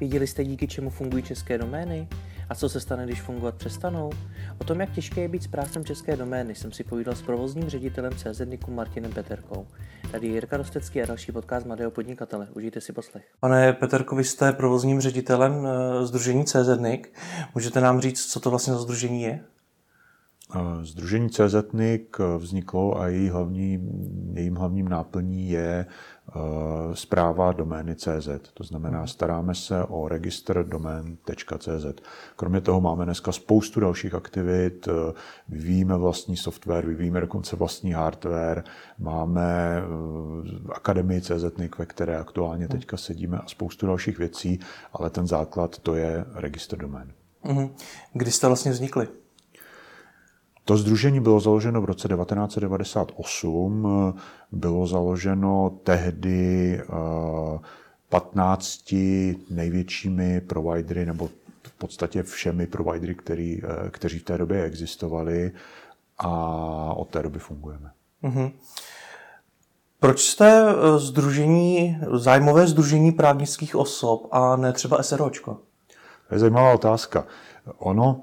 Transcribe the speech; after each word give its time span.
Věděli 0.00 0.26
jste 0.26 0.44
díky 0.44 0.68
čemu 0.68 0.90
fungují 0.90 1.22
české 1.22 1.58
domény? 1.58 2.08
A 2.48 2.54
co 2.54 2.68
se 2.68 2.80
stane, 2.80 3.04
když 3.04 3.22
fungovat 3.22 3.54
přestanou? 3.54 4.10
O 4.58 4.64
tom, 4.64 4.80
jak 4.80 4.90
těžké 4.90 5.20
je 5.20 5.28
být 5.28 5.42
správcem 5.42 5.84
české 5.84 6.16
domény, 6.16 6.54
jsem 6.54 6.72
si 6.72 6.84
povídal 6.84 7.14
s 7.14 7.22
provozním 7.22 7.68
ředitelem 7.68 8.12
CZNIKu 8.12 8.70
Martinem 8.70 9.12
Peterkou. 9.12 9.66
Tady 10.10 10.26
je 10.26 10.32
Jirka 10.32 10.56
Rostecký 10.56 11.02
a 11.02 11.06
další 11.06 11.32
podcast 11.32 11.66
Mladého 11.66 11.90
podnikatele. 11.90 12.48
Užijte 12.56 12.80
si 12.80 12.92
poslech. 12.92 13.24
Pane 13.40 13.72
Peterko, 13.72 14.16
vy 14.16 14.24
jste 14.24 14.52
provozním 14.52 15.00
ředitelem 15.00 15.68
Združení 16.02 16.44
CZNIK. 16.44 17.18
Můžete 17.54 17.80
nám 17.80 18.00
říct, 18.00 18.26
co 18.26 18.40
to 18.40 18.50
vlastně 18.50 18.72
za 18.72 18.78
združení 18.78 19.22
je? 19.22 19.40
Združení 20.82 21.30
CZNIK 21.30 22.18
vzniklo 22.38 23.00
a 23.00 23.08
její 23.08 23.28
hlavní, 23.28 23.88
jejím 24.32 24.54
hlavním 24.54 24.88
náplní 24.88 25.50
je 25.50 25.86
zpráva 26.94 27.52
domény 27.52 27.96
CZ. 27.96 28.28
To 28.54 28.64
znamená, 28.64 28.98
mhm. 28.98 29.08
staráme 29.08 29.54
se 29.54 29.84
o 29.84 30.08
registr 30.08 30.64
domén.cz. 30.64 32.00
Kromě 32.36 32.60
toho 32.60 32.80
máme 32.80 33.04
dneska 33.04 33.32
spoustu 33.32 33.80
dalších 33.80 34.14
aktivit, 34.14 34.88
vyvíjíme 35.48 35.96
vlastní 35.96 36.36
software, 36.36 36.86
vyvíjíme 36.86 37.20
dokonce 37.20 37.56
vlastní 37.56 37.92
hardware, 37.92 38.64
máme 38.98 39.82
akademii 40.72 41.20
CZNIK, 41.20 41.78
ve 41.78 41.86
které 41.86 42.18
aktuálně 42.18 42.64
mhm. 42.64 42.78
teďka 42.78 42.96
sedíme 42.96 43.38
a 43.38 43.46
spoustu 43.46 43.86
dalších 43.86 44.18
věcí, 44.18 44.60
ale 44.92 45.10
ten 45.10 45.26
základ 45.26 45.78
to 45.78 45.94
je 45.94 46.24
registr 46.34 46.76
domén. 46.76 47.12
Mhm. 47.44 47.74
Kdy 48.12 48.30
jste 48.30 48.46
vlastně 48.46 48.72
vznikli? 48.72 49.08
To 50.70 50.76
združení 50.76 51.20
bylo 51.20 51.40
založeno 51.40 51.80
v 51.80 51.84
roce 51.84 52.08
1998. 52.08 53.88
Bylo 54.52 54.86
založeno 54.86 55.78
tehdy 55.84 56.80
15 58.08 58.92
eh, 58.92 59.34
největšími 59.50 60.40
providery, 60.40 61.06
nebo 61.06 61.28
v 61.62 61.72
podstatě 61.78 62.22
všemi 62.22 62.66
providery, 62.66 63.14
který, 63.14 63.62
eh, 63.64 63.90
kteří 63.90 64.18
v 64.18 64.22
té 64.22 64.38
době 64.38 64.64
existovali 64.64 65.52
a 66.18 66.30
od 66.96 67.08
té 67.08 67.22
doby 67.22 67.38
fungujeme. 67.38 67.90
Mm-hmm. 68.22 68.52
Proč 70.00 70.20
jste 70.20 70.64
združení, 70.96 71.98
eh, 72.02 72.18
zájmové 72.18 72.66
združení 72.66 73.12
právnických 73.12 73.76
osob 73.76 74.28
a 74.30 74.56
ne 74.56 74.72
třeba 74.72 75.02
SROčko? 75.02 75.58
To 76.28 76.34
je 76.34 76.38
zajímavá 76.38 76.72
otázka. 76.72 77.26
Ono 77.78 78.22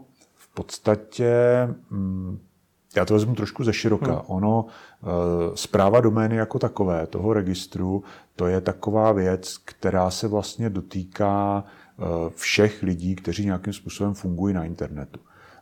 podstatě, 0.58 1.34
mm, 1.90 2.40
já 2.98 3.06
to 3.06 3.14
vezmu 3.14 3.36
trošku 3.36 3.64
ze 3.64 3.74
široka, 3.74 4.12
hmm. 4.12 4.22
ono, 4.28 4.66
zpráva 5.56 6.00
eh, 6.00 6.02
domény 6.02 6.36
jako 6.36 6.60
takové, 6.60 7.08
toho 7.08 7.34
registru, 7.34 8.04
to 8.36 8.48
je 8.48 8.62
taková 8.62 9.12
věc, 9.12 9.58
která 9.58 10.12
se 10.12 10.28
vlastně 10.28 10.70
dotýká 10.70 11.64
eh, 11.64 12.04
všech 12.36 12.84
lidí, 12.84 13.16
kteří 13.16 13.46
nějakým 13.46 13.74
způsobem 13.74 14.14
fungují 14.14 14.54
na 14.54 14.64
internetu. 14.64 15.20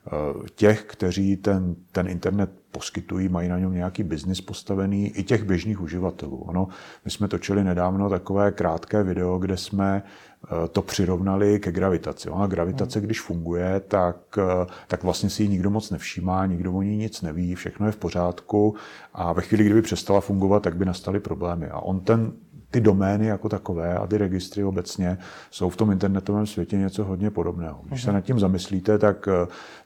Eh, 0.08 0.50
těch, 0.56 0.84
kteří 0.84 1.38
ten, 1.38 1.76
ten 1.92 2.08
internet 2.08 2.50
poskytují, 2.76 3.30
mají 3.30 3.50
na 3.50 3.60
něm 3.60 3.74
nějaký 3.74 4.04
biznis 4.04 4.42
postavený, 4.42 5.08
i 5.08 5.24
těch 5.24 5.44
běžných 5.44 5.82
uživatelů. 5.82 6.38
Ono, 6.38 6.68
my 7.06 7.12
jsme 7.12 7.28
točili 7.28 7.64
nedávno 7.64 8.10
takové 8.10 8.52
krátké 8.52 9.04
video, 9.04 9.38
kde 9.38 9.58
jsme 9.58 10.04
eh, 10.04 10.68
to 10.68 10.82
přirovnali 10.82 11.60
ke 11.60 11.72
gravitaci. 11.72 12.30
Ona 12.30 12.48
gravitace, 12.48 13.02
když 13.02 13.22
funguje, 13.22 13.80
tak, 13.88 14.18
eh, 14.38 14.66
tak 14.88 15.04
vlastně 15.04 15.30
si 15.30 15.44
ji 15.44 15.50
nikdo 15.50 15.70
moc 15.70 15.92
nevšímá, 15.92 16.46
nikdo 16.46 16.74
o 16.74 16.82
ní 16.82 16.98
nic 16.98 17.22
neví, 17.22 17.56
všechno 17.56 17.86
je 17.86 17.92
v 17.92 17.98
pořádku 17.98 18.76
a 19.14 19.34
ve 19.34 19.42
chvíli, 19.42 19.64
kdyby 19.64 19.82
přestala 19.82 20.22
fungovat, 20.22 20.64
tak 20.64 20.76
by 20.76 20.86
nastaly 20.86 21.20
problémy. 21.20 21.68
A 21.68 21.80
on 21.80 22.00
ten 22.00 22.34
ty 22.72 22.82
domény 22.82 23.28
jako 23.28 23.50
takové 23.50 23.96
a 23.96 24.08
ty 24.08 24.18
registry 24.18 24.64
obecně 24.64 25.18
jsou 25.52 25.70
v 25.70 25.76
tom 25.76 25.92
internetovém 25.92 26.46
světě 26.46 26.78
něco 26.78 27.04
hodně 27.04 27.32
podobného. 27.32 27.82
Když 27.88 28.02
se 28.02 28.08
mhm. 28.08 28.16
nad 28.16 28.22
tím 28.22 28.40
zamyslíte, 28.40 28.98
tak, 28.98 29.30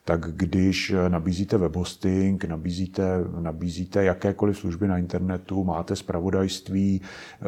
tak 0.04 0.20
když 0.20 0.94
nabízíte 1.08 1.58
web 1.58 1.76
hosting, 1.76 2.44
nabízíte, 2.44 3.24
nabízíte 3.40 4.04
jakékoliv 4.04 4.58
služby 4.58 4.88
na 4.88 4.98
internetu, 4.98 5.64
máte 5.64 5.96
zpravodajství, 5.96 7.00
eh, 7.02 7.46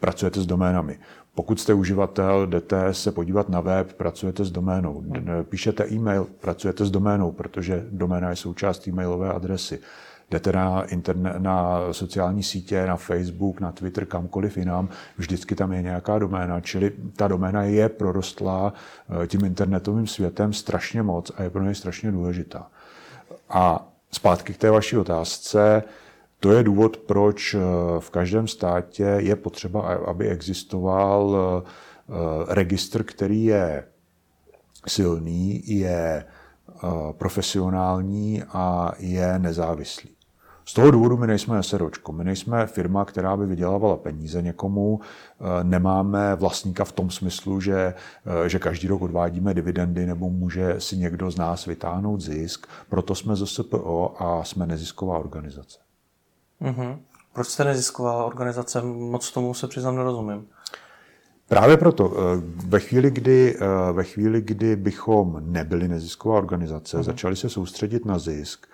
pracujete 0.00 0.40
s 0.40 0.46
doménami. 0.46 0.98
Pokud 1.34 1.60
jste 1.60 1.74
uživatel, 1.74 2.46
jdete 2.46 2.94
se 2.94 3.12
podívat 3.12 3.48
na 3.48 3.60
web, 3.60 3.92
pracujete 3.92 4.44
s 4.44 4.50
doménou. 4.50 5.04
Píšete 5.42 5.86
e-mail, 5.86 6.26
pracujete 6.40 6.84
s 6.84 6.90
doménou, 6.90 7.32
protože 7.32 7.86
doména 7.90 8.30
je 8.30 8.36
součást 8.36 8.88
e-mailové 8.88 9.32
adresy 9.32 9.80
jdete 10.30 10.52
na, 10.52 10.82
internet, 10.82 11.38
na 11.38 11.78
sociální 11.92 12.42
sítě, 12.42 12.86
na 12.86 12.96
Facebook, 12.96 13.60
na 13.60 13.72
Twitter, 13.72 14.06
kamkoliv 14.06 14.56
jinam, 14.56 14.88
vždycky 15.16 15.54
tam 15.54 15.72
je 15.72 15.82
nějaká 15.82 16.18
doména, 16.18 16.60
čili 16.60 16.92
ta 17.16 17.28
doména 17.28 17.62
je 17.62 17.88
prorostlá 17.88 18.72
eh, 19.22 19.26
tím 19.26 19.44
internetovým 19.44 20.06
světem 20.06 20.52
strašně 20.52 21.02
moc 21.02 21.32
a 21.36 21.42
je 21.42 21.50
pro 21.50 21.62
něj 21.62 21.74
strašně 21.74 22.12
důležitá. 22.12 22.66
A 23.48 23.88
zpátky 24.12 24.54
k 24.54 24.58
té 24.58 24.70
vaší 24.70 24.96
otázce, 24.96 25.82
to 26.40 26.52
je 26.52 26.62
důvod, 26.62 26.96
proč 26.96 27.54
eh, 27.54 27.60
v 27.98 28.10
každém 28.10 28.48
státě 28.48 29.02
je 29.02 29.36
potřeba, 29.36 29.80
aby 29.80 30.28
existoval 30.28 31.36
eh, 31.36 32.54
registr, 32.54 33.02
který 33.02 33.44
je 33.44 33.84
silný, 34.86 35.62
je 35.66 36.24
profesionální 37.18 38.42
a 38.52 38.92
je 38.98 39.38
nezávislý. 39.38 40.17
Z 40.68 40.72
toho 40.72 40.90
důvodu 40.90 41.16
my 41.16 41.26
nejsme 41.26 41.62
SROčko, 41.62 42.12
my 42.12 42.24
nejsme 42.24 42.66
firma, 42.66 43.04
která 43.04 43.36
by 43.36 43.46
vydělávala 43.46 43.96
peníze 43.96 44.42
někomu, 44.42 45.00
eh, 45.00 45.64
nemáme 45.64 46.34
vlastníka 46.34 46.84
v 46.84 46.92
tom 46.92 47.10
smyslu, 47.10 47.60
že, 47.60 47.94
eh, 48.44 48.48
že 48.48 48.58
každý 48.58 48.88
rok 48.88 49.02
odvádíme 49.02 49.54
dividendy 49.54 50.06
nebo 50.06 50.30
může 50.30 50.74
si 50.80 50.96
někdo 50.96 51.30
z 51.30 51.36
nás 51.36 51.66
vytáhnout 51.66 52.20
zisk, 52.20 52.66
proto 52.88 53.14
jsme 53.14 53.36
z 53.36 53.46
SPO 53.46 54.14
a 54.18 54.44
jsme 54.44 54.66
nezisková 54.66 55.18
organizace. 55.18 55.78
Mm-hmm. 56.62 56.98
Proč 57.32 57.48
jste 57.48 57.64
nezisková 57.64 58.24
organizace? 58.24 58.82
Moc 58.82 59.30
tomu 59.30 59.54
se 59.54 59.68
přiznám 59.68 59.96
nerozumím. 59.96 60.46
Právě 61.48 61.76
proto, 61.76 62.12
eh, 62.12 62.20
ve 62.66 62.80
chvíli, 62.80 63.10
kdy, 63.10 63.56
ve 63.92 64.04
chvíli, 64.04 64.40
kdy 64.40 64.76
bychom 64.76 65.42
nebyli 65.52 65.88
nezisková 65.88 66.38
organizace, 66.38 66.96
mm-hmm. 66.96 67.02
začali 67.02 67.36
se 67.36 67.48
soustředit 67.48 68.04
na 68.04 68.18
zisk, 68.18 68.66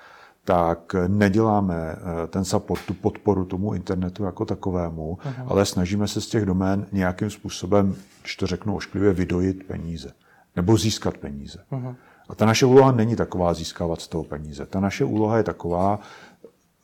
tak 0.44 0.94
neděláme 1.08 1.96
eh, 1.96 2.26
ten 2.26 2.44
support, 2.44 2.82
tu 2.86 2.94
podporu 2.94 3.44
tomu 3.44 3.74
internetu 3.74 4.24
jako 4.24 4.44
takovému, 4.44 5.18
uh-huh. 5.24 5.44
ale 5.46 5.66
snažíme 5.66 6.08
se 6.08 6.20
z 6.20 6.26
těch 6.26 6.44
domén 6.44 6.86
nějakým 6.92 7.30
způsobem, 7.30 7.96
když 8.20 8.36
to 8.36 8.46
řeknu 8.46 8.76
ošklivě, 8.76 9.12
vydojit 9.12 9.66
peníze. 9.66 10.12
Nebo 10.56 10.76
získat 10.76 11.18
peníze. 11.18 11.58
Uh-huh. 11.72 11.94
A 12.28 12.34
ta 12.34 12.46
naše 12.46 12.66
úloha 12.66 12.92
není 12.92 13.16
taková 13.16 13.54
získávat 13.54 14.00
z 14.00 14.08
toho 14.08 14.24
peníze. 14.24 14.66
Ta 14.66 14.80
naše 14.80 15.04
úloha 15.04 15.36
je 15.36 15.42
taková 15.42 15.98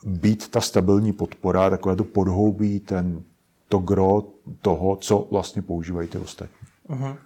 být 0.04 0.48
ta 0.48 0.60
stabilní 0.60 1.12
podpora, 1.12 1.70
takové 1.70 1.96
to 1.96 2.04
podhoubí, 2.04 2.80
ten, 2.80 3.22
to 3.68 3.78
gro 3.78 4.22
toho, 4.62 4.96
co 4.96 5.28
vlastně 5.30 5.62
používají 5.62 6.08
ty 6.08 6.18
ostatní. 6.18 6.56
Uh-huh. 6.88 7.16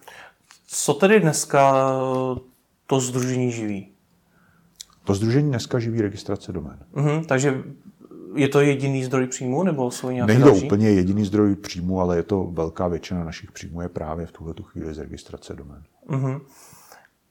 Co 0.66 0.94
tedy 0.94 1.20
dneska 1.20 1.74
to 2.86 3.00
združení 3.00 3.52
živí? 3.52 3.93
To 5.04 5.14
združení 5.14 5.48
dneska 5.48 5.78
živí 5.78 6.00
registrace 6.00 6.52
domén. 6.52 6.78
Mm-hmm, 6.94 7.24
takže 7.24 7.62
je 8.34 8.48
to 8.48 8.60
jediný 8.60 9.04
zdroj 9.04 9.26
příjmu 9.26 9.62
nebo 9.62 9.90
jsou 9.90 10.10
nějaké 10.10 10.32
Není 10.32 10.42
to 10.42 10.48
další? 10.48 10.66
úplně 10.66 10.90
jediný 10.90 11.24
zdroj 11.24 11.56
příjmu, 11.56 12.00
ale 12.00 12.16
je 12.16 12.22
to 12.22 12.44
velká 12.44 12.88
většina 12.88 13.24
našich 13.24 13.52
příjmů 13.52 13.80
je 13.80 13.88
právě 13.88 14.26
v 14.26 14.32
tuhle 14.32 14.54
chvíli 14.62 14.94
z 14.94 14.98
registrace 14.98 15.54
domén. 15.54 15.82
Mm-hmm. 16.08 16.40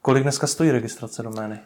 Kolik 0.02 0.24
dneska 0.24 0.48
stojí 0.48 0.72
registrace 0.72 1.24
domény? 1.24 1.60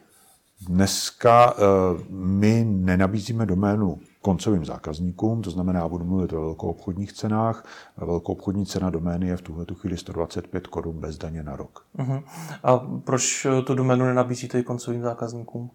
Dneska 0.67 1.53
uh, 1.53 1.61
my 2.09 2.65
nenabízíme 2.67 3.45
doménu 3.45 3.99
koncovým 4.21 4.65
zákazníkům, 4.65 5.41
to 5.41 5.51
znamená, 5.51 5.87
budu 5.87 6.05
mluvit 6.05 6.33
o 6.33 6.41
velkoobchodních 6.41 7.13
cenách. 7.13 7.65
Velkoobchodní 7.97 8.65
cena 8.65 8.89
domény 8.89 9.27
je 9.27 9.37
v 9.37 9.41
tuhle 9.41 9.65
chvíli 9.73 9.97
125 9.97 10.67
korun 10.67 10.99
bez 10.99 11.17
daně 11.17 11.43
na 11.43 11.55
rok. 11.55 11.85
Uh-huh. 11.97 12.23
A 12.63 12.77
proč 13.03 13.47
tu 13.65 13.75
doménu 13.75 14.05
nenabízíte 14.05 14.59
i 14.59 14.63
koncovým 14.63 15.01
zákazníkům? 15.01 15.71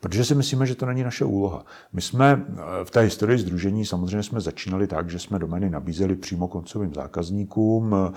Protože 0.00 0.24
si 0.24 0.34
myslíme, 0.34 0.66
že 0.66 0.74
to 0.74 0.86
není 0.86 1.02
naše 1.02 1.24
úloha. 1.24 1.64
My 1.92 2.00
jsme 2.00 2.46
eh, 2.48 2.54
v 2.84 2.90
té 2.90 3.00
historii 3.00 3.38
združení 3.38 3.86
samozřejmě 3.86 4.22
jsme 4.22 4.40
začínali 4.40 4.86
tak, 4.86 5.10
že 5.10 5.18
jsme 5.18 5.38
domény 5.38 5.70
nabízeli 5.70 6.16
přímo 6.16 6.48
koncovým 6.48 6.94
zákazníkům, 6.94 7.94
eh, 7.94 8.12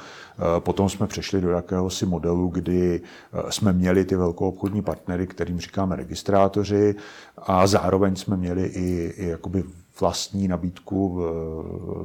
potom 0.60 0.90
jsme 0.90 1.08
přešli 1.08 1.42
do 1.42 1.50
jakéhosi 1.50 2.06
modelu, 2.06 2.48
kdy 2.48 3.02
eh, 3.02 3.52
jsme 3.52 3.74
měli 3.74 4.06
ty 4.06 4.16
velkou 4.16 4.48
obchodní 4.48 4.82
partnery, 4.82 5.28
kterým 5.28 5.60
říkáme 5.60 5.96
registrátoři 5.96 6.96
a 7.38 7.68
zároveň 7.68 8.16
jsme 8.16 8.38
měli 8.38 8.66
i, 8.66 9.14
i 9.18 9.28
jakoby 9.28 9.64
vlastní 10.00 10.48
nabídku 10.48 11.22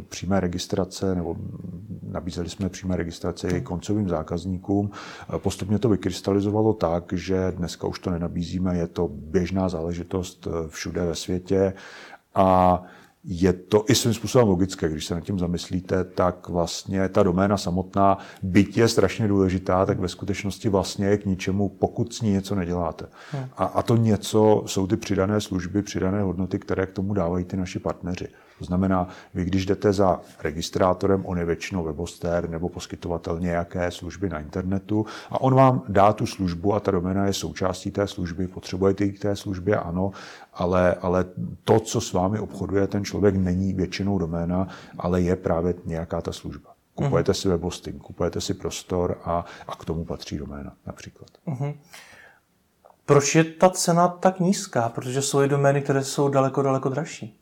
přímé 0.08 0.40
registrace, 0.40 1.14
nebo 1.14 1.36
nabízeli 2.02 2.48
jsme 2.50 2.68
přímé 2.68 2.96
registrace 2.96 3.48
i 3.48 3.60
koncovým 3.60 4.08
zákazníkům. 4.08 4.90
Postupně 5.38 5.78
to 5.78 5.88
vykrystalizovalo 5.88 6.72
tak, 6.72 7.12
že 7.12 7.52
dneska 7.56 7.86
už 7.86 7.98
to 7.98 8.10
nenabízíme, 8.10 8.76
je 8.76 8.86
to 8.86 9.08
běžná 9.08 9.68
záležitost 9.68 10.48
všude 10.68 11.04
ve 11.06 11.14
světě 11.14 11.72
a 12.34 12.82
je 13.24 13.52
to 13.52 13.84
i 13.88 13.94
svým 13.94 14.14
způsobem 14.14 14.48
logické, 14.48 14.88
když 14.88 15.04
se 15.04 15.14
nad 15.14 15.20
tím 15.20 15.38
zamyslíte, 15.38 16.04
tak 16.04 16.48
vlastně 16.48 17.08
ta 17.08 17.22
doména 17.22 17.56
samotná, 17.56 18.18
byť 18.42 18.76
je 18.76 18.88
strašně 18.88 19.28
důležitá, 19.28 19.86
tak 19.86 19.98
ve 19.98 20.08
skutečnosti 20.08 20.68
vlastně 20.68 21.06
je 21.06 21.18
k 21.18 21.26
ničemu, 21.26 21.68
pokud 21.68 22.12
s 22.12 22.20
ní 22.20 22.30
něco 22.30 22.54
neděláte. 22.54 23.06
A, 23.56 23.64
a 23.64 23.82
to 23.82 23.96
něco 23.96 24.62
jsou 24.66 24.86
ty 24.86 24.96
přidané 24.96 25.40
služby, 25.40 25.82
přidané 25.82 26.22
hodnoty, 26.22 26.58
které 26.58 26.86
k 26.86 26.92
tomu 26.92 27.14
dávají 27.14 27.44
ty 27.44 27.56
naši 27.56 27.78
partneři. 27.78 28.28
To 28.58 28.64
znamená, 28.64 29.08
vy 29.34 29.44
když 29.44 29.66
jdete 29.66 29.92
za 29.92 30.20
registrátorem, 30.40 31.26
on 31.26 31.38
je 31.38 31.44
většinou 31.44 31.84
webostér 31.84 32.50
nebo 32.50 32.68
poskytovatel 32.68 33.40
nějaké 33.40 33.90
služby 33.90 34.28
na 34.28 34.40
internetu 34.40 35.06
a 35.30 35.40
on 35.40 35.54
vám 35.54 35.82
dá 35.88 36.12
tu 36.12 36.26
službu 36.26 36.74
a 36.74 36.80
ta 36.80 36.90
doména 36.90 37.26
je 37.26 37.32
součástí 37.32 37.90
té 37.90 38.06
služby, 38.06 38.46
potřebujete 38.46 39.04
ji 39.04 39.12
k 39.12 39.22
té 39.22 39.36
službě, 39.36 39.76
ano, 39.76 40.10
ale, 40.54 40.94
ale 40.94 41.24
to, 41.64 41.80
co 41.80 42.00
s 42.00 42.12
vámi 42.12 42.38
obchoduje 42.38 42.86
ten 42.86 43.04
člověk, 43.04 43.34
není 43.34 43.72
většinou 43.72 44.18
doména, 44.18 44.68
ale 44.98 45.20
je 45.20 45.36
právě 45.36 45.74
nějaká 45.84 46.20
ta 46.20 46.32
služba. 46.32 46.70
Kupujete 46.94 47.34
si 47.34 47.48
webhosting, 47.48 48.02
kupujete 48.02 48.40
si 48.40 48.54
prostor 48.54 49.18
a, 49.24 49.44
a 49.68 49.76
k 49.76 49.84
tomu 49.84 50.04
patří 50.04 50.38
doména 50.38 50.72
například. 50.86 51.30
Uh-huh. 51.46 51.74
Proč 53.06 53.34
je 53.34 53.44
ta 53.44 53.70
cena 53.70 54.08
tak 54.08 54.40
nízká? 54.40 54.88
Protože 54.88 55.22
jsou 55.22 55.42
i 55.42 55.48
domény, 55.48 55.82
které 55.82 56.04
jsou 56.04 56.28
daleko, 56.28 56.62
daleko 56.62 56.88
dražší. 56.88 57.37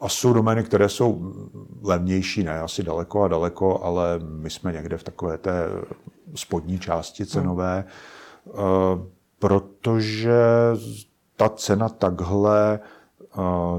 A 0.00 0.08
jsou 0.08 0.32
domény, 0.32 0.64
které 0.64 0.88
jsou 0.88 1.32
levnější, 1.82 2.44
ne 2.44 2.60
asi 2.60 2.82
daleko 2.82 3.22
a 3.22 3.28
daleko, 3.28 3.84
ale 3.84 4.18
my 4.18 4.50
jsme 4.50 4.72
někde 4.72 4.96
v 4.96 5.02
takové 5.02 5.38
té 5.38 5.68
spodní 6.34 6.78
části 6.78 7.26
cenové, 7.26 7.84
hmm. 8.46 9.08
protože 9.38 10.40
ta 11.36 11.48
cena 11.48 11.88
takhle 11.88 12.80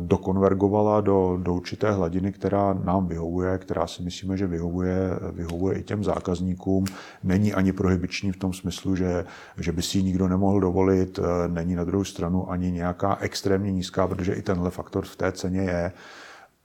dokonvergovala 0.01 1.01
do, 1.01 1.37
do 1.41 1.53
určité 1.53 1.91
hladiny, 1.91 2.31
která 2.31 2.73
nám 2.73 3.07
vyhovuje, 3.07 3.57
která 3.57 3.87
si 3.87 4.03
myslíme, 4.03 4.37
že 4.37 4.47
vyhovuje, 4.47 4.97
vyhovuje 5.31 5.79
i 5.79 5.83
těm 5.83 6.03
zákazníkům. 6.03 6.85
Není 7.23 7.53
ani 7.53 7.73
prohybiční 7.73 8.31
v 8.31 8.37
tom 8.37 8.53
smyslu, 8.53 8.95
že, 8.95 9.25
že 9.57 9.71
by 9.71 9.81
si 9.81 9.97
ji 9.97 10.03
nikdo 10.03 10.27
nemohl 10.27 10.59
dovolit, 10.59 11.19
e, 11.19 11.47
není 11.47 11.75
na 11.75 11.83
druhou 11.83 12.03
stranu 12.03 12.51
ani 12.51 12.71
nějaká 12.71 13.17
extrémně 13.21 13.71
nízká, 13.71 14.07
protože 14.07 14.33
i 14.33 14.41
tenhle 14.41 14.69
faktor 14.69 15.05
v 15.05 15.15
té 15.15 15.31
ceně 15.31 15.61
je. 15.61 15.91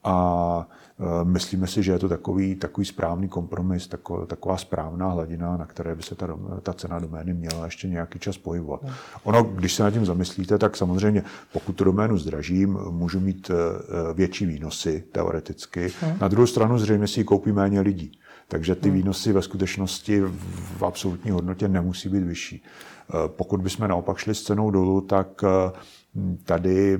A 0.03 0.67
myslíme 1.23 1.67
si, 1.67 1.83
že 1.83 1.91
je 1.91 1.99
to 1.99 2.09
takový, 2.09 2.55
takový 2.55 2.85
správný 2.85 3.27
kompromis, 3.27 3.89
taková 4.27 4.57
správná 4.57 5.09
hladina, 5.09 5.57
na 5.57 5.65
které 5.65 5.95
by 5.95 6.03
se 6.03 6.15
ta, 6.15 6.27
ta 6.61 6.73
cena 6.73 6.99
domény 6.99 7.33
měla 7.33 7.65
ještě 7.65 7.87
nějaký 7.87 8.19
čas 8.19 8.37
pohybovat. 8.37 8.85
Ono, 9.23 9.43
když 9.43 9.73
se 9.73 9.83
nad 9.83 9.91
tím 9.91 10.05
zamyslíte, 10.05 10.57
tak 10.57 10.77
samozřejmě, 10.77 11.23
pokud 11.53 11.75
tu 11.75 11.83
doménu 11.83 12.17
zdražím, 12.17 12.77
můžu 12.89 13.19
mít 13.19 13.51
e, 13.51 13.53
větší 14.13 14.45
výnosy 14.45 15.03
teoreticky. 15.11 15.91
Hmm. 16.01 16.17
Na 16.21 16.27
druhou 16.27 16.47
stranu 16.47 16.77
zřejmě 16.77 17.07
si 17.07 17.19
ji 17.19 17.23
koupí 17.23 17.51
méně 17.51 17.81
lidí. 17.81 18.11
Takže 18.47 18.75
ty 18.75 18.89
hmm. 18.89 18.97
výnosy 18.97 19.33
ve 19.33 19.41
skutečnosti 19.41 20.21
v 20.77 20.83
absolutní 20.85 21.31
hodnotě 21.31 21.67
nemusí 21.67 22.09
být 22.09 22.23
vyšší. 22.23 22.63
E, 22.63 23.27
pokud 23.27 23.61
bychom 23.61 23.87
naopak 23.87 24.17
šli 24.17 24.35
s 24.35 24.43
cenou 24.43 24.71
dolů, 24.71 25.01
tak 25.01 25.43
tady 26.45 26.99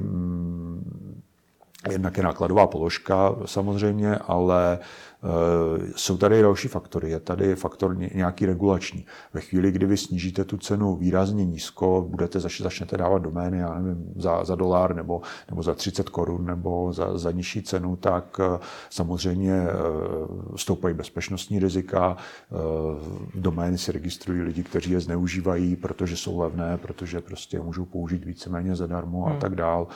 Jednak 1.91 2.17
je 2.17 2.23
nákladová 2.23 2.67
položka 2.67 3.35
samozřejmě, 3.45 4.15
ale 4.15 4.79
eh, 4.79 5.27
jsou 5.95 6.17
tady 6.17 6.41
další 6.41 6.67
faktory. 6.67 7.09
Je 7.09 7.19
tady 7.19 7.55
faktor 7.55 7.97
nějaký 7.97 8.45
regulační. 8.45 9.05
Ve 9.33 9.41
chvíli, 9.41 9.71
kdy 9.71 9.85
vy 9.85 9.97
snížíte 9.97 10.43
tu 10.43 10.57
cenu 10.57 10.95
výrazně 10.95 11.45
nízko, 11.45 12.05
budete 12.09 12.39
začnete 12.39 12.97
dávat 12.97 13.21
domény, 13.21 13.57
já 13.57 13.79
nevím, 13.79 14.13
za, 14.15 14.45
za 14.45 14.55
dolar 14.55 14.95
nebo, 14.95 15.21
nebo 15.49 15.63
za 15.63 15.73
30 15.73 16.09
korun 16.09 16.45
nebo 16.45 16.93
za, 16.93 17.17
za 17.17 17.31
nižší 17.31 17.63
cenu, 17.63 17.95
tak 17.95 18.39
eh, 18.39 18.59
samozřejmě 18.89 19.53
eh, 19.53 19.73
stoupají 20.55 20.93
bezpečnostní 20.95 21.59
rizika. 21.59 22.17
Domény 23.35 23.77
si 23.77 23.91
registrují 23.91 24.41
lidi, 24.41 24.63
kteří 24.63 24.91
je 24.91 24.99
zneužívají, 24.99 25.75
protože 25.75 26.17
jsou 26.17 26.39
levné, 26.39 26.77
protože 26.77 27.21
prostě 27.21 27.59
můžou 27.59 27.85
použít 27.85 28.25
víceméně 28.25 28.75
zadarmo 28.75 29.25
a 29.25 29.29
hmm. 29.29 29.39
tak 29.39 29.55
dál. 29.55 29.87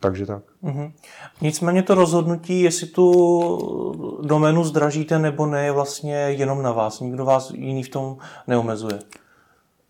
Takže 0.00 0.26
tak. 0.26 0.42
Mm-hmm. 0.64 0.92
Nicméně 1.40 1.82
to 1.82 1.94
rozhodnutí, 1.94 2.62
jestli 2.62 2.86
tu 2.86 4.18
doménu 4.22 4.64
zdražíte 4.64 5.18
nebo 5.18 5.46
ne, 5.46 5.64
je 5.64 5.72
vlastně 5.72 6.14
jenom 6.14 6.62
na 6.62 6.72
vás. 6.72 7.00
Nikdo 7.00 7.24
vás 7.24 7.50
jiný 7.50 7.82
v 7.82 7.88
tom 7.88 8.16
neomezuje. 8.46 8.98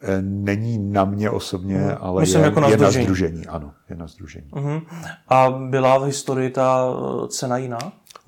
E, 0.03 0.23
není 0.23 0.79
na 0.79 1.05
mě 1.05 1.31
osobně, 1.31 1.79
mm. 1.79 1.97
ale 2.01 2.21
Myslím, 2.21 2.41
je, 2.41 2.45
jako 2.45 2.61
na, 2.61 2.69
je 2.69 2.77
na 2.77 2.91
združení. 2.91 3.47
Ano, 3.47 3.73
je 3.91 3.97
na 3.97 4.07
združení. 4.07 4.51
Mm-hmm. 4.51 4.83
A 5.29 5.51
byla 5.51 5.99
v 5.99 6.03
historii 6.03 6.51
ta 6.51 6.85
cena 7.29 7.59
jiná? 7.59 7.79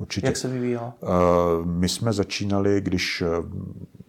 Určitě. 0.01 0.27
Jak 0.27 0.37
se 0.37 0.49
vyvíjela? 0.49 0.95
Uh, 1.03 1.67
my 1.67 1.89
jsme 1.89 2.13
začínali, 2.13 2.81
když 2.81 3.23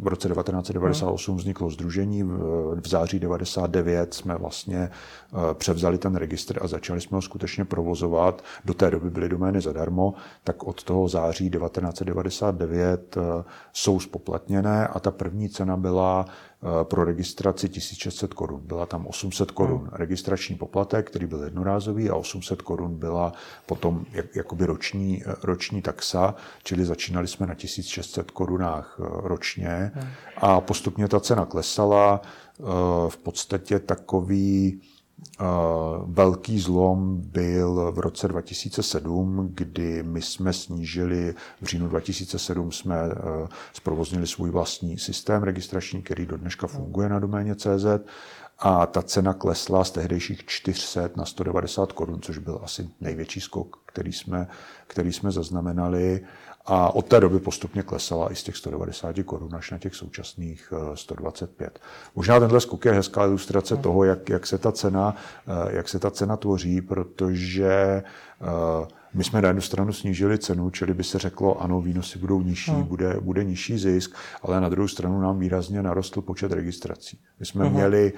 v 0.02 0.08
roce 0.08 0.28
1998 0.28 1.38
vzniklo 1.38 1.70
združení, 1.70 2.24
v 2.24 2.88
září 2.88 3.20
99 3.20 4.14
jsme 4.14 4.36
vlastně 4.36 4.90
eh, 4.90 5.54
převzali 5.54 5.98
ten 5.98 6.16
registr 6.16 6.60
a 6.62 6.68
začali 6.68 7.02
jsme 7.02 7.18
ho 7.18 7.22
skutečně 7.22 7.66
provozovat. 7.66 8.44
Do 8.66 8.74
té 8.74 8.92
doby 8.92 9.10
byly 9.10 9.30
domény 9.30 9.62
zadarmo, 9.62 10.14
tak 10.44 10.64
od 10.64 10.84
toho 10.84 11.08
září 11.08 11.50
1999 11.50 13.18
eh, 13.18 13.44
jsou 13.74 14.00
spoplatněné 14.00 14.88
a 14.88 15.00
ta 15.00 15.12
první 15.12 15.50
cena 15.50 15.78
byla 15.78 16.26
Eh, 16.26 16.51
pro 16.84 17.04
registraci 17.04 17.70
1600 17.70 18.34
korun. 18.34 18.62
Byla 18.64 18.86
tam 18.86 19.08
800 19.08 19.52
korun 19.52 19.80
hmm. 19.80 19.90
registrační 19.92 20.56
poplatek, 20.56 21.10
který 21.10 21.26
byl 21.26 21.44
jednorázový 21.44 22.10
a 22.10 22.16
800 22.16 22.62
korun 22.62 22.96
byla 22.96 23.34
potom 23.66 24.06
jak, 24.12 24.36
jakoby 24.36 24.66
roční, 24.66 25.24
eh, 25.26 25.36
roční 25.44 25.82
taxa, 25.82 26.36
čili 26.64 26.86
začínali 26.86 27.28
jsme 27.28 27.48
na 27.48 27.54
1600 27.54 28.32
korunách 28.32 29.00
eh, 29.00 29.04
ročně 29.08 29.92
hmm. 29.96 30.10
a 30.38 30.62
postupně 30.62 31.08
ta 31.08 31.20
cena 31.20 31.46
klesala. 31.46 32.22
V 33.10 33.18
podstatě 33.18 33.80
takový 33.80 34.82
Velký 36.06 36.60
zlom 36.60 37.22
byl 37.22 37.92
v 37.92 38.00
roce 38.00 38.28
2007, 38.28 39.52
kdy 39.54 40.04
my 40.04 40.22
jsme 40.22 40.54
snížili, 40.54 41.36
v 41.62 41.66
říjnu 41.66 41.88
2007 41.88 42.72
jsme 42.72 42.98
zprovoznili 43.74 44.28
svůj 44.28 44.50
vlastní 44.50 44.98
systém 44.98 45.44
registrační, 45.44 46.02
který 46.02 46.26
do 46.26 46.38
dneška 46.38 46.68
funguje 46.68 47.10
na 47.10 47.20
doméně 47.20 47.56
CZ 47.56 47.86
a 48.60 48.86
ta 48.86 49.02
cena 49.02 49.34
klesla 49.34 49.84
z 49.84 49.92
tehdejších 49.92 50.46
400 50.46 51.10
na 51.16 51.26
190 51.26 51.92
korun, 51.92 52.22
což 52.22 52.38
byl 52.38 52.60
asi 52.64 52.90
největší 53.02 53.42
skok, 53.42 53.78
který 53.86 54.14
jsme, 54.14 54.48
který 54.88 55.14
jsme 55.14 55.32
zaznamenali. 55.32 56.22
A 56.66 56.96
od 56.96 57.06
té 57.06 57.20
doby 57.20 57.40
postupně 57.40 57.84
klesala 57.84 58.32
i 58.32 58.36
z 58.36 58.44
těch 58.44 58.58
190 58.58 59.16
korun 59.26 59.56
až 59.56 59.72
na 59.72 59.78
těch 59.78 59.96
současných 59.96 60.74
125. 60.94 61.80
Eh, 61.82 61.88
Možná 62.16 62.40
tenhle 62.40 62.62
skok 62.62 62.86
je 62.86 62.92
hezká 62.92 63.26
ilustrace 63.26 63.74
hmm. 63.74 63.84
toho, 63.84 64.04
jak, 64.04 64.30
jak, 64.30 64.48
se 64.48 64.58
ta 64.58 64.72
cena, 64.72 65.16
eh, 65.48 65.76
jak 65.76 65.90
se 65.90 66.00
ta 66.00 66.12
cena 66.12 66.38
tvoří, 66.38 66.82
protože 66.82 67.72
eh, 68.42 68.88
my 69.14 69.24
jsme 69.24 69.42
na 69.42 69.48
jednu 69.48 69.62
stranu 69.62 69.94
snížili 69.94 70.38
cenu, 70.38 70.70
čili 70.70 70.94
by 70.94 71.04
se 71.04 71.20
řeklo, 71.20 71.62
ano, 71.62 71.82
výnosy 71.82 72.20
budou 72.20 72.42
nižší, 72.42 72.72
hmm. 72.72 72.84
bude, 72.84 73.16
bude 73.20 73.44
nižší 73.44 73.78
zisk, 73.78 74.16
ale 74.42 74.62
na 74.62 74.70
druhou 74.70 74.88
stranu 74.88 75.22
nám 75.22 75.40
výrazně 75.40 75.82
narostl 75.82 76.22
počet 76.22 76.52
registrací. 76.52 77.20
My 77.40 77.46
jsme 77.46 77.66
hmm. 77.66 77.74
měli 77.74 78.14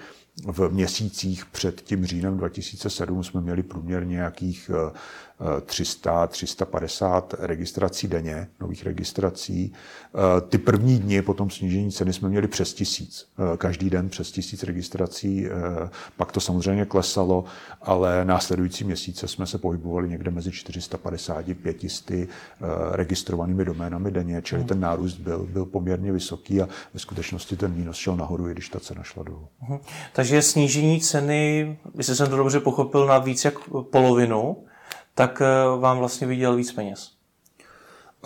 v 0.45 0.69
měsících 0.69 1.45
před 1.45 1.81
tím 1.81 2.05
říjnem 2.05 2.37
2007 2.37 3.23
jsme 3.23 3.41
měli 3.41 3.63
průměr 3.63 4.07
nějakých 4.07 4.71
300, 5.65 6.27
350 6.27 7.35
registrací 7.39 8.07
denně, 8.07 8.47
nových 8.59 8.83
registrací. 8.85 9.73
Eh, 10.15 10.41
ty 10.41 10.57
první 10.57 10.99
dny 10.99 11.21
po 11.21 11.33
tom 11.33 11.49
snížení 11.49 11.91
ceny 11.91 12.13
jsme 12.13 12.29
měli 12.29 12.47
přes 12.47 12.73
tisíc. 12.73 13.27
Eh, 13.53 13.57
každý 13.57 13.89
den 13.89 14.09
přes 14.09 14.31
tisíc 14.31 14.63
registrací. 14.63 15.45
Eh, 15.45 15.49
pak 16.17 16.31
to 16.31 16.39
samozřejmě 16.39 16.85
klesalo, 16.85 17.45
ale 17.81 18.25
následující 18.25 18.83
měsíce 18.83 19.27
jsme 19.27 19.45
se 19.45 19.57
pohybovali 19.57 20.09
někde 20.09 20.31
mezi 20.31 20.51
450 20.51 21.49
a 21.49 21.55
500 21.55 22.27
registrovanými 22.91 23.65
doménami 23.65 24.11
denně, 24.11 24.41
čili 24.41 24.61
hmm. 24.61 24.67
ten 24.67 24.79
nárůst 24.79 25.17
byl, 25.17 25.47
byl 25.51 25.65
poměrně 25.65 26.11
vysoký 26.11 26.61
a 26.61 26.67
ve 26.93 26.99
skutečnosti 26.99 27.55
ten 27.55 27.73
výnos 27.73 27.97
šel 27.97 28.15
nahoru, 28.15 28.49
i 28.49 28.51
když 28.51 28.69
ta 28.69 28.79
cena 28.79 29.03
šla 29.03 29.23
dolů. 29.23 29.47
Hmm. 29.59 29.79
Takže 30.23 30.41
snížení 30.41 31.01
ceny, 31.01 31.77
jestli 31.97 32.15
jsem 32.15 32.29
to 32.29 32.37
dobře 32.37 32.59
pochopil, 32.59 33.05
na 33.05 33.17
víc 33.17 33.45
jak 33.45 33.53
polovinu, 33.91 34.63
tak 35.15 35.41
eh, 35.41 35.79
vám 35.79 35.97
vlastně 35.97 36.27
vydělal 36.27 36.55
víc 36.55 36.71
peněz. 36.71 37.11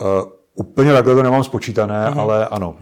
Uh, 0.02 0.32
Úplně 0.54 0.94
takhle 0.94 1.16
to 1.16 1.24
nemám 1.24 1.44
spočítané, 1.44 2.08
uh-huh. 2.08 2.20
ale 2.20 2.48
ano, 2.48 2.76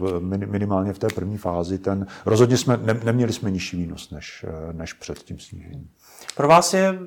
minimálně 0.46 0.92
v 0.92 0.98
té 0.98 1.06
první 1.14 1.38
fázi 1.38 1.78
ten, 1.78 2.06
rozhodně 2.26 2.56
jsme, 2.56 2.76
ne, 2.76 3.00
neměli 3.04 3.32
jsme 3.32 3.50
nižší 3.50 3.76
výnos 3.76 4.10
než, 4.10 4.44
eh, 4.48 4.72
než 4.72 4.92
před 4.92 5.18
tím 5.18 5.38
snížením. 5.38 5.88
Pro 6.36 6.48
vás 6.48 6.74
je, 6.74 6.98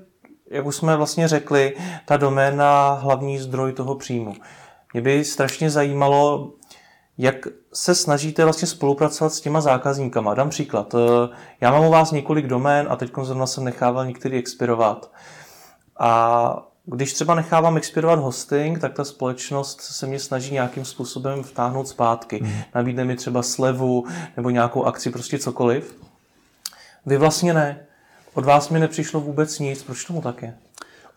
jak 0.52 0.66
už 0.66 0.76
jsme 0.76 0.96
vlastně 0.96 1.28
řekli, 1.28 1.76
ta 2.06 2.18
doména 2.18 2.94
hlavní 2.94 3.40
zdroj 3.40 3.74
toho 3.74 3.96
příjmu. 3.96 4.34
Mě 4.94 5.02
by 5.02 5.26
strašně 5.26 5.70
zajímalo, 5.70 6.54
jak 7.22 7.48
se 7.74 7.96
snažíte 7.96 8.44
vlastně 8.44 8.68
spolupracovat 8.68 9.34
s 9.34 9.42
těma 9.42 9.62
zákazníkama. 9.62 10.34
Dám 10.34 10.50
příklad. 10.50 10.96
Já 11.62 11.72
mám 11.72 11.86
u 11.86 11.92
vás 11.92 12.12
několik 12.12 12.48
domén 12.48 12.88
a 12.90 12.96
teď 12.96 13.12
zrovna 13.22 13.48
jsem 13.48 13.64
nechával 13.64 14.06
některý 14.06 14.38
expirovat 14.38 15.12
A 16.00 16.66
když 16.86 17.14
třeba 17.14 17.36
nechávám 17.36 17.78
expirovat 17.78 18.20
hosting, 18.20 18.80
tak 18.80 18.94
ta 18.94 19.06
společnost 19.06 19.82
se 19.82 20.08
mě 20.08 20.20
snaží 20.20 20.54
nějakým 20.54 20.86
způsobem 20.86 21.44
vtáhnout 21.44 21.88
zpátky. 21.88 22.40
Hmm. 22.44 22.62
Nabídne 22.76 23.06
mi 23.06 23.16
třeba 23.16 23.44
slevu 23.44 24.06
nebo 24.38 24.50
nějakou 24.50 24.84
akci, 24.84 25.10
prostě 25.10 25.40
cokoliv. 25.40 25.96
Vy 27.06 27.18
vlastně 27.18 27.54
ne. 27.54 27.86
Od 28.34 28.46
vás 28.46 28.70
mi 28.70 28.80
nepřišlo 28.80 29.20
vůbec 29.22 29.60
nic. 29.60 29.84
Proč 29.84 30.06
tomu 30.06 30.22
tak 30.22 30.42
je? 30.42 30.58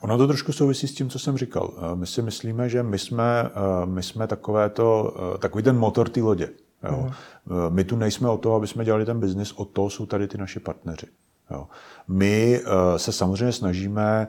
Ono 0.03 0.19
to 0.19 0.27
trošku 0.27 0.53
souvisí 0.53 0.89
s 0.89 0.95
tím, 0.95 1.11
co 1.11 1.19
jsem 1.19 1.39
říkal. 1.39 1.71
Eh, 1.77 1.97
my 1.97 2.07
si 2.07 2.23
myslíme, 2.23 2.69
že 2.69 2.83
my 2.83 2.99
jsme, 2.99 3.43
eh, 3.45 3.87
my 3.87 4.03
jsme 4.03 4.27
takové 4.27 4.71
to, 4.71 5.17
eh, 5.35 5.39
takový 5.39 5.65
ten 5.65 5.79
motor 5.79 6.09
té 6.09 6.21
lodě. 6.21 6.49
Jo. 6.91 6.91
Uh-huh. 6.91 7.71
My 7.71 7.85
tu 7.85 7.97
nejsme 7.97 8.29
o 8.29 8.39
to, 8.39 8.55
aby 8.55 8.67
jsme 8.67 8.85
dělali 8.85 9.05
ten 9.05 9.21
biznis, 9.21 9.53
o 9.53 9.65
to 9.65 9.91
jsou 9.91 10.07
tady 10.07 10.29
ty 10.29 10.39
naši 10.39 10.61
partneři. 10.61 11.07
Jo. 11.51 11.67
My 12.09 12.63
se 12.97 13.13
samozřejmě 13.13 13.53
snažíme 13.53 14.29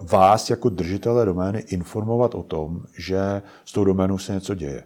vás 0.00 0.50
jako 0.50 0.68
držitele 0.68 1.24
domény 1.24 1.58
informovat 1.58 2.34
o 2.34 2.42
tom, 2.42 2.82
že 2.98 3.42
s 3.64 3.72
tou 3.72 3.84
doménou 3.84 4.18
se 4.18 4.32
něco 4.32 4.54
děje. 4.54 4.84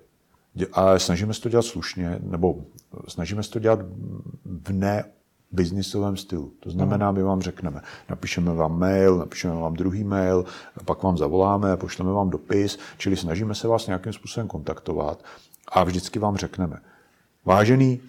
A 0.73 0.99
snažíme 0.99 1.35
se 1.35 1.40
to 1.40 1.49
dělat 1.49 1.62
slušně, 1.62 2.18
nebo 2.23 2.54
snažíme 3.08 3.42
se 3.42 3.50
to 3.50 3.58
dělat 3.58 3.80
v 4.44 4.73
ne 4.73 5.04
biznisovém 5.52 6.17
stylu. 6.17 6.52
To 6.61 6.71
znamená, 6.71 7.12
my 7.12 7.23
vám 7.23 7.40
řekneme, 7.40 7.81
napíšeme 8.09 8.55
vám 8.55 8.78
mail, 8.78 9.19
napíšeme 9.19 9.55
vám 9.55 9.75
druhý 9.75 10.05
mail, 10.05 10.45
pak 10.85 11.02
vám 11.02 11.19
zavoláme, 11.19 11.76
pošleme 11.76 12.12
vám 12.12 12.31
dopis, 12.31 12.78
čili 12.99 13.17
snažíme 13.17 13.55
se 13.55 13.69
vás 13.69 13.87
nějakým 13.87 14.12
způsobem 14.12 14.49
kontaktovat 14.49 15.25
a 15.69 15.85
vždycky 15.85 16.19
vám 16.19 16.37
řekneme, 16.37 16.81
vážený 17.45 18.00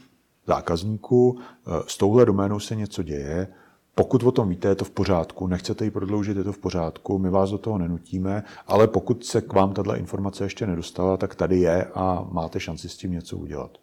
zákazníku, 0.48 1.40
s 1.88 1.98
touhle 1.98 2.26
doménou 2.26 2.60
se 2.60 2.76
něco 2.76 3.04
děje, 3.04 3.48
pokud 3.96 4.24
o 4.24 4.32
tom 4.32 4.50
víte, 4.50 4.68
je 4.68 4.76
to 4.76 4.86
v 4.86 4.90
pořádku, 4.90 5.48
nechcete 5.48 5.86
ji 5.86 5.92
prodloužit, 5.92 6.38
je 6.38 6.44
to 6.44 6.54
v 6.54 6.58
pořádku, 6.58 7.20
my 7.20 7.30
vás 7.30 7.52
do 7.52 7.58
toho 7.58 7.78
nenutíme, 7.78 8.44
ale 8.68 8.88
pokud 8.88 9.26
se 9.26 9.42
k 9.42 9.54
vám 9.54 9.74
tato 9.74 9.96
informace 9.96 10.44
ještě 10.44 10.68
nedostala, 10.68 11.18
tak 11.18 11.36
tady 11.36 11.60
je 11.60 11.86
a 11.96 12.28
máte 12.32 12.60
šanci 12.60 12.90
s 12.90 12.98
tím 12.98 13.12
něco 13.12 13.38
udělat. 13.38 13.78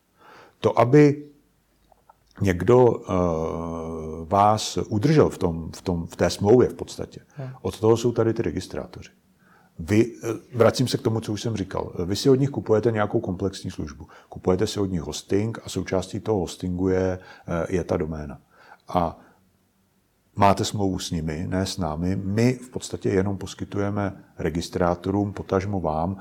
To, 0.61 0.79
aby 0.79 1.25
někdo 2.41 2.85
uh, 2.85 3.07
vás 4.29 4.79
udržel 4.89 5.31
v, 5.31 5.39
tom, 5.39 5.71
v, 5.77 5.83
tom, 5.83 6.07
v 6.07 6.17
té 6.17 6.31
smlouvě 6.31 6.69
v 6.69 6.75
podstatě, 6.75 7.21
od 7.63 7.81
toho 7.81 7.97
jsou 7.97 8.13
tady 8.13 8.35
ty 8.35 8.43
registrátoři. 8.43 9.11
Vy, 9.79 10.13
eh, 10.25 10.29
vracím 10.55 10.89
se 10.89 10.99
k 10.99 11.03
tomu, 11.03 11.21
co 11.21 11.33
už 11.33 11.43
jsem 11.43 11.57
říkal. 11.57 11.93
Vy 12.05 12.17
si 12.17 12.31
od 12.31 12.35
nich 12.35 12.51
kupujete 12.51 12.93
nějakou 12.93 13.21
komplexní 13.21 13.71
službu. 13.71 14.07
Kupujete 14.29 14.67
si 14.67 14.81
od 14.81 14.87
nich 14.87 15.01
hosting 15.01 15.59
a 15.65 15.69
součástí 15.69 16.21
toho 16.21 16.41
hostingu 16.41 16.89
je, 16.89 17.19
eh, 17.49 17.67
je 17.69 17.85
ta 17.85 17.97
doména. 17.97 18.41
A 18.89 19.19
máte 20.37 20.65
smlouvu 20.65 20.99
s 20.99 21.11
nimi, 21.11 21.47
ne 21.49 21.67
s 21.67 21.79
námi. 21.79 22.17
My 22.17 22.53
v 22.53 22.71
podstatě 22.71 23.09
jenom 23.09 23.39
poskytujeme 23.39 24.25
registrátorům, 24.39 25.33
potažmo 25.33 25.81
vám, 25.81 26.17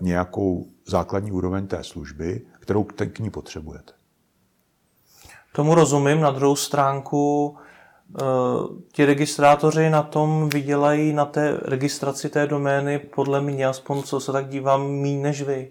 nějakou 0.00 0.66
základní 0.86 1.32
úroveň 1.32 1.66
té 1.66 1.84
služby, 1.84 2.46
kterou 2.60 2.84
k 2.84 3.18
ní 3.18 3.30
potřebujete. 3.30 3.92
Tomu 5.56 5.74
rozumím. 5.74 6.20
Na 6.20 6.30
druhou 6.30 6.56
stránku 6.56 7.56
eh, 7.56 8.24
ti 8.92 9.04
registrátoři 9.04 9.90
na 9.90 10.02
tom 10.02 10.48
vydělají 10.48 11.12
na 11.12 11.24
té 11.24 11.58
registraci 11.62 12.28
té 12.28 12.46
domény, 12.46 12.98
podle 12.98 13.40
mě, 13.40 13.66
aspoň 13.66 14.02
co 14.02 14.20
se 14.20 14.32
tak 14.32 14.48
dívám, 14.48 14.90
méně 14.90 15.22
než 15.22 15.42
vy 15.42 15.70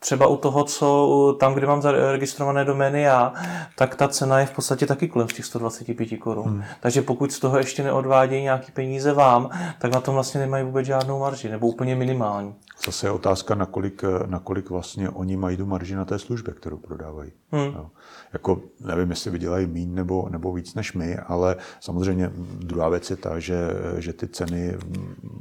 třeba 0.00 0.26
u 0.26 0.36
toho, 0.36 0.64
co 0.64 1.36
tam, 1.40 1.54
kde 1.54 1.66
mám 1.66 1.82
zaregistrované 1.82 2.64
domény 2.64 3.02
já, 3.02 3.32
tak 3.76 3.94
ta 3.94 4.08
cena 4.08 4.40
je 4.40 4.46
v 4.46 4.50
podstatě 4.50 4.86
taky 4.86 5.08
kolem 5.08 5.28
těch 5.28 5.44
125 5.44 6.16
korun. 6.16 6.44
Hmm. 6.44 6.64
Takže 6.80 7.02
pokud 7.02 7.32
z 7.32 7.38
toho 7.38 7.58
ještě 7.58 7.82
neodvádějí 7.82 8.42
nějaký 8.42 8.72
peníze 8.72 9.12
vám, 9.12 9.50
tak 9.78 9.92
na 9.92 10.00
tom 10.00 10.14
vlastně 10.14 10.40
nemají 10.40 10.64
vůbec 10.64 10.86
žádnou 10.86 11.18
marži, 11.18 11.48
nebo 11.48 11.66
úplně 11.66 11.96
minimální. 11.96 12.54
Zase 12.86 13.06
je 13.06 13.10
otázka, 13.10 13.54
nakolik, 13.54 14.02
nakolik 14.26 14.70
vlastně 14.70 15.10
oni 15.10 15.36
mají 15.36 15.56
tu 15.56 15.66
marži 15.66 15.94
na 15.94 16.04
té 16.04 16.18
službě, 16.18 16.54
kterou 16.54 16.76
prodávají. 16.76 17.32
Hmm. 17.52 17.74
No. 17.74 17.90
Jako, 18.32 18.62
nevím, 18.80 19.10
jestli 19.10 19.30
vydělají 19.30 19.66
mín 19.66 19.94
nebo, 19.94 20.28
nebo 20.28 20.52
víc 20.52 20.74
než 20.74 20.92
my, 20.92 21.16
ale 21.16 21.56
samozřejmě 21.80 22.30
druhá 22.58 22.88
věc 22.88 23.10
je 23.10 23.16
ta, 23.16 23.38
že, 23.38 23.70
že 23.98 24.12
ty 24.12 24.28
ceny 24.28 24.78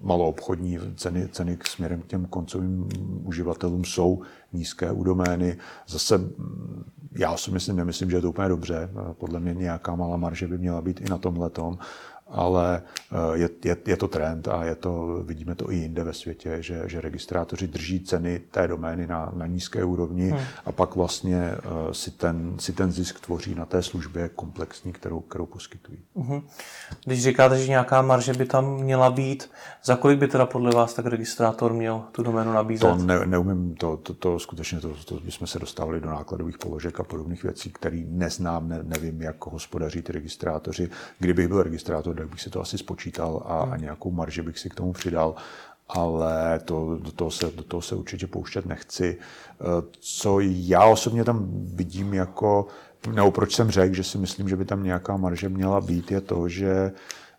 maloobchodní, 0.02 0.80
ceny, 0.96 1.28
ceny 1.32 1.58
k 1.58 1.68
směrem 1.68 2.02
k 2.02 2.08
těm 2.08 2.26
koncovým 2.26 2.90
uživatelům 3.24 3.86
jsou 3.86 4.22
nízké 4.54 4.92
u 4.92 5.04
domény. 5.04 5.58
Zase 5.88 6.22
já 7.12 7.38
si 7.38 7.52
myslím, 7.52 7.76
nemyslím, 7.76 8.10
že 8.10 8.18
je 8.18 8.22
to 8.22 8.30
úplně 8.30 8.50
dobře. 8.50 8.90
Podle 9.14 9.40
mě 9.40 9.54
nějaká 9.54 9.96
malá 9.96 10.18
marže 10.18 10.48
by 10.48 10.58
měla 10.58 10.82
být 10.82 11.02
i 11.02 11.10
na 11.10 11.18
tom 11.18 11.38
letom 11.38 11.78
ale 12.32 12.82
eh, 13.12 13.38
je, 13.38 13.50
je, 13.66 13.78
je 13.86 13.98
to 13.98 14.08
trend 14.08 14.48
a 14.48 14.64
je 14.64 14.76
to, 14.76 15.24
vidíme 15.24 15.56
to 15.56 15.72
i 15.72 15.76
jinde 15.76 16.04
ve 16.04 16.14
světě, 16.14 16.58
že, 16.60 16.84
že 16.86 17.02
registrátoři 17.02 17.68
drží 17.68 18.00
ceny 18.00 18.42
té 18.52 18.68
domény 18.68 19.08
na, 19.08 19.32
na 19.36 19.48
nízké 19.48 19.84
úrovni 19.84 20.30
hmm. 20.30 20.40
a 20.66 20.72
pak 20.72 20.96
vlastně 20.96 21.52
uh, 21.52 21.92
si, 21.92 22.12
ten, 22.12 22.60
si 22.60 22.74
ten 22.74 22.92
zisk 22.92 23.20
tvoří 23.20 23.56
na 23.56 23.66
té 23.66 23.84
službě 23.84 24.30
komplexní, 24.30 24.94
kterou, 24.94 25.20
kterou 25.20 25.46
poskytují. 25.46 26.00
Hmm. 26.16 26.42
Když 27.06 27.24
říkáte, 27.24 27.58
že 27.58 27.68
nějaká 27.68 28.02
marže 28.02 28.34
by 28.34 28.46
tam 28.46 28.76
měla 28.76 29.12
být, 29.12 29.50
za 29.84 29.96
kolik 29.96 30.20
by 30.20 30.28
teda 30.28 30.46
podle 30.46 30.72
vás 30.72 30.94
tak 30.94 31.06
registrátor 31.06 31.74
měl 31.74 32.04
tu 32.12 32.24
doménu 32.24 32.54
nabízet? 32.54 32.88
To 32.88 32.96
ne, 32.96 33.26
neumím, 33.26 33.76
to, 33.76 33.98
to, 33.98 34.14
to 34.14 34.40
skutečně, 34.40 34.80
to, 34.80 34.94
to 35.06 35.20
bychom 35.20 35.48
se 35.48 35.60
dostávali 35.60 36.02
do 36.02 36.10
nákladových 36.10 36.58
položek 36.58 37.00
a 37.00 37.04
podobných 37.04 37.44
věcí, 37.44 37.70
které 37.70 38.04
neznám, 38.08 38.70
ne, 38.70 38.80
nevím, 38.84 39.22
jak 39.22 39.46
hospodaří 39.46 40.02
ty 40.02 40.12
registrátoři. 40.12 40.90
Kdybych 41.20 41.48
byl 41.48 41.64
registrátor, 41.64 42.19
tak 42.20 42.30
bych 42.30 42.42
si 42.42 42.50
to 42.50 42.62
asi 42.62 42.78
spočítal 42.78 43.44
a, 43.46 43.62
a 43.74 43.78
nějakou 43.78 44.12
marži 44.12 44.42
bych 44.42 44.60
si 44.60 44.70
k 44.70 44.76
tomu 44.76 44.94
přidal 44.94 45.36
ale 45.90 46.60
to, 46.66 46.98
do, 47.02 47.12
toho 47.12 47.32
se, 47.32 47.52
do 47.56 47.64
toho 47.64 47.82
se 47.82 47.96
určitě 47.96 48.28
pouštět 48.28 48.66
nechci. 48.66 49.18
Eh, 49.20 49.64
co 50.00 50.40
já 50.42 50.86
osobně 50.86 51.24
tam 51.24 51.50
vidím 51.76 52.14
jako, 52.14 52.68
nebo 53.14 53.32
proč 53.32 53.56
jsem 53.56 53.72
řekl, 53.72 53.96
že 53.96 54.04
si 54.04 54.18
myslím, 54.18 54.50
že 54.50 54.56
by 54.56 54.66
tam 54.66 54.84
nějaká 54.84 55.18
marže 55.18 55.50
měla 55.50 55.82
být, 55.82 56.12
je 56.12 56.22
to, 56.22 56.48
že, 56.48 56.92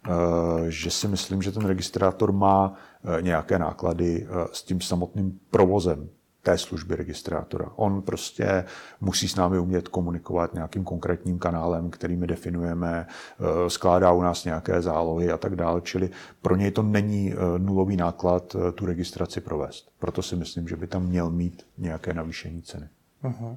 eh, 0.07 0.71
že 0.71 0.91
si 0.91 1.09
myslím, 1.09 1.43
že 1.43 1.53
ten 1.53 1.65
registrátor 1.65 2.33
má 2.33 2.75
eh, 2.75 3.23
nějaké 3.23 3.59
náklady 3.59 4.27
s 4.53 4.63
tím 4.63 4.81
samotným 4.81 5.41
provozem 5.51 6.09
té 6.43 6.59
služby 6.59 6.97
registrátora. 6.97 7.73
On 7.77 8.03
prostě 8.03 8.65
musí 9.01 9.29
s 9.29 9.37
námi 9.37 9.59
umět 9.59 9.89
komunikovat 9.89 10.55
nějakým 10.55 10.85
konkrétním 10.85 11.39
kanálem, 11.39 11.91
který 11.91 12.17
my 12.17 12.27
definujeme, 12.27 13.07
eh, 13.07 13.71
skládá 13.71 14.13
u 14.13 14.23
nás 14.23 14.45
nějaké 14.45 14.83
zálohy 14.83 15.31
a 15.31 15.37
tak 15.37 15.57
dále, 15.57 15.81
čili 15.81 16.11
pro 16.43 16.57
něj 16.57 16.71
to 16.71 16.83
není 16.83 17.33
eh, 17.33 17.59
nulový 17.59 17.97
náklad 17.97 18.57
eh, 18.57 18.73
tu 18.73 18.87
registraci 18.87 19.41
provést. 19.41 19.91
Proto 19.99 20.23
si 20.23 20.37
myslím, 20.37 20.69
že 20.69 20.77
by 20.77 20.87
tam 20.87 21.03
měl 21.03 21.31
mít 21.31 21.67
nějaké 21.79 22.15
navýšení 22.15 22.63
ceny. 22.63 22.89
Uh-huh. 23.25 23.57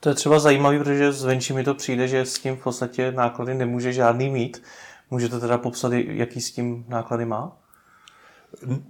To 0.00 0.08
je 0.08 0.14
třeba 0.14 0.38
zajímavé, 0.38 0.78
protože 0.78 1.12
zvenčí 1.12 1.52
mi 1.52 1.64
to 1.64 1.74
přijde, 1.74 2.08
že 2.08 2.26
s 2.26 2.38
tím 2.38 2.56
v 2.56 2.62
podstatě 2.62 3.12
náklady 3.12 3.54
nemůže 3.54 3.92
žádný 3.92 4.30
mít. 4.30 4.62
Můžete 5.10 5.40
teda 5.40 5.58
popsat, 5.58 5.92
jaký 5.92 6.40
s 6.40 6.52
tím 6.52 6.84
náklady 6.88 7.24
má? 7.24 7.56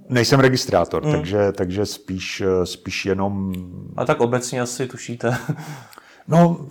Nejsem 0.09 0.41
registrátor, 0.41 1.05
hmm. 1.05 1.13
takže, 1.13 1.53
takže 1.53 1.87
spíš, 1.87 2.43
spíš 2.65 3.07
jenom... 3.07 3.53
A 3.97 4.05
tak 4.05 4.21
obecně 4.21 4.61
asi 4.61 4.87
tušíte. 4.87 5.39
No, 6.29 6.67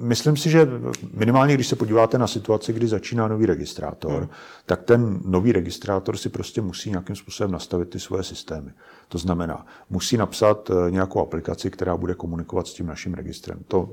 myslím 0.00 0.36
si, 0.36 0.50
že 0.50 0.68
minimálně, 1.14 1.54
když 1.54 1.66
se 1.66 1.76
podíváte 1.76 2.18
na 2.18 2.26
situaci, 2.26 2.72
kdy 2.72 2.88
začíná 2.88 3.28
nový 3.28 3.46
registrátor, 3.46 4.20
hmm. 4.20 4.28
tak 4.66 4.82
ten 4.82 5.20
nový 5.24 5.52
registrátor 5.52 6.16
si 6.16 6.28
prostě 6.28 6.60
musí 6.60 6.90
nějakým 6.90 7.16
způsobem 7.16 7.50
nastavit 7.50 7.90
ty 7.90 8.00
svoje 8.00 8.22
systémy. 8.22 8.70
To 9.08 9.18
znamená, 9.18 9.66
musí 9.90 10.16
napsat 10.16 10.70
eh, 10.70 10.90
nějakou 10.90 11.20
aplikaci, 11.20 11.70
která 11.70 11.96
bude 11.96 12.14
komunikovat 12.14 12.66
s 12.66 12.74
tím 12.74 12.86
naším 12.86 13.14
registrem. 13.14 13.58
To 13.68 13.90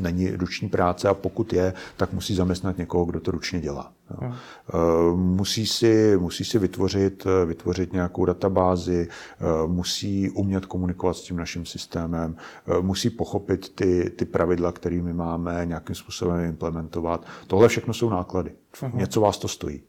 není 0.00 0.30
ruční 0.30 0.68
práce 0.68 1.08
a 1.08 1.14
pokud 1.14 1.52
je, 1.52 1.72
tak 1.96 2.12
musí 2.12 2.34
zaměstnat 2.34 2.78
někoho, 2.78 3.04
kdo 3.04 3.20
to 3.20 3.30
ručně 3.30 3.60
dělá. 3.60 3.92
Hmm. 4.20 4.34
Musí 5.14 5.66
si, 5.66 6.16
musí 6.18 6.44
si 6.44 6.58
vytvořit, 6.58 7.26
vytvořit 7.46 7.92
nějakou 7.92 8.24
databázi, 8.24 9.08
eh, 9.08 9.44
musí 9.66 10.30
umět 10.30 10.66
komunikovat 10.66 11.14
s 11.14 11.22
tím 11.22 11.36
naším 11.36 11.66
systémem, 11.66 12.36
musí 12.80 13.10
pochopit 13.10 13.74
ty, 13.74 14.10
ty 14.10 14.24
pravidla, 14.24 14.72
kterými 14.72 15.12
máme, 15.12 15.66
nějakým 15.66 15.94
způsobem 15.94 16.40
implementovat. 16.40 17.26
Tohle 17.46 17.68
všechno 17.68 17.94
jsou 17.94 18.10
náklady. 18.10 18.52
Hmm. 18.80 18.98
Něco 18.98 19.20
vás 19.20 19.38
to 19.38 19.48
stojí. 19.48 19.82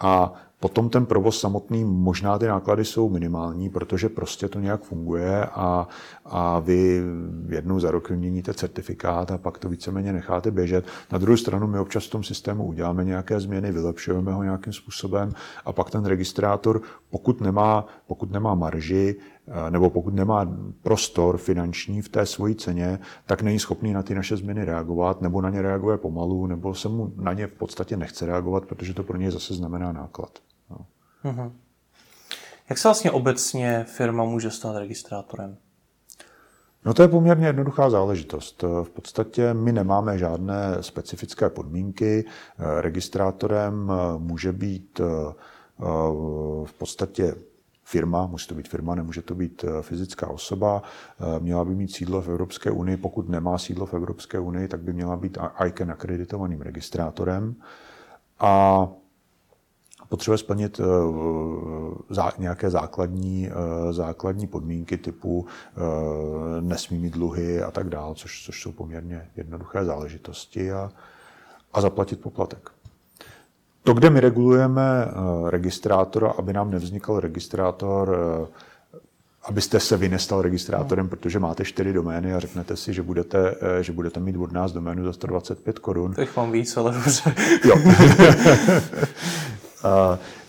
A 0.00 0.32
Potom 0.64 0.88
ten 0.88 1.06
provoz 1.06 1.40
samotný, 1.40 1.84
možná 1.84 2.38
ty 2.38 2.46
náklady 2.46 2.84
jsou 2.84 3.08
minimální, 3.08 3.70
protože 3.70 4.08
prostě 4.08 4.48
to 4.48 4.60
nějak 4.60 4.82
funguje 4.82 5.46
a, 5.46 5.88
a 6.24 6.58
vy 6.58 7.02
jednou 7.48 7.80
za 7.80 7.90
rok 7.90 8.10
vyměníte 8.10 8.54
certifikát 8.54 9.30
a 9.30 9.38
pak 9.38 9.58
to 9.58 9.68
víceméně 9.68 10.12
necháte 10.12 10.50
běžet. 10.50 10.84
Na 11.12 11.18
druhou 11.18 11.36
stranu 11.36 11.66
my 11.66 11.78
občas 11.78 12.06
v 12.06 12.10
tom 12.10 12.24
systému 12.24 12.66
uděláme 12.66 13.04
nějaké 13.04 13.40
změny, 13.40 13.72
vylepšujeme 13.72 14.32
ho 14.32 14.42
nějakým 14.42 14.72
způsobem 14.72 15.32
a 15.64 15.72
pak 15.72 15.90
ten 15.90 16.04
registrátor, 16.04 16.82
pokud 17.10 17.40
nemá, 17.40 17.86
pokud 18.06 18.32
nemá 18.32 18.54
marži, 18.54 19.16
eh, 19.48 19.70
nebo 19.70 19.90
pokud 19.90 20.14
nemá 20.14 20.56
prostor 20.82 21.38
finanční 21.38 22.02
v 22.02 22.08
té 22.08 22.26
svojí 22.26 22.54
ceně, 22.54 22.98
tak 23.26 23.42
není 23.42 23.58
schopný 23.58 23.92
na 23.92 24.02
ty 24.02 24.14
naše 24.14 24.36
změny 24.36 24.64
reagovat, 24.64 25.20
nebo 25.20 25.40
na 25.40 25.50
ně 25.50 25.62
reaguje 25.62 25.96
pomalu, 25.96 26.46
nebo 26.46 26.74
se 26.74 26.88
mu 26.88 27.12
na 27.16 27.32
ně 27.32 27.46
v 27.46 27.52
podstatě 27.52 27.96
nechce 27.96 28.26
reagovat, 28.26 28.66
protože 28.66 28.94
to 28.94 29.02
pro 29.02 29.16
něj 29.16 29.30
zase 29.30 29.54
znamená 29.54 29.92
náklad. 29.92 30.38
Mm-hmm. 31.24 31.52
Jak 32.68 32.78
se 32.78 32.88
vlastně 32.88 33.10
obecně 33.10 33.84
firma 33.88 34.24
může 34.24 34.50
stát 34.50 34.76
registrátorem? 34.76 35.56
No 36.84 36.94
to 36.94 37.02
je 37.02 37.08
poměrně 37.08 37.46
jednoduchá 37.46 37.90
záležitost. 37.90 38.62
V 38.62 38.90
podstatě 38.90 39.54
my 39.54 39.72
nemáme 39.72 40.18
žádné 40.18 40.76
specifické 40.80 41.50
podmínky. 41.50 42.24
Registrátorem 42.80 43.92
může 44.18 44.52
být 44.52 45.00
v 46.64 46.72
podstatě 46.78 47.34
firma, 47.84 48.26
musí 48.26 48.48
to 48.48 48.54
být 48.54 48.68
firma, 48.68 48.94
nemůže 48.94 49.22
to 49.22 49.34
být 49.34 49.64
fyzická 49.80 50.28
osoba, 50.28 50.82
měla 51.38 51.64
by 51.64 51.74
mít 51.74 51.92
sídlo 51.92 52.22
v 52.22 52.28
Evropské 52.28 52.70
unii, 52.70 52.96
pokud 52.96 53.28
nemá 53.28 53.58
sídlo 53.58 53.86
v 53.86 53.94
Evropské 53.94 54.38
unii, 54.38 54.68
tak 54.68 54.80
by 54.80 54.92
měla 54.92 55.16
být 55.16 55.38
ICANN 55.66 55.90
akreditovaným 55.90 56.60
registrátorem. 56.60 57.54
A 58.38 58.88
potřebuje 60.14 60.38
splnit 60.38 60.80
eh, 60.80 62.32
nějaké 62.38 62.70
základní, 62.70 63.48
eh, 63.48 63.92
základní 63.92 64.46
podmínky 64.46 64.96
typu 64.96 65.46
eh, 65.46 65.80
nesmí 66.60 66.98
mít 66.98 67.12
dluhy 67.12 67.62
a 67.62 67.70
tak 67.70 67.88
dále, 67.88 68.14
což, 68.14 68.44
což 68.46 68.62
jsou 68.62 68.72
poměrně 68.72 69.28
jednoduché 69.36 69.84
záležitosti 69.84 70.72
a, 70.72 70.90
a 71.72 71.80
zaplatit 71.80 72.20
poplatek. 72.20 72.70
To, 73.82 73.94
kde 73.94 74.10
my 74.10 74.20
regulujeme 74.20 75.08
registrátora, 75.48 76.30
aby 76.30 76.52
nám 76.52 76.70
nevznikl 76.70 77.20
registrátor, 77.20 78.16
abyste 79.42 79.80
se 79.80 79.96
vy 79.96 80.08
nestal 80.08 80.42
registrátorem, 80.42 81.08
protože 81.08 81.38
máte 81.38 81.64
čtyři 81.64 81.92
domény 81.92 82.34
a 82.34 82.40
řeknete 82.40 82.76
si, 82.76 82.94
že 82.94 83.02
budete, 83.02 83.54
že 83.80 83.92
budete 83.92 84.20
mít 84.20 84.36
od 84.36 84.52
nás 84.52 84.72
doménu 84.72 85.04
za 85.04 85.12
125 85.12 85.78
korun. 85.78 86.14
Těch 86.14 86.36
mám 86.36 86.52
víc, 86.52 86.76
ale 86.76 86.92
dobře. 86.92 87.34
Jo. 87.64 87.76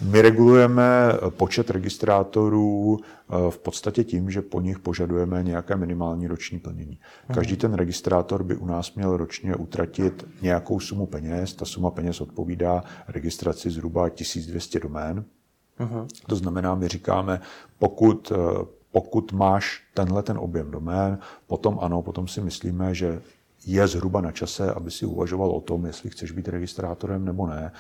My 0.02 0.22
regulujeme 0.22 0.84
počet 1.30 1.70
registrátorů 1.70 3.00
eh, 3.00 3.52
v 3.52 3.58
podstatě 3.58 4.04
tím, 4.04 4.32
že 4.32 4.42
po 4.42 4.62
nich 4.62 4.80
požadujeme 4.80 5.44
nějaké 5.44 5.76
minimální 5.76 6.28
roční 6.28 6.60
plnění. 6.60 7.00
Každý 7.34 7.58
ten 7.58 7.74
registrátor 7.74 8.44
by 8.44 8.56
u 8.56 8.66
nás 8.66 8.94
měl 8.94 9.18
ročně 9.18 9.56
utratit 9.56 10.28
nějakou 10.42 10.80
sumu 10.80 11.06
peněz. 11.06 11.54
Ta 11.54 11.66
suma 11.66 11.92
peněz 11.92 12.22
odpovídá 12.22 12.84
registraci 13.08 13.70
zhruba 13.70 14.10
1200 14.10 14.80
domén. 14.80 15.26
Uh-huh. 15.80 16.08
To 16.28 16.36
znamená, 16.36 16.76
my 16.76 16.88
říkáme, 16.88 17.40
pokud, 17.80 18.32
eh, 18.32 18.66
pokud 18.92 19.32
máš 19.32 19.84
tenhle 19.94 20.24
ten 20.24 20.38
objem 20.38 20.72
domén, 20.72 21.20
potom 21.48 21.80
ano, 21.82 22.02
potom 22.02 22.28
si 22.28 22.42
myslíme, 22.42 22.96
že 22.96 23.22
je 23.66 23.88
zhruba 23.88 24.22
na 24.22 24.32
čase, 24.32 24.74
aby 24.74 24.92
si 24.92 25.06
uvažoval 25.06 25.52
o 25.52 25.62
tom, 25.62 25.86
jestli 25.86 26.10
chceš 26.10 26.32
být 26.32 26.48
registrátorem 26.48 27.26
nebo 27.26 27.48
ne. 27.48 27.72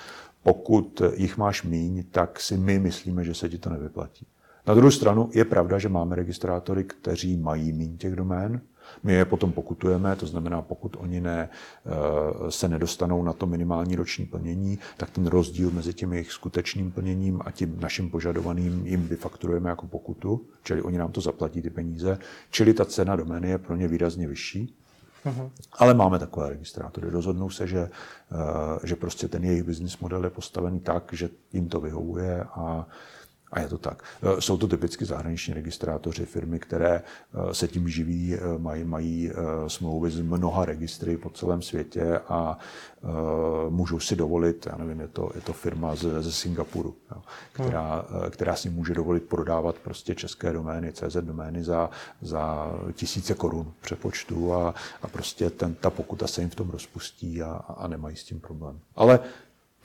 Pokud 0.45 1.01
jich 1.15 1.37
máš 1.37 1.63
míň, 1.63 2.03
tak 2.11 2.39
si 2.39 2.57
my 2.57 2.79
myslíme, 2.79 3.23
že 3.23 3.33
se 3.33 3.49
ti 3.49 3.57
to 3.57 3.69
nevyplatí. 3.69 4.27
Na 4.67 4.73
druhou 4.73 4.91
stranu 4.91 5.29
je 5.33 5.45
pravda, 5.45 5.79
že 5.79 5.89
máme 5.89 6.15
registrátory, 6.15 6.83
kteří 6.83 7.37
mají 7.37 7.73
míň 7.73 7.97
těch 7.97 8.15
domén. 8.15 8.61
My 9.03 9.13
je 9.13 9.25
potom 9.25 9.51
pokutujeme, 9.51 10.15
to 10.15 10.25
znamená, 10.25 10.61
pokud 10.61 10.97
oni 10.99 11.21
ne, 11.21 11.49
eh, 11.49 12.51
se 12.51 12.69
nedostanou 12.69 13.23
na 13.23 13.33
to 13.33 13.45
minimální 13.45 13.95
roční 13.95 14.25
plnění, 14.25 14.79
tak 14.97 15.09
ten 15.09 15.27
rozdíl 15.27 15.71
mezi 15.71 15.93
tím 15.93 16.13
jejich 16.13 16.31
skutečným 16.31 16.91
plněním 16.91 17.41
a 17.45 17.51
tím 17.51 17.77
naším 17.79 18.09
požadovaným 18.09 18.87
jim 18.87 19.07
vyfakturujeme 19.07 19.69
jako 19.69 19.87
pokutu, 19.87 20.45
čili 20.63 20.81
oni 20.81 20.97
nám 20.97 21.11
to 21.11 21.21
zaplatí 21.21 21.61
ty 21.61 21.69
peníze, 21.69 22.17
čili 22.51 22.73
ta 22.73 22.85
cena 22.85 23.15
domény 23.15 23.49
je 23.49 23.57
pro 23.57 23.75
ně 23.75 23.87
výrazně 23.87 24.27
vyšší. 24.27 24.75
Uh-huh. 25.25 25.51
Ale 25.73 25.93
máme 25.93 26.19
takové 26.19 26.49
registrátory. 26.49 27.09
Rozhodnou 27.09 27.49
se, 27.49 27.67
že, 27.67 27.79
eh, 27.79 28.79
že 28.83 28.95
prostě 28.95 29.27
ten 29.27 29.43
jejich 29.43 29.63
business 29.63 29.97
model 29.97 30.23
je 30.23 30.29
postavený 30.29 30.79
tak, 30.79 31.13
že 31.13 31.29
jim 31.53 31.69
to 31.69 31.81
vyhovuje 31.81 32.43
a 32.43 32.87
a 33.51 33.59
je 33.59 33.67
to 33.67 33.77
tak. 33.77 34.03
Eh, 34.23 34.41
jsou 34.41 34.57
to 34.57 34.67
typicky 34.67 35.05
zahraniční 35.05 35.53
registrátoři, 35.53 36.25
firmy, 36.25 36.59
které 36.59 37.01
eh, 37.01 37.53
se 37.53 37.67
tím 37.67 37.89
živí, 37.89 38.35
eh, 38.35 38.39
mají, 38.57 38.83
mají 38.83 39.31
smlouvy 39.67 40.11
s 40.11 40.21
mnoha 40.21 40.65
registry 40.65 41.17
po 41.17 41.29
celém 41.29 41.61
světě 41.61 42.19
a 42.29 42.57
můžou 43.69 43.99
si 43.99 44.15
dovolit, 44.15 44.67
já 44.71 44.77
nevím, 44.77 44.99
je 44.99 45.07
to, 45.07 45.31
je 45.35 45.41
to 45.41 45.53
firma 45.53 45.95
ze, 45.95 46.21
ze 46.21 46.31
Singapuru, 46.31 46.95
jo, 47.11 47.21
která, 47.53 48.05
která 48.29 48.55
si 48.55 48.69
může 48.69 48.93
dovolit 48.93 49.23
prodávat 49.23 49.75
prostě 49.75 50.15
české 50.15 50.53
domény, 50.53 50.93
CZ 50.93 51.15
domény 51.15 51.63
za, 51.63 51.89
za 52.21 52.71
tisíce 52.93 53.33
korun 53.33 53.71
přepočtu 53.81 54.53
a, 54.53 54.75
a 55.01 55.07
prostě 55.07 55.49
ten, 55.49 55.75
ta 55.75 55.89
pokuta 55.89 56.27
se 56.27 56.41
jim 56.41 56.49
v 56.49 56.55
tom 56.55 56.69
rozpustí 56.69 57.41
a, 57.41 57.51
a 57.77 57.87
nemají 57.87 58.15
s 58.15 58.23
tím 58.23 58.39
problém. 58.39 58.79
Ale 58.95 59.19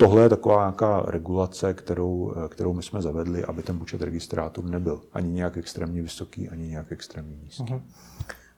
Tohle 0.00 0.22
je 0.22 0.28
taková 0.28 0.56
nějaká 0.56 1.02
regulace, 1.06 1.74
kterou, 1.74 2.34
kterou 2.48 2.72
my 2.72 2.82
jsme 2.82 3.02
zavedli, 3.02 3.44
aby 3.44 3.62
ten 3.62 3.78
počet 3.78 4.02
registrátorů 4.02 4.68
nebyl 4.68 5.00
ani 5.12 5.30
nějak 5.30 5.56
extrémně 5.56 6.02
vysoký, 6.02 6.48
ani 6.48 6.68
nějak 6.68 6.92
extrémně 6.92 7.36
nízký. 7.44 7.64
Uh-huh. 7.64 7.80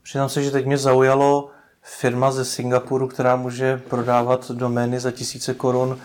Přiznám 0.03 0.29
se, 0.29 0.43
že 0.43 0.51
teď 0.51 0.67
mě 0.67 0.79
zaujalo 0.79 1.51
firma 1.83 2.31
ze 2.33 2.45
Singapuru, 2.45 3.09
která 3.09 3.37
může 3.37 3.83
prodávat 3.91 4.51
domény 4.51 5.01
za 5.01 5.11
tisíce 5.11 5.55
korun. 5.55 5.99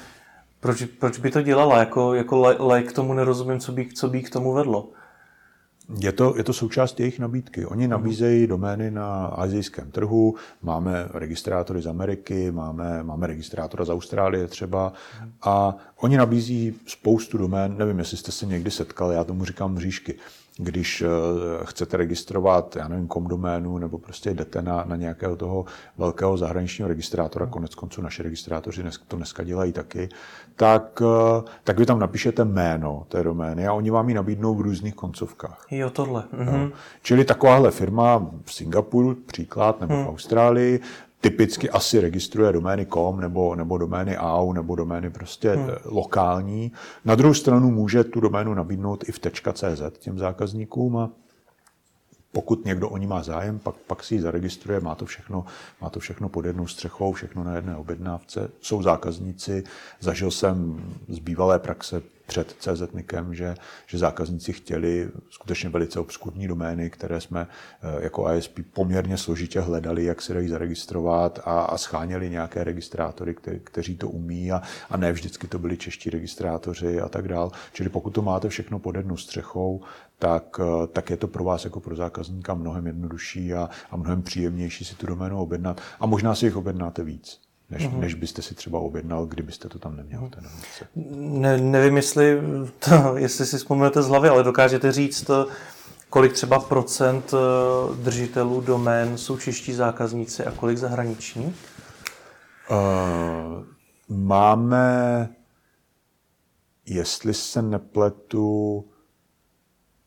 Proč, 0.60 0.84
proč 0.84 1.20
by 1.20 1.32
to 1.32 1.42
dělala? 1.42 1.78
Jako, 1.78 2.14
jako 2.14 2.56
like 2.74 2.94
tomu 2.94 3.14
nerozumím, 3.14 3.60
co 3.60 3.72
by, 3.72 3.90
co 3.94 4.10
by 4.10 4.24
k 4.24 4.30
tomu 4.30 4.54
vedlo. 4.54 4.90
Je 6.00 6.12
to, 6.12 6.34
je 6.38 6.44
to 6.44 6.54
součást 6.54 7.00
jejich 7.00 7.20
nabídky. 7.20 7.66
Oni 7.66 7.88
nabízejí 7.88 8.48
domény 8.48 8.92
na 8.92 9.26
azijském 9.26 9.92
trhu, 9.92 10.36
máme 10.62 11.10
registrátory 11.14 11.82
z 11.82 11.88
Ameriky, 11.88 12.52
máme, 12.52 13.04
máme 13.04 13.28
registrátora 13.28 13.86
z 13.86 13.90
Austrálie 13.90 14.48
třeba 14.48 14.94
a 15.42 15.76
oni 15.98 16.18
nabízí 16.18 16.76
spoustu 16.88 17.38
domén, 17.38 17.78
nevím, 17.78 18.00
jestli 18.00 18.18
jste 18.18 18.32
se 18.32 18.46
někdy 18.46 18.72
setkali, 18.72 19.16
já 19.16 19.24
tomu 19.24 19.46
říkám 19.46 19.74
mřížky 19.74 20.16
když 20.58 21.02
eh, 21.02 21.08
chcete 21.66 21.98
registrovat, 21.98 22.76
já 22.76 22.88
nevím, 22.88 23.08
kom 23.08 23.28
doménu, 23.28 23.78
nebo 23.78 23.98
prostě 23.98 24.34
jdete 24.34 24.62
na, 24.62 24.84
na 24.88 24.96
nějakého 24.96 25.36
toho 25.36 25.66
velkého 25.98 26.38
zahraničního 26.38 26.88
registrátora, 26.88 27.46
konec 27.46 27.76
konců 27.76 28.02
naše 28.02 28.24
registrátoři 28.24 28.84
to 29.08 29.16
dneska 29.16 29.44
dělají 29.44 29.72
taky, 29.72 30.10
tak, 30.56 31.02
eh, 31.02 31.50
tak 31.64 31.80
vy 31.80 31.86
tam 31.86 32.00
napíšete 32.00 32.46
jméno 32.46 33.06
té 33.08 33.24
domény 33.24 33.68
a 33.68 33.74
oni 33.74 33.92
vám 33.92 34.10
ji 34.10 34.16
nabídnou 34.16 34.56
v 34.56 34.62
různých 34.62 34.96
koncovkách. 34.96 35.66
Jo, 35.72 35.90
tohle. 35.90 36.24
Mhm. 36.32 36.60
No. 36.60 36.72
Čili 37.02 37.26
takováhle 37.26 37.72
firma 37.72 38.30
v 38.44 38.54
Singapuru, 38.54 39.16
příklad, 39.16 39.82
nebo 39.82 39.94
hmm. 39.94 40.06
v 40.06 40.10
Austrálii, 40.10 40.80
typicky 41.22 41.70
asi 41.70 42.00
registruje 42.00 42.54
domény 42.54 42.86
com 42.86 43.20
nebo, 43.20 43.56
nebo 43.56 43.78
domény 43.78 44.18
AU 44.18 44.54
nebo 44.54 44.76
domény 44.76 45.10
prostě 45.10 45.52
hmm. 45.52 45.70
Eh, 45.70 45.78
lokální. 45.86 46.72
Na 47.06 47.16
druhou 47.16 47.34
stranu 47.34 47.72
může 47.72 48.04
tu 48.04 48.20
doménu 48.20 48.54
nabídnout 48.54 49.10
i 49.10 49.12
v 49.12 49.20
.cz 49.54 50.00
těm 50.00 50.20
zákazníkům 50.20 50.98
a 50.98 51.10
pokud 52.32 52.66
někdo 52.66 52.90
o 52.90 52.98
ní 52.98 53.08
má 53.08 53.24
zájem, 53.24 53.60
pak, 53.60 53.76
pak 53.76 54.04
si 54.04 54.16
ji 54.16 54.22
zaregistruje, 54.22 54.80
má 54.80 54.96
to, 54.96 55.06
všechno, 55.06 55.46
má 55.82 55.90
to 55.90 56.00
všechno 56.00 56.30
pod 56.30 56.46
jednou 56.46 56.68
střechou, 56.68 57.14
všechno 57.14 57.44
na 57.44 57.56
jedné 57.56 57.76
objednávce. 57.76 58.52
Jsou 58.62 58.84
zákazníci, 58.84 59.64
zažil 60.00 60.32
jsem 60.32 60.84
z 61.08 61.20
bývalé 61.20 61.60
praxe 61.60 62.02
před 62.28 62.56
CZNIKem, 62.60 63.34
že, 63.34 63.56
že 63.88 63.98
zákazníci 63.98 64.54
chtěli 64.54 65.10
skutečně 65.30 65.70
velice 65.70 66.00
obskurní 66.00 66.48
domény, 66.48 66.90
které 66.90 67.22
jsme 67.22 67.48
eh, 67.48 68.04
jako 68.04 68.34
ISP 68.34 68.60
poměrně 68.74 69.18
složitě 69.18 69.60
hledali, 69.60 70.06
jak 70.06 70.22
se 70.22 70.34
dají 70.34 70.50
zaregistrovat 70.50 71.40
a, 71.46 71.62
a 71.62 71.78
scháněli 71.78 72.30
nějaké 72.30 72.64
registrátory, 72.64 73.36
kte, 73.36 73.60
kteří 73.60 73.98
to 73.98 74.10
umí 74.10 74.52
a, 74.52 74.62
a 74.90 74.98
ne 74.98 75.12
vždycky 75.12 75.48
to 75.48 75.60
byli 75.60 75.78
čeští 75.78 76.10
registrátoři 76.10 77.02
a 77.02 77.10
tak 77.10 77.28
dál. 77.28 77.52
Čili 77.74 77.90
pokud 77.90 78.10
to 78.10 78.22
máte 78.22 78.50
všechno 78.50 78.80
pod 78.80 78.96
jednou 78.96 79.18
střechou, 79.18 79.82
tak, 80.20 80.60
eh, 80.60 80.88
tak 80.88 81.10
je 81.10 81.18
to 81.18 81.28
pro 81.28 81.44
vás 81.44 81.64
jako 81.64 81.80
pro 81.80 81.96
zákazníka 81.96 82.54
mnohem 82.54 82.88
jednodušší 82.88 83.54
a, 83.54 83.70
a 83.92 83.98
mnohem 83.98 84.22
příjemnější 84.22 84.86
si 84.86 84.96
tu 84.96 85.08
doménu 85.08 85.40
objednat. 85.40 85.82
A 86.00 86.06
možná 86.06 86.36
si 86.36 86.46
jich 86.46 86.56
objednáte 86.56 87.04
víc 87.04 87.47
než, 87.70 87.88
uh-huh. 87.88 88.00
než 88.00 88.14
byste 88.14 88.42
si 88.42 88.56
třeba 88.56 88.80
objednal, 88.80 89.26
kdybyste 89.26 89.70
to 89.70 89.80
tam 89.80 89.96
neměl. 89.96 90.22
Uh-huh. 90.22 90.50
Ne, 91.40 91.58
nevím, 91.58 91.96
jestli, 91.98 92.42
to, 92.80 93.18
jestli 93.18 93.46
si 93.46 93.58
vzpomenete 93.58 94.04
z 94.04 94.08
hlavy, 94.08 94.30
ale 94.30 94.44
dokážete 94.44 94.92
říct, 94.92 95.30
kolik 96.10 96.34
třeba 96.34 96.60
procent 96.60 97.34
eh, 97.34 97.96
držitelů 98.04 98.62
domén 98.62 99.18
jsou 99.18 99.38
čeští 99.38 99.74
zákazníci 99.74 100.46
a 100.46 100.52
kolik 100.52 100.78
zahraniční? 100.78 101.56
Uh, 102.70 103.66
máme, 104.18 105.30
jestli 106.86 107.34
se 107.34 107.62
nepletu, 107.62 108.86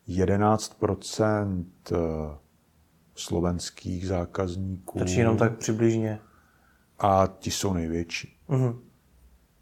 11 0.06 0.76
eh, 0.82 1.96
slovenských 3.14 4.06
zákazníků. 4.06 4.98
Takže 4.98 5.20
jenom 5.20 5.36
tak 5.36 5.56
přibližně 5.56 6.20
a 7.00 7.28
ti 7.38 7.50
jsou 7.50 7.72
největší. 7.72 8.36
Uh-huh. 8.48 8.78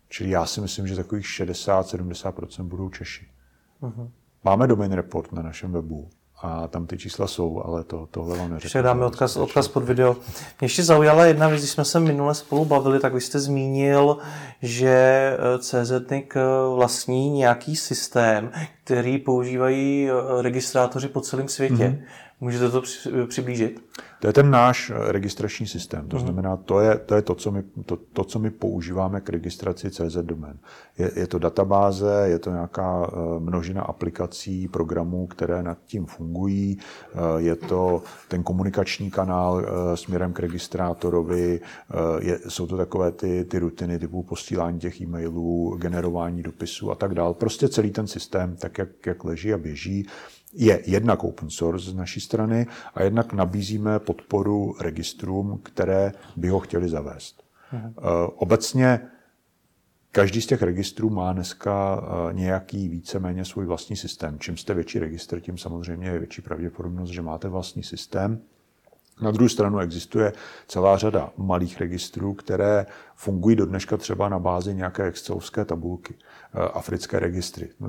Čili 0.08 0.30
já 0.30 0.46
si 0.46 0.60
myslím, 0.60 0.86
že 0.86 0.96
takových 0.96 1.26
60-70% 1.26 2.62
budou 2.62 2.88
Češi. 2.88 3.26
Uh-huh. 3.82 4.10
Máme 4.44 4.66
domain 4.66 4.92
report 4.92 5.32
na 5.32 5.42
našem 5.42 5.72
webu 5.72 6.10
a 6.42 6.68
tam 6.68 6.86
ty 6.86 6.98
čísla 6.98 7.26
jsou, 7.26 7.62
ale 7.64 7.84
to, 7.84 8.08
tohle 8.10 8.38
vám 8.38 8.50
neřeknu. 8.50 8.66
Ještě 8.66 8.82
dáme 8.82 9.06
odkaz, 9.06 9.36
odkaz 9.36 9.68
pod 9.68 9.84
video. 9.84 10.12
Mě 10.12 10.64
ještě 10.64 10.82
zaujala 10.82 11.24
jedna 11.24 11.48
věc, 11.48 11.60
když 11.60 11.70
jsme 11.70 11.84
se 11.84 12.00
minule 12.00 12.34
spolu 12.34 12.64
bavili, 12.64 13.00
tak 13.00 13.14
vy 13.14 13.20
jste 13.20 13.40
zmínil, 13.40 14.18
že 14.62 14.88
eh, 15.38 15.58
CZNIC 15.58 16.36
eh, 16.36 16.40
vlastní 16.74 17.30
nějaký 17.30 17.76
systém, 17.76 18.50
který 18.84 19.18
používají 19.18 20.08
eh, 20.10 20.42
registrátoři 20.42 21.08
po 21.08 21.20
celém 21.20 21.48
světě. 21.48 21.74
Mm-hmm. 21.74 22.02
Můžete 22.40 22.70
to 22.70 22.82
přiblížit? 23.26 23.84
To 24.20 24.26
je 24.26 24.32
ten 24.32 24.50
náš 24.50 24.92
registrační 24.94 25.66
systém. 25.66 26.08
To 26.08 26.16
mhm. 26.16 26.24
znamená, 26.24 26.56
to 26.56 26.80
je 26.80 26.98
to, 26.98 27.14
je 27.14 27.22
to, 27.22 27.34
co, 27.34 27.50
my, 27.50 27.62
to, 27.86 27.96
to 27.96 28.24
co 28.24 28.38
my 28.38 28.50
používáme 28.50 29.20
k 29.20 29.28
registraci 29.28 29.90
CZ 29.90 30.16
domén. 30.22 30.58
Je, 30.98 31.10
je 31.16 31.26
to 31.26 31.38
databáze, 31.38 32.24
je 32.26 32.38
to 32.38 32.50
nějaká 32.50 33.10
množina 33.38 33.82
aplikací, 33.82 34.68
programů, 34.68 35.26
které 35.26 35.62
nad 35.62 35.78
tím 35.86 36.06
fungují. 36.06 36.78
Je 37.36 37.56
to 37.56 38.02
ten 38.28 38.42
komunikační 38.42 39.10
kanál 39.10 39.66
směrem 39.94 40.32
k 40.32 40.40
registrátorovi. 40.40 41.60
Je, 42.18 42.38
jsou 42.48 42.66
to 42.66 42.76
takové 42.76 43.12
ty, 43.12 43.44
ty 43.44 43.58
rutiny 43.58 43.98
typu 43.98 44.22
posílání 44.22 44.78
těch 44.78 45.00
e-mailů, 45.00 45.76
generování 45.76 46.42
dopisů 46.42 46.90
a 46.90 46.94
tak 46.94 47.14
dále. 47.14 47.34
Prostě 47.34 47.68
celý 47.68 47.90
ten 47.90 48.06
systém, 48.06 48.56
tak 48.56 48.78
jak, 48.78 49.06
jak 49.06 49.24
leží 49.24 49.52
a 49.52 49.58
běží, 49.58 50.06
je 50.52 50.82
jednak 50.86 51.24
open 51.24 51.50
source 51.50 51.90
z 51.90 51.94
naší 51.94 52.20
strany 52.20 52.66
a 52.94 53.02
jednak 53.02 53.32
nabízíme 53.32 53.98
podporu 53.98 54.74
registrům, 54.80 55.60
které 55.62 56.12
by 56.36 56.48
ho 56.48 56.60
chtěli 56.60 56.88
zavést. 56.88 57.42
Mhm. 57.72 57.94
Obecně 58.34 59.00
každý 60.12 60.42
z 60.42 60.46
těch 60.46 60.62
registrů 60.62 61.10
má 61.10 61.32
dneska 61.32 62.02
eh, 62.02 62.34
nějaký 62.34 62.88
víceméně 62.88 63.44
svůj 63.44 63.66
vlastní 63.66 63.96
systém. 63.96 64.38
Čím 64.38 64.56
jste 64.56 64.74
větší 64.74 64.98
registr, 64.98 65.40
tím 65.40 65.58
samozřejmě 65.58 66.08
je 66.08 66.18
větší 66.18 66.42
pravděpodobnost, 66.42 67.10
že 67.10 67.22
máte 67.22 67.48
vlastní 67.48 67.82
systém. 67.82 68.40
Na 69.20 69.30
druhou 69.30 69.48
stranu 69.48 69.78
existuje 69.78 70.32
celá 70.68 70.98
řada 70.98 71.30
malých 71.36 71.80
registrů, 71.80 72.34
které 72.34 72.86
fungují 73.14 73.56
do 73.56 73.66
dneška 73.66 73.96
třeba 73.96 74.28
na 74.28 74.38
bázi 74.38 74.74
nějaké 74.74 75.04
excelovské 75.04 75.64
tabulky. 75.64 76.14
Eh, 76.54 76.68
africké 76.74 77.18
registry. 77.18 77.68
Eh, 77.84 77.86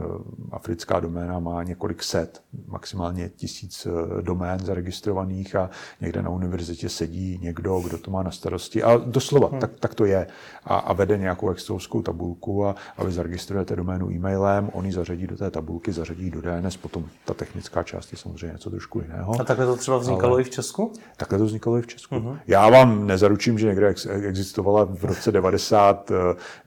africká 0.51 0.99
doména 0.99 1.39
má 1.39 1.63
několik 1.63 2.03
set, 2.03 2.41
maximálně 2.67 3.29
tisíc 3.29 3.85
eh, 3.85 4.21
domén 4.21 4.59
zaregistrovaných 4.59 5.55
a 5.55 5.69
někde 6.01 6.21
na 6.21 6.29
univerzitě 6.29 6.89
sedí 6.89 7.39
někdo, 7.41 7.79
kdo 7.79 7.97
to 7.97 8.11
má 8.11 8.23
na 8.23 8.31
starosti. 8.31 8.83
A 8.83 8.97
doslova, 8.97 9.47
hmm. 9.47 9.59
tak, 9.59 9.71
tak 9.79 9.95
to 9.95 10.05
je. 10.05 10.27
A, 10.65 10.75
a 10.75 10.93
vede 10.93 11.17
nějakou 11.17 11.49
excelovskou 11.49 12.01
tabulku 12.01 12.65
a, 12.65 12.75
a 12.97 13.03
vy 13.03 13.11
zaregistrujete 13.11 13.75
doménu 13.75 14.11
e-mailem, 14.11 14.69
on 14.73 14.85
ji 14.85 14.91
zařadí 14.91 15.27
do 15.27 15.37
té 15.37 15.51
tabulky, 15.51 15.91
zařadí 15.91 16.31
do 16.31 16.41
DNS, 16.41 16.77
potom 16.77 17.05
ta 17.25 17.33
technická 17.33 17.83
část 17.83 18.11
je 18.11 18.17
samozřejmě 18.17 18.51
něco 18.51 18.69
trošku 18.69 19.01
jiného. 19.01 19.41
A 19.41 19.43
takhle 19.43 19.65
to 19.65 19.75
třeba 19.75 19.97
vznikalo 19.97 20.33
Ale, 20.33 20.41
i 20.41 20.43
v 20.43 20.49
Česku? 20.49 20.93
Takhle 21.19 21.37
to 21.37 21.45
vznikalo 21.45 21.77
i 21.77 21.81
v 21.81 21.87
Česku. 21.87 22.15
Uh-huh. 22.15 22.39
Já 22.47 22.69
vám 22.69 23.07
nezaručím, 23.07 23.59
že 23.59 23.67
někde 23.67 23.93
existovala 24.23 24.85
v 24.85 25.03
roce 25.03 25.31
90, 25.31 26.11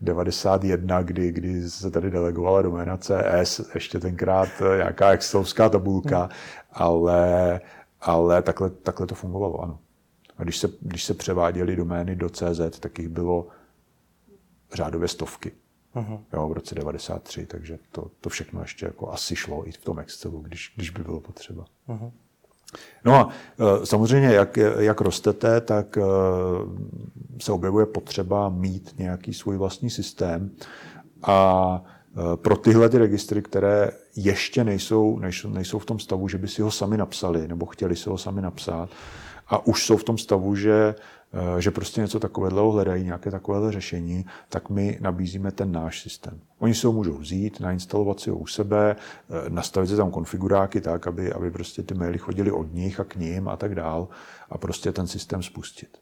91, 0.00 1.02
kdy, 1.02 1.32
kdy 1.32 1.70
se 1.70 1.90
tady 1.90 2.10
delegovala 2.10 2.62
doména 2.62 2.96
CS, 2.96 3.60
ještě 3.74 3.98
tenkrát 3.98 4.48
eh, 4.60 4.76
nějaká 4.76 5.10
excelovská 5.10 5.68
tabulka, 5.68 6.18
hmm. 6.18 6.30
ale, 6.72 7.60
ale 8.00 8.42
takhle, 8.42 8.70
takhle 8.70 9.06
to 9.06 9.14
fungovalo, 9.14 9.62
ano. 9.62 9.78
A 10.38 10.42
když 10.42 10.58
se, 10.58 10.68
když 10.80 11.04
se 11.04 11.14
převáděly 11.14 11.76
domény 11.76 12.16
do 12.16 12.28
CZ, 12.28 12.78
tak 12.80 12.98
jich 12.98 13.08
bylo 13.08 13.46
řádově 14.72 15.08
stovky. 15.08 15.52
Uh-huh. 15.94 16.20
Jo, 16.32 16.48
v 16.48 16.52
roce 16.52 16.74
93, 16.74 17.46
takže 17.46 17.78
to, 17.92 18.10
to 18.20 18.28
všechno 18.28 18.60
ještě 18.60 18.86
jako 18.86 19.12
asi 19.12 19.36
šlo 19.36 19.68
i 19.68 19.72
v 19.72 19.78
tom 19.78 19.98
Excelu, 19.98 20.40
když, 20.40 20.72
když 20.76 20.90
by 20.90 21.02
bylo 21.02 21.20
potřeba. 21.20 21.64
Uh-huh. 21.88 22.12
No 23.04 23.14
a 23.14 23.28
e, 23.82 23.86
samozřejmě, 23.86 24.28
jak, 24.28 24.56
jak 24.78 25.00
rostete, 25.00 25.60
tak 25.60 25.98
e, 25.98 26.02
se 27.40 27.52
objevuje 27.52 27.86
potřeba 27.86 28.48
mít 28.48 28.94
nějaký 28.98 29.34
svůj 29.34 29.56
vlastní 29.56 29.90
systém. 29.90 30.50
A 31.22 31.82
e, 32.32 32.36
pro 32.36 32.56
tyhle 32.56 32.88
ty 32.88 32.98
registry, 32.98 33.42
které 33.42 33.90
ještě 34.16 34.64
nejsou, 34.64 35.20
nejsou, 35.48 35.78
v 35.78 35.86
tom 35.86 35.98
stavu, 35.98 36.28
že 36.28 36.38
by 36.38 36.48
si 36.48 36.62
ho 36.62 36.70
sami 36.70 36.96
napsali 36.96 37.48
nebo 37.48 37.66
chtěli 37.66 37.96
si 37.96 38.08
ho 38.08 38.18
sami 38.18 38.42
napsat 38.42 38.88
a 39.48 39.66
už 39.66 39.86
jsou 39.86 39.96
v 39.96 40.04
tom 40.04 40.18
stavu, 40.18 40.56
že 40.56 40.94
že 41.58 41.70
prostě 41.70 42.00
něco 42.00 42.20
takového 42.20 42.72
hledají, 42.72 43.04
nějaké 43.04 43.30
takové 43.30 43.72
řešení, 43.72 44.26
tak 44.48 44.70
my 44.70 44.98
nabízíme 45.00 45.52
ten 45.52 45.72
náš 45.72 46.02
systém. 46.02 46.40
Oni 46.58 46.74
si 46.74 46.86
ho 46.86 46.92
můžou 46.92 47.18
vzít, 47.18 47.60
nainstalovat 47.60 48.20
si 48.20 48.30
ho 48.30 48.36
u 48.36 48.46
sebe, 48.46 48.96
eh, 48.96 49.50
nastavit 49.50 49.88
si 49.88 49.96
tam 49.96 50.10
konfiguráky 50.10 50.80
tak, 50.80 51.06
aby, 51.06 51.32
aby 51.32 51.50
prostě 51.50 51.82
ty 51.82 51.94
maily 51.94 52.18
chodily 52.18 52.50
od 52.50 52.74
nich 52.74 53.00
a 53.00 53.04
k 53.04 53.16
ním 53.16 53.48
a 53.48 53.56
tak 53.56 53.74
dál 53.74 54.08
a 54.50 54.58
prostě 54.58 54.92
ten 54.92 55.06
systém 55.06 55.42
spustit. 55.42 55.98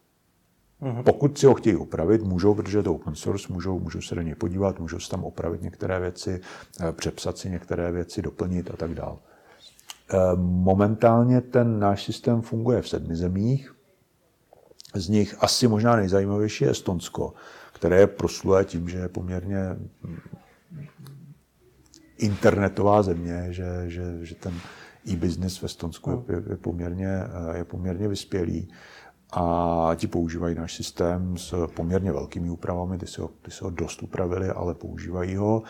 Mm-hmm. 0.83 1.03
Pokud 1.03 1.38
si 1.38 1.47
ho 1.47 1.55
chtějí 1.55 1.77
upravit, 1.77 2.23
můžou, 2.23 2.55
protože 2.55 2.83
to 2.83 2.95
open 2.95 3.14
source, 3.14 3.53
můžou, 3.53 3.81
můžou 3.81 4.01
se 4.01 4.14
do 4.14 4.23
něj 4.23 4.35
podívat, 4.35 4.81
můžou 4.81 4.99
si 4.99 5.11
tam 5.11 5.25
opravit 5.25 5.62
některé 5.62 6.01
věci, 6.01 6.40
eh, 6.81 6.93
přepsat 6.93 7.38
si 7.38 7.51
některé 7.51 7.93
věci, 7.93 8.23
doplnit 8.23 8.71
a 8.71 8.77
tak 8.77 8.95
dále. 8.95 9.16
Momentálně 10.37 11.40
ten 11.40 11.79
náš 11.79 12.05
systém 12.05 12.43
funguje 12.43 12.83
v 12.83 12.88
sedmi 12.88 13.16
zemích. 13.16 13.75
Z 14.94 15.09
nich 15.09 15.35
asi 15.40 15.68
možná 15.68 15.96
nejzajímavější 15.96 16.64
je 16.64 16.70
Estonsko, 16.70 17.35
které 17.72 18.00
je 18.00 18.07
proslulé 18.07 18.64
tím, 18.64 18.88
že 18.88 18.98
je 18.98 19.09
poměrně 19.09 19.59
internetová 22.18 23.03
země, 23.03 23.46
že, 23.50 23.85
že, 23.87 24.03
že 24.26 24.35
ten 24.35 24.55
e-business 25.09 25.59
v 25.59 25.64
Estonsku 25.64 26.24
je, 26.29 26.42
je, 26.50 26.57
poměrně, 26.57 27.22
je 27.55 27.64
poměrně 27.64 28.09
vyspělý 28.09 28.68
a 29.33 29.92
ti 29.96 30.07
používají 30.07 30.55
náš 30.55 30.74
systém 30.74 31.37
s 31.37 31.66
poměrně 31.66 32.12
velkými 32.12 32.50
úpravami, 32.50 32.98
ty 32.98 33.07
si 33.07 33.20
ho, 33.20 33.31
ty 33.42 33.50
si 33.50 33.64
ho 33.64 33.70
dost 33.70 34.03
upravili, 34.03 34.48
ale 34.48 34.74
používají 34.74 35.37
ho. 35.37 35.62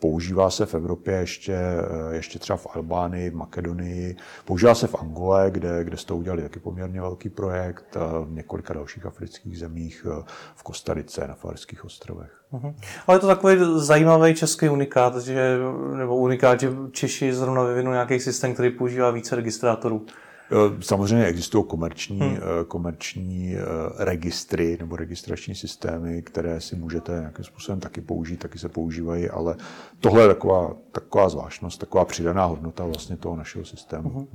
Používá 0.00 0.50
se 0.50 0.66
v 0.66 0.74
Evropě 0.74 1.14
ještě, 1.14 1.54
eh, 1.54 2.14
ještě 2.14 2.38
třeba 2.38 2.56
v 2.56 2.66
Albánii, 2.74 3.30
v 3.30 3.34
Makedonii, 3.34 4.16
používá 4.44 4.74
se 4.74 4.86
v 4.86 4.94
Angole, 4.94 5.50
kde, 5.50 5.84
kde 5.84 5.96
jste 5.96 6.14
udělali 6.14 6.42
taky 6.42 6.60
poměrně 6.60 7.00
velký 7.00 7.28
projekt, 7.28 7.96
v 8.24 8.30
několika 8.30 8.74
dalších 8.74 9.06
afrických 9.06 9.58
zemích, 9.58 10.06
eh, 10.10 10.24
v 10.56 10.62
Kostarice, 10.62 11.28
na 11.28 11.34
Farských 11.34 11.84
ostrovech. 11.84 12.30
Uh-huh. 12.52 12.74
Ale 13.06 13.16
je 13.16 13.20
to 13.20 13.26
takový 13.26 13.56
zajímavý 13.76 14.34
český 14.34 14.68
unikát, 14.68 15.16
že, 15.16 15.58
nebo 15.96 16.16
unikát, 16.16 16.60
že 16.60 16.70
Češi 16.90 17.32
zrovna 17.32 17.62
vyvinou 17.62 17.92
nějaký 17.92 18.20
systém, 18.20 18.54
který 18.54 18.70
používá 18.70 19.10
více 19.10 19.36
registrátorů. 19.36 20.06
Eh, 20.52 20.82
samozřejmě 20.82 21.26
existují 21.26 21.64
komerční, 21.64 22.20
hmm. 22.20 22.36
Eh, 22.36 22.64
komerční 22.64 23.54
eh, 23.54 23.58
registry 23.98 24.76
nebo 24.80 24.96
registrační 24.96 25.54
systémy, 25.54 26.22
které 26.22 26.60
si 26.60 26.76
můžete 26.76 27.12
nějakým 27.12 27.44
způsobem 27.44 27.80
taky 27.80 28.00
použít, 28.00 28.36
taky 28.36 28.58
se 28.58 28.68
používají, 28.68 29.30
ale 29.30 29.56
tohle 30.00 30.22
je 30.22 30.28
taková, 30.28 30.72
taková 30.92 31.28
zvláštnost, 31.28 31.80
taková 31.80 32.04
přidaná 32.04 32.44
hodnota 32.44 32.84
vlastně 32.84 33.16
toho 33.16 33.36
našeho 33.36 33.64
systému. 33.64 34.08
Hmm. 34.10 34.26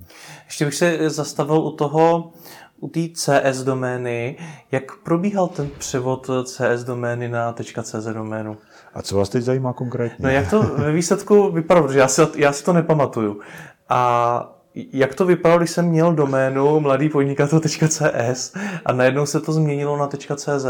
Ještě 0.45 0.65
bych 0.65 0.75
se 0.75 1.09
zastavil 1.09 1.57
u 1.57 1.75
toho, 1.75 2.31
u 2.79 2.87
té 2.87 2.99
CS 3.13 3.63
domény. 3.63 4.37
Jak 4.71 4.97
probíhal 5.03 5.47
ten 5.47 5.69
převod 5.77 6.29
CS 6.43 6.83
domény 6.83 7.29
na 7.29 7.55
.cz 7.83 8.05
doménu? 8.13 8.57
A 8.93 9.01
co 9.01 9.17
vás 9.17 9.29
teď 9.29 9.43
zajímá 9.43 9.73
konkrétně? 9.73 10.23
No 10.23 10.29
jak 10.29 10.49
to 10.49 10.61
ve 10.61 10.91
výsledku 10.91 11.51
vypadalo, 11.51 11.87
protože 11.87 11.99
já 11.99 12.07
si, 12.07 12.21
já 12.35 12.53
si 12.53 12.63
to 12.63 12.73
nepamatuju. 12.73 13.39
A 13.89 14.62
jak 14.75 15.15
to 15.15 15.25
vypadalo, 15.25 15.59
když 15.59 15.71
jsem 15.71 15.85
měl 15.85 16.13
doménu 16.13 16.79
mladýpodnikatel.cs 16.79 18.53
a 18.85 18.93
najednou 18.93 19.25
se 19.25 19.41
to 19.41 19.53
změnilo 19.53 19.97
na 19.97 20.07
.cz? 20.07 20.65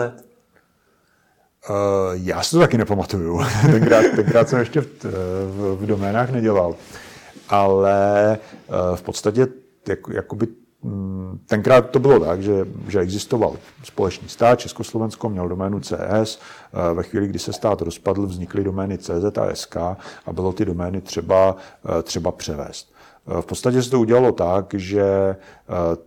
Uh, 1.70 1.76
já 2.14 2.44
si 2.44 2.52
to 2.52 2.60
taky 2.60 2.78
nepamatuju. 2.78 3.42
tenkrát, 3.72 4.06
tenkrát 4.16 4.50
jsem 4.50 4.60
ještě 4.60 4.82
v, 4.82 5.04
v, 5.04 5.78
v 5.80 5.86
doménách 5.86 6.32
nedělal. 6.32 6.76
Ale 7.50 8.38
uh, 8.68 8.96
v 8.96 9.02
podstatě 9.02 9.48
jak, 9.88 10.00
jakoby 10.12 10.48
mm, 10.84 11.40
Tenkrát 11.48 11.90
to 11.90 12.00
bylo 12.00 12.20
tak, 12.20 12.42
že, 12.42 12.68
že 12.88 13.00
existoval 13.00 13.58
společný 13.84 14.30
stát, 14.30 14.60
Československo 14.60 15.30
měl 15.30 15.48
doménu 15.48 15.80
CS, 15.80 16.40
ve 16.94 17.04
chvíli, 17.04 17.28
kdy 17.28 17.40
se 17.40 17.54
stát 17.54 17.82
rozpadl, 17.82 18.26
vznikly 18.26 18.64
domény 18.64 18.98
CZ 18.98 19.38
a 19.38 19.56
SK 19.56 19.76
a 20.26 20.34
bylo 20.34 20.54
ty 20.54 20.66
domény 20.66 21.02
třeba, 21.02 21.56
třeba 22.04 22.32
převést. 22.32 22.93
V 23.42 23.46
podstatě 23.46 23.84
se 23.84 23.90
to 23.90 24.00
udělalo 24.00 24.32
tak, 24.32 24.74
že 24.74 25.04
eh, 25.04 25.36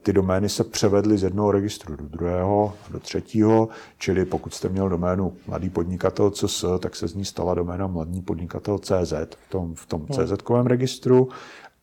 ty 0.03 0.13
domény 0.13 0.49
se 0.49 0.65
převedly 0.65 1.19
z 1.19 1.23
jednoho 1.23 1.53
registru 1.53 1.97
do 1.97 2.05
druhého, 2.05 2.75
do 2.91 3.01
třetího, 3.01 3.69
čili 3.99 4.25
pokud 4.25 4.55
jste 4.55 4.69
měl 4.69 4.89
doménu 4.89 5.37
mladý 5.47 5.71
podnikatel 5.71 6.31
CS, 6.31 6.65
tak 6.79 6.97
se 6.97 7.09
z 7.09 7.15
ní 7.15 7.25
stala 7.25 7.55
doména 7.55 7.87
mladý 7.87 8.23
podnikatel 8.23 8.79
CZ 8.79 9.13
v 9.47 9.51
tom, 9.51 9.75
v 9.75 9.87
tom 9.87 10.01
hmm. 10.01 10.09
CZ-kovém 10.11 10.67
registru 10.67 11.29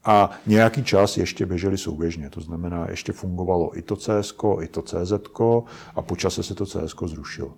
a 0.04 0.30
nějaký 0.48 0.84
čas 0.84 1.18
ještě 1.18 1.46
běželi 1.46 1.78
souběžně, 1.78 2.30
to 2.30 2.42
znamená, 2.42 2.88
ještě 2.90 3.14
fungovalo 3.14 3.78
i 3.78 3.82
to 3.82 3.96
CS, 3.96 4.34
i 4.62 4.68
to 4.68 4.82
CZ 4.82 5.14
a 5.96 6.02
po 6.02 6.16
čase 6.16 6.44
se 6.44 6.56
to 6.56 6.66
CS 6.66 6.96
zrušilo. 7.06 7.54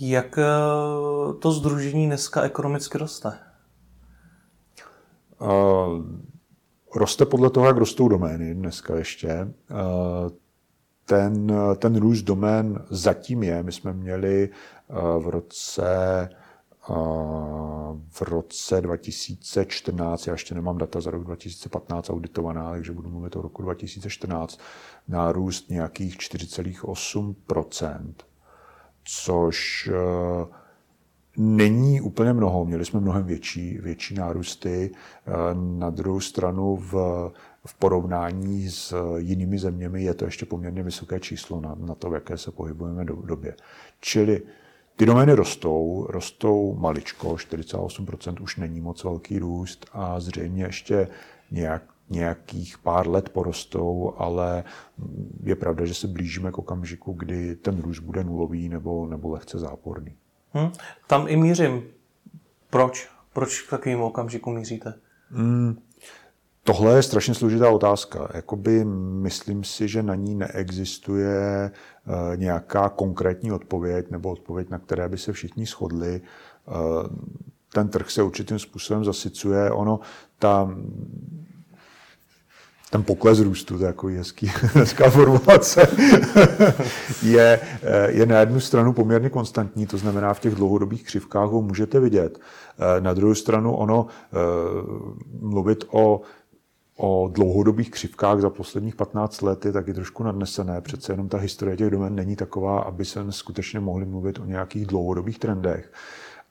Jak 0.00 0.38
eh, 0.38 0.44
to 1.38 1.52
združení 1.52 2.06
dneska 2.06 2.42
ekonomicky 2.42 2.98
roste? 2.98 3.32
Uh, 5.40 5.48
roste 6.94 7.26
podle 7.26 7.50
toho, 7.50 7.66
jak 7.66 7.76
rostou 7.76 8.08
domény 8.08 8.54
dneska 8.54 8.96
ještě. 8.96 9.28
Eh, 9.28 9.48
ten, 11.04 11.52
ten 11.76 11.96
růst 11.96 12.22
domén 12.22 12.84
zatím 12.90 13.42
je. 13.42 13.62
My 13.62 13.72
jsme 13.72 13.92
měli 13.92 14.48
v 15.18 15.28
roce 15.28 16.28
v 18.10 18.22
roce 18.22 18.80
2014, 18.80 20.26
já 20.26 20.32
ještě 20.32 20.54
nemám 20.54 20.78
data 20.78 21.00
za 21.00 21.10
rok 21.10 21.24
2015 21.24 22.10
auditovaná, 22.10 22.70
takže 22.70 22.92
budu 22.92 23.10
mluvit 23.10 23.36
o 23.36 23.42
roku 23.42 23.62
2014, 23.62 24.60
nárůst 25.08 25.70
nějakých 25.70 26.16
4,8%, 26.16 28.14
což 29.04 29.88
eh, 29.92 30.46
není 31.38 32.00
úplně 32.00 32.32
mnoho. 32.32 32.64
Měli 32.64 32.84
jsme 32.84 33.00
mnohem 33.00 33.24
větší, 33.24 33.78
větší 33.78 34.14
nárůsty. 34.14 34.90
Eh, 35.26 35.30
na 35.54 35.90
druhou 35.90 36.20
stranu 36.20 36.76
v, 36.76 36.92
v 37.66 37.74
porovnání 37.74 38.70
s 38.70 39.16
jinými 39.16 39.58
zeměmi 39.58 40.02
je 40.02 40.14
to 40.14 40.24
ještě 40.24 40.46
poměrně 40.46 40.82
vysoké 40.82 41.20
číslo 41.20 41.60
na, 41.60 41.74
na 41.78 41.94
to, 41.94 42.10
v 42.10 42.14
jaké 42.14 42.38
se 42.38 42.50
pohybujeme 42.50 43.04
do, 43.04 43.14
době. 43.16 43.54
Čili 44.00 44.42
ty 44.96 45.06
domény 45.06 45.32
rostou, 45.32 46.06
rostou 46.08 46.76
maličko, 46.78 47.28
48% 47.28 48.42
už 48.42 48.56
není 48.56 48.80
moc 48.80 49.04
velký 49.04 49.38
růst 49.38 49.86
a 49.92 50.20
zřejmě 50.20 50.64
ještě 50.64 51.08
nějak, 51.50 51.82
nějakých 52.10 52.78
pár 52.78 53.08
let 53.08 53.28
porostou, 53.28 54.14
ale 54.16 54.64
je 55.42 55.56
pravda, 55.56 55.84
že 55.84 55.94
se 55.94 56.06
blížíme 56.06 56.52
k 56.52 56.58
okamžiku, 56.58 57.12
kdy 57.12 57.56
ten 57.56 57.80
růst 57.80 57.98
bude 57.98 58.24
nulový 58.24 58.68
nebo, 58.68 59.06
nebo 59.06 59.30
lehce 59.30 59.58
záporný. 59.58 60.16
Hmm, 60.52 60.72
tam 61.06 61.28
i 61.28 61.36
mířím. 61.36 61.82
Proč? 62.70 63.08
Proč 63.32 63.62
k 63.62 63.70
takovému 63.70 64.06
okamžiku 64.06 64.50
míříte? 64.50 64.94
Hmm, 65.30 65.78
Tohle 66.68 66.96
je 66.96 67.02
strašně 67.02 67.34
složitá 67.34 67.70
otázka. 67.70 68.28
Jakoby 68.34 68.84
myslím 68.84 69.64
si, 69.64 69.88
že 69.88 70.02
na 70.02 70.14
ní 70.14 70.34
neexistuje 70.34 71.70
eh, 71.70 72.36
nějaká 72.36 72.88
konkrétní 72.88 73.52
odpověď 73.52 74.10
nebo 74.10 74.30
odpověď, 74.30 74.70
na 74.70 74.78
které 74.78 75.08
by 75.08 75.18
se 75.18 75.32
všichni 75.32 75.66
shodli. 75.66 76.20
Eh, 76.20 76.72
ten 77.72 77.88
trh 77.88 78.10
se 78.10 78.22
určitým 78.22 78.58
způsobem 78.58 79.04
zasycuje. 79.04 79.70
Ono, 79.70 80.00
ta, 80.38 80.70
ten 82.90 83.02
pokles 83.02 83.40
růstu, 83.40 83.78
to 83.78 83.84
je 83.84 83.86
takový 83.86 84.16
hezký, 84.16 84.46
hezká 84.74 85.10
formulace, 85.10 85.88
je, 87.22 87.60
eh, 87.82 88.10
je 88.10 88.26
na 88.26 88.40
jednu 88.40 88.60
stranu 88.60 88.92
poměrně 88.92 89.30
konstantní, 89.30 89.86
to 89.86 89.98
znamená 89.98 90.34
v 90.34 90.40
těch 90.40 90.54
dlouhodobých 90.54 91.04
křivkách 91.04 91.50
ho 91.50 91.62
můžete 91.62 92.00
vidět. 92.00 92.38
Na 93.00 93.14
druhou 93.14 93.34
stranu 93.34 93.76
ono 93.76 94.06
mluvit 95.40 95.84
o 95.90 96.20
o 96.98 97.30
dlouhodobých 97.32 97.90
křivkách 97.90 98.40
za 98.40 98.50
posledních 98.50 98.96
15 98.96 99.42
let 99.42 99.64
je 99.64 99.72
taky 99.72 99.94
trošku 99.94 100.22
nadnesené. 100.22 100.80
Přece 100.80 101.12
jenom 101.12 101.28
ta 101.28 101.38
historie 101.38 101.76
těch 101.76 101.90
domén 101.90 102.14
není 102.14 102.36
taková, 102.36 102.80
aby 102.80 103.04
se 103.04 103.20
skutečně 103.30 103.80
mohli 103.80 104.06
mluvit 104.06 104.38
o 104.38 104.44
nějakých 104.44 104.86
dlouhodobých 104.86 105.38
trendech. 105.38 105.92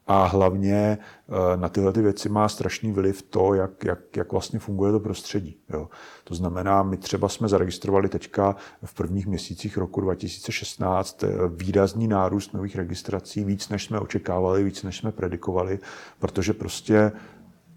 A 0.08 0.26
hlavně 0.26 0.98
eh, 1.30 1.58
na 1.58 1.70
tyhle 1.70 1.94
ty 1.94 2.02
věci 2.02 2.30
má 2.30 2.50
strašný 2.50 2.92
vliv 2.92 3.22
to, 3.22 3.54
jak, 3.54 3.84
jak, 3.84 4.18
jak 4.18 4.32
vlastně 4.32 4.60
funguje 4.60 4.92
to 4.92 5.00
prostředí. 5.00 5.58
Jo. 5.70 5.90
To 6.24 6.36
znamená, 6.36 6.84
my 6.84 6.98
třeba 6.98 7.30
jsme 7.30 7.48
zaregistrovali 7.48 8.10
teďka 8.10 8.56
v 8.84 8.94
prvních 8.94 9.28
měsících 9.28 9.78
roku 9.78 10.02
2016 10.02 11.24
eh, 11.24 11.28
výrazný 11.56 12.08
nárůst 12.08 12.54
nových 12.54 12.76
registrací, 12.76 13.44
víc 13.44 13.70
než 13.70 13.86
jsme 13.86 14.00
očekávali, 14.00 14.64
víc 14.64 14.84
než 14.84 14.98
jsme 14.98 15.12
predikovali, 15.12 15.80
protože 16.20 16.54
prostě 16.54 17.12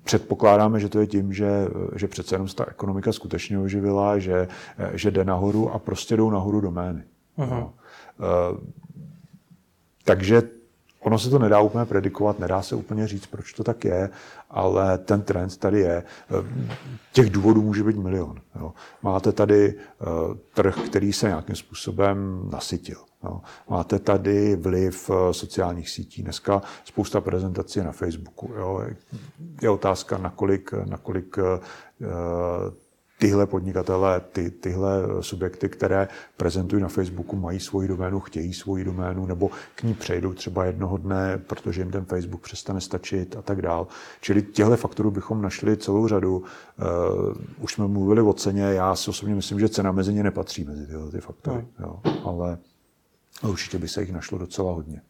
Předpokládáme, 0.05 0.81
že 0.81 0.89
to 0.89 1.01
je 1.01 1.07
tím, 1.07 1.33
že, 1.33 1.69
že 1.97 2.09
přece 2.09 2.35
jenom 2.35 2.49
ta 2.49 2.67
ekonomika 2.69 3.13
skutečně 3.13 3.59
oživila, 3.59 4.19
že, 4.19 4.49
že 4.93 5.11
jde 5.11 5.25
nahoru 5.25 5.71
a 5.71 5.79
prostě 5.79 6.17
jdou 6.17 6.31
nahoru 6.31 6.61
domény. 6.61 7.03
Uh-huh. 7.39 7.51
No. 7.51 7.75
Takže 10.05 10.43
ono 11.01 11.19
se 11.19 11.31
to 11.31 11.39
nedá 11.39 11.61
úplně 11.61 11.85
predikovat, 11.85 12.39
nedá 12.39 12.63
se 12.63 12.75
úplně 12.75 13.07
říct, 13.07 13.27
proč 13.27 13.53
to 13.53 13.65
tak 13.65 13.85
je, 13.85 14.11
ale 14.51 14.99
ten 14.99 15.23
trend 15.23 15.57
tady 15.57 15.81
je. 15.81 16.03
Těch 17.13 17.31
důvodů 17.31 17.63
může 17.63 17.85
být 17.85 17.97
milion. 17.97 18.41
Jo. 18.61 18.73
Máte 19.03 19.33
tady 19.33 19.75
uh, 19.75 20.37
trh, 20.55 20.77
který 20.87 21.13
se 21.13 21.27
nějakým 21.27 21.57
způsobem 21.57 22.49
nasytil. 22.53 22.99
Jo. 23.25 23.41
Máte 23.69 23.99
tady 23.99 24.57
vliv 24.57 25.11
eh, 25.11 25.35
sociálních 25.35 25.91
sítí. 25.91 26.23
Dneska 26.23 26.63
spousta 26.85 27.21
prezentací 27.21 27.81
na 27.81 27.93
Facebooku. 27.93 28.53
Jo. 28.57 28.83
Je 29.63 29.71
otázka, 29.71 30.19
nakolik, 30.19 30.73
nakolik 30.73 31.37
tyhle 33.21 33.47
podnikatele, 33.47 34.21
ty, 34.21 34.51
tyhle 34.51 35.03
subjekty, 35.21 35.69
které 35.69 36.09
prezentují 36.37 36.83
na 36.83 36.89
Facebooku, 36.89 37.37
mají 37.37 37.61
svoji 37.61 37.89
doménu, 37.89 38.21
chtějí 38.21 38.55
svoji 38.55 38.85
doménu, 38.85 39.27
nebo 39.27 39.51
k 39.75 39.83
ní 39.83 39.95
přejdou 39.95 40.33
třeba 40.33 40.65
jednoho 40.65 40.97
dne, 40.97 41.39
protože 41.47 41.81
jim 41.81 41.91
ten 41.91 42.05
Facebook 42.05 42.41
přestane 42.41 42.81
stačit 42.81 43.37
a 43.37 43.43
tak 43.43 43.63
dál. 43.63 43.87
Čili 44.21 44.43
těchto 44.43 44.77
faktorů 44.77 45.11
bychom 45.11 45.43
našli 45.43 45.77
celou 45.77 46.09
řadu. 46.09 46.39
Uh, 46.39 46.45
už 47.61 47.75
jsme 47.75 47.89
mluvili 47.89 48.23
o 48.23 48.33
ceně, 48.33 48.63
já 48.63 48.97
si 48.97 49.11
osobně 49.11 49.35
myslím, 49.35 49.61
že 49.61 49.69
cena 49.69 49.93
mezi 49.93 50.15
ně 50.15 50.23
nepatří 50.23 50.65
mezi 50.65 50.87
tyhle 50.87 51.11
ty 51.11 51.21
faktory, 51.21 51.67
no. 51.79 52.01
jo. 52.05 52.13
ale 52.25 52.59
určitě 53.49 53.79
by 53.79 53.89
se 53.89 54.01
jich 54.01 54.13
našlo 54.13 54.39
docela 54.39 54.73
hodně. 54.73 55.03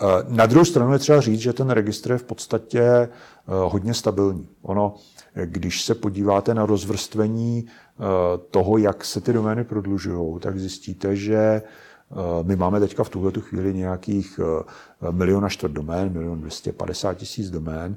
Eh, 0.00 0.24
na 0.28 0.46
druhou 0.46 0.64
stranu 0.64 0.92
je 0.92 0.98
třeba 0.98 1.20
říct, 1.20 1.40
že 1.40 1.52
ten 1.52 1.70
registr 1.70 2.10
je 2.10 2.18
v 2.18 2.24
podstatě 2.24 2.80
eh, 2.82 3.08
hodně 3.46 3.94
stabilní. 3.94 4.48
Ono, 4.62 4.94
když 5.44 5.82
se 5.82 5.94
podíváte 5.94 6.54
na 6.54 6.66
rozvrstvení 6.66 7.66
eh, 7.66 8.02
toho, 8.50 8.78
jak 8.78 9.04
se 9.04 9.20
ty 9.20 9.32
domény 9.32 9.64
prodlužují, 9.64 10.40
tak 10.40 10.58
zjistíte, 10.58 11.16
že 11.16 11.62
my 12.42 12.56
máme 12.56 12.80
teďka 12.80 13.04
v 13.04 13.08
tuhle 13.08 13.32
chvíli 13.40 13.74
nějakých 13.74 14.40
milion 15.10 15.44
a 15.44 15.48
čtvrt 15.48 15.72
domén, 15.72 16.12
milion 16.12 16.40
250 16.40 17.14
tisíc 17.14 17.50
domén 17.50 17.96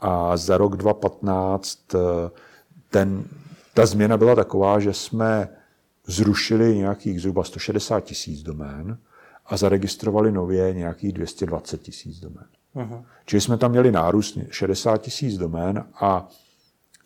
a 0.00 0.36
za 0.36 0.58
rok 0.58 0.76
2015 0.76 1.78
ten, 2.90 3.24
ta 3.74 3.86
změna 3.86 4.16
byla 4.16 4.34
taková, 4.34 4.80
že 4.80 4.92
jsme 4.92 5.48
zrušili 6.06 6.76
nějakých 6.76 7.20
zhruba 7.20 7.44
160 7.44 8.00
tisíc 8.00 8.42
domén 8.42 8.98
a 9.48 9.56
zaregistrovali 9.56 10.32
nově 10.32 10.74
nějakých 10.74 11.12
220 11.12 11.82
tisíc 11.82 12.20
domén. 12.20 12.46
Uh-huh. 12.76 13.04
Čili 13.26 13.40
jsme 13.40 13.58
tam 13.58 13.70
měli 13.70 13.92
nárůst 13.92 14.38
60 14.50 14.98
tisíc 14.98 15.38
domén 15.38 15.84
a 15.94 16.28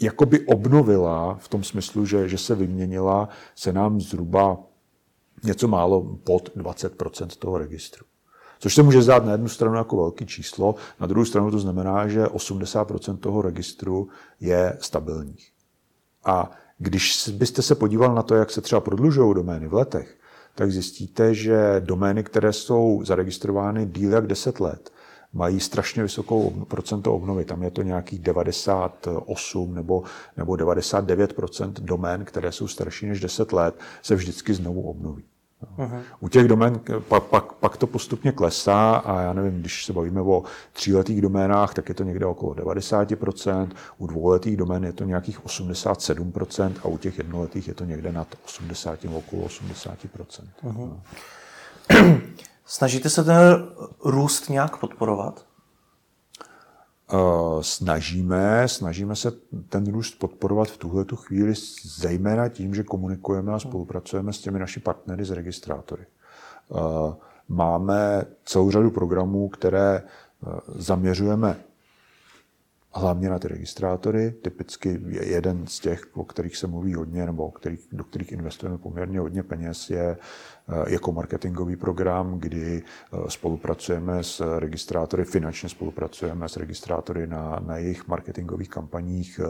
jakoby 0.01 0.41
obnovila 0.41 1.35
v 1.35 1.49
tom 1.49 1.65
smyslu, 1.65 2.07
že, 2.07 2.29
že 2.29 2.39
se 2.39 2.55
vyměnila, 2.55 3.29
se 3.55 3.73
nám 3.73 4.01
zhruba 4.01 4.59
něco 5.45 5.69
málo 5.69 6.19
pod 6.25 6.57
20% 6.57 7.27
toho 7.39 7.59
registru. 7.59 8.07
Což 8.59 8.75
se 8.75 8.83
může 8.83 9.03
zdát 9.03 9.25
na 9.25 9.33
jednu 9.33 9.49
stranu 9.49 9.77
jako 9.77 9.97
velký 9.97 10.27
číslo, 10.27 10.75
na 11.01 11.07
druhou 11.07 11.25
stranu 11.25 11.51
to 11.51 11.59
znamená, 11.59 12.09
že 12.09 12.25
80% 12.25 13.19
toho 13.19 13.43
registru 13.43 14.09
je 14.41 14.79
stabilních. 14.81 15.53
A 16.25 16.51
když 16.79 17.29
byste 17.29 17.63
se 17.63 17.75
podíval 17.75 18.15
na 18.15 18.23
to, 18.23 18.35
jak 18.35 18.51
se 18.51 18.61
třeba 18.61 18.81
prodlužují 18.81 19.35
domény 19.35 19.69
v 19.69 19.75
letech, 19.75 20.17
tak 20.55 20.73
zjistíte, 20.73 21.35
že 21.35 21.57
domény, 21.81 22.25
které 22.25 22.53
jsou 22.53 23.03
zaregistrovány 23.05 23.87
díl 23.87 24.13
jak 24.13 24.27
10 24.27 24.61
let, 24.61 24.93
mají 25.33 25.61
strašně 25.61 26.03
vysokou 26.03 26.51
procento 26.51 27.15
obnovy. 27.15 27.45
Tam 27.45 27.63
je 27.63 27.71
to 27.71 27.83
nějakých 27.83 28.19
98 28.19 29.75
nebo, 29.75 30.03
nebo 30.37 30.53
99% 30.53 31.73
domén, 31.73 32.25
které 32.25 32.53
jsou 32.53 32.69
starší 32.69 33.07
než 33.07 33.21
10 33.21 33.53
let, 33.53 33.75
se 34.03 34.15
vždycky 34.15 34.55
znovu 34.55 34.83
obnoví. 34.83 35.25
U 36.21 36.29
těch 36.29 36.49
domén 36.49 36.81
pak, 37.09 37.23
pak, 37.23 37.53
pak 37.53 37.77
to 37.77 37.87
postupně 37.87 38.33
klesá 38.33 38.97
a 38.97 39.21
já 39.21 39.33
nevím, 39.33 39.61
když 39.61 39.85
se 39.85 39.93
bavíme 39.93 40.21
o 40.21 40.43
tříletých 40.73 41.21
doménách, 41.21 41.75
tak 41.75 41.89
je 41.89 41.95
to 41.95 42.05
někde 42.05 42.27
okolo 42.27 42.55
90%, 42.55 43.69
u 43.99 44.07
dvouletých 44.07 44.57
domén 44.57 44.85
je 44.85 44.93
to 44.93 45.05
nějakých 45.05 45.45
87% 45.45 46.73
a 46.83 46.89
u 46.89 46.99
těch 46.99 47.19
jednoletých 47.19 47.69
je 47.69 47.75
to 47.75 47.85
někde 47.85 48.13
nad 48.13 48.29
80, 48.45 48.99
okolo 49.05 49.47
80%. 49.47 49.97
Uh-huh. 50.65 50.91
No. 50.91 51.01
Snažíte 52.65 53.11
se 53.11 53.25
ten 53.25 53.67
růst 54.05 54.49
nějak 54.49 54.77
podporovat? 54.77 55.52
Eh, 57.13 57.63
snažíme, 57.63 58.69
snažíme 58.69 59.17
se 59.17 59.31
ten 59.69 59.93
růst 59.93 60.19
podporovat 60.19 60.69
v 60.69 60.77
tuhle 60.77 61.05
tu 61.05 61.17
chvíli 61.17 61.55
zejména 61.85 62.49
tím, 62.49 62.75
že 62.75 62.83
komunikujeme 62.83 63.53
a 63.53 63.59
spolupracujeme 63.59 64.33
s 64.33 64.39
těmi 64.39 64.59
naši 64.59 64.81
partnery 64.81 65.25
z 65.25 65.31
registrátory. 65.31 66.07
Eh, 66.07 67.15
máme 67.49 68.25
celou 68.45 68.71
řadu 68.71 68.91
programů, 68.91 69.49
které 69.49 70.03
eh, 70.03 70.47
zaměřujeme 70.67 71.57
hlavně 72.95 73.31
na 73.31 73.39
ty 73.39 73.49
registrátory. 73.49 74.31
Typicky 74.31 75.01
jeden 75.09 75.67
z 75.67 75.81
těch, 75.81 76.07
o 76.15 76.25
kterých 76.25 76.57
se 76.57 76.67
mluví 76.67 76.95
hodně, 76.95 77.27
nebo 77.27 77.47
o 77.47 77.51
kterých, 77.51 77.89
do 77.93 78.05
kterých 78.05 78.33
investujeme 78.33 78.79
poměrně 78.79 79.21
hodně 79.21 79.43
peněz, 79.43 79.91
je 79.91 80.17
jako 80.87 81.13
marketingový 81.13 81.77
program, 81.77 82.39
kdy 82.39 82.83
spolupracujeme 83.29 84.25
s 84.25 84.59
registrátory, 84.59 85.25
finančně 85.25 85.69
spolupracujeme 85.69 86.49
s 86.49 86.57
registrátory 86.57 87.27
na, 87.27 87.63
na 87.67 87.77
jejich 87.77 88.09
marketingových 88.09 88.69
kampaních. 88.69 89.41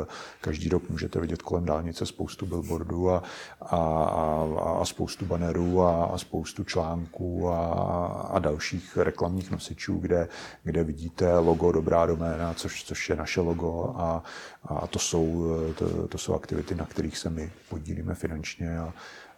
Každý 0.41 0.69
rok 0.69 0.91
můžete 0.91 1.21
vidět 1.21 1.43
kolem 1.43 1.65
dálnice 1.65 2.07
spoustu 2.07 2.47
billboardů 2.47 3.11
a, 3.11 3.23
a, 3.61 3.77
a, 3.77 4.79
a 4.81 4.85
spoustu 4.85 5.27
bannerů 5.27 5.83
a, 5.83 6.05
a 6.05 6.19
spoustu 6.19 6.65
článků 6.65 7.49
a, 7.49 7.67
a 8.07 8.39
dalších 8.39 8.97
reklamních 8.97 9.51
nosičů, 9.51 9.99
kde, 9.99 10.29
kde 10.63 10.85
vidíte 10.85 11.39
logo 11.39 11.73
Dobrá 11.73 12.07
doména, 12.07 12.55
což, 12.55 12.85
což 12.85 13.09
je 13.11 13.17
naše 13.17 13.41
logo 13.41 13.95
a, 13.97 14.23
a 14.65 14.87
to, 14.87 14.99
jsou, 14.99 15.45
to, 15.79 16.09
to 16.09 16.19
jsou 16.19 16.35
aktivity, 16.35 16.75
na 16.75 16.87
kterých 16.87 17.19
se 17.19 17.31
my 17.31 17.53
podílíme 17.69 18.15
finančně 18.15 18.79
a, 18.79 18.93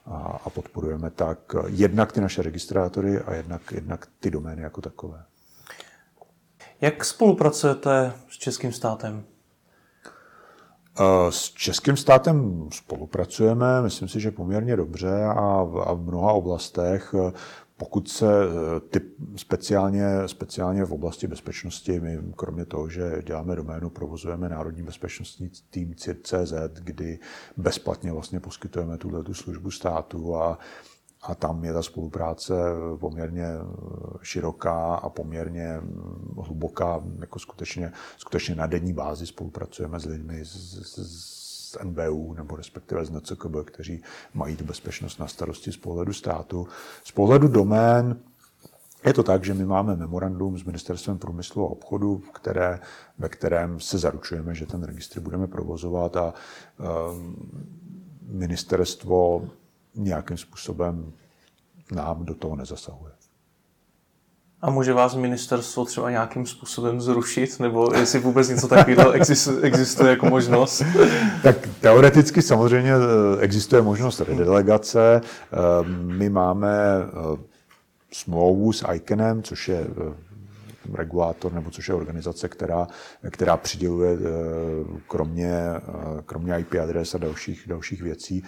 a, 0.07 0.41
a 0.45 0.51
podporujeme 0.51 1.11
tak 1.11 1.39
jednak 1.67 2.13
ty 2.13 2.21
naše 2.21 2.43
registrátory 2.43 3.19
a 3.19 3.35
jednak, 3.35 3.73
jednak 3.73 4.09
ty 4.21 4.31
domény 4.31 4.63
jako 4.63 4.81
takové. 4.81 5.25
Jak 6.81 7.05
spolupracujete 7.05 8.13
s 8.29 8.39
českým 8.39 8.73
státem? 8.73 9.25
S 11.31 11.53
českým 11.53 11.97
státem 11.97 12.69
spolupracujeme, 12.73 13.83
myslím 13.83 14.09
si, 14.09 14.21
že 14.21 14.31
poměrně 14.31 14.77
dobře 14.77 15.25
a 15.25 15.63
v, 15.63 15.79
a 15.87 15.93
v 15.93 16.01
mnoha 16.01 16.33
oblastech. 16.33 17.15
Pokud 17.77 18.09
se 18.09 18.27
eh, 18.45 18.81
ty 18.81 19.01
speciálně, 19.37 20.07
speciálně 20.27 20.85
v 20.85 20.93
oblasti 20.93 21.27
bezpečnosti, 21.27 22.01
my 22.01 22.19
kromě 22.37 22.65
toho, 22.65 22.89
že 22.89 23.23
děláme 23.27 23.57
doménu, 23.57 23.91
provozujeme 23.91 24.49
Národní 24.49 24.83
bezpečnostní 24.83 25.51
tým 25.71 25.95
CIRCZ, 25.95 26.53
kdy 26.73 27.19
bezplatně 27.57 28.13
vlastně 28.13 28.41
poskytujeme 28.41 28.99
tuhle 28.99 29.25
tu 29.25 29.35
službu 29.35 29.71
státu 29.71 30.37
a, 30.37 30.59
a 31.23 31.35
tam 31.35 31.65
je 31.65 31.73
ta 31.73 31.83
spolupráce 31.83 32.55
poměrně 33.01 33.47
eh, 33.47 34.19
široká 34.23 34.95
a 34.95 35.09
poměrně 35.09 35.79
hm, 35.81 36.35
hluboká, 36.43 37.05
jako 37.21 37.39
skutečně, 37.39 37.93
skutečně 38.17 38.55
na 38.55 38.67
denní 38.67 38.93
bázi 38.93 39.27
spolupracujeme 39.27 40.01
s 40.01 40.05
lidmi 40.05 40.45
z, 40.45 40.53
z, 40.83 41.44
NBU 41.83 42.35
nebo 42.35 42.57
respektive 42.57 43.05
z 43.05 43.11
NCKB, 43.11 43.57
kteří 43.65 44.03
mají 44.35 44.57
tu 44.57 44.65
bezpečnost 44.65 45.19
na 45.19 45.27
starosti 45.27 45.73
z 45.73 45.77
pohledu 45.77 46.13
státu. 46.13 46.69
Z 47.05 47.13
pohledu 47.13 47.49
domén 47.49 48.17
je 49.07 49.13
to 49.13 49.23
tak, 49.23 49.45
že 49.45 49.55
my 49.55 49.65
máme 49.65 49.97
memorandum 49.97 50.59
s 50.59 50.65
Ministerstvem 50.65 51.19
průmyslu 51.19 51.67
a 51.67 51.71
obchodu, 51.71 52.19
které, 52.19 52.81
ve 53.19 53.29
kterém 53.29 53.81
se 53.81 53.99
zaručujeme, 53.99 54.55
že 54.55 54.67
ten 54.67 54.83
registr 54.83 55.21
budeme 55.21 55.47
provozovat 55.47 56.17
a 56.17 56.35
um, 57.13 57.37
ministerstvo 58.23 59.49
nějakým 59.95 60.37
způsobem 60.37 61.13
nám 61.93 62.25
do 62.25 62.35
toho 62.35 62.57
nezasahuje. 62.57 63.13
A 64.65 64.71
může 64.71 64.93
vás 64.93 65.15
ministerstvo 65.15 65.85
třeba 65.85 66.11
nějakým 66.11 66.47
způsobem 66.47 67.01
zrušit, 67.01 67.61
nebo 67.61 67.91
jestli 67.95 68.19
vůbec 68.19 68.49
něco 68.49 68.69
takového 68.69 69.13
existuje 69.63 70.11
jako 70.11 70.27
možnost? 70.27 70.83
Tak 71.43 71.69
teoreticky 71.81 72.43
samozřejmě 72.43 72.93
eh, 72.95 73.41
existuje 73.41 73.83
možnost 73.83 74.21
redelegace. 74.21 75.21
Eh, 75.21 75.59
my 75.89 76.31
máme 76.31 76.73
eh, 76.79 77.39
smlouvu 78.13 78.73
s 78.73 78.85
ICANem, 78.95 79.43
což 79.43 79.69
je 79.69 79.87
regulátor 80.93 81.53
nebo 81.53 81.71
což 81.71 81.89
je 81.89 81.95
organizace, 81.95 82.49
která, 82.49 82.87
která 83.31 83.57
přiděluje 83.57 84.19
kromě, 85.09 85.53
kromě 86.27 86.59
IP 86.59 86.75
adres 86.83 87.15
a 87.15 87.19
dalších, 87.19 87.65
dalších 87.67 88.03
věcí, 88.03 88.45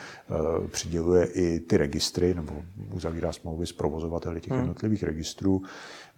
přiděluje 0.70 1.26
i 1.26 1.60
ty 1.60 1.76
registry 1.76 2.34
nebo 2.34 2.52
uzavírá 2.92 3.32
smlouvy 3.32 3.66
s 3.66 3.72
provozovateli 3.72 4.40
těch 4.40 4.50
hmm. 4.50 4.60
jednotlivých 4.60 5.02
registrů. 5.02 5.62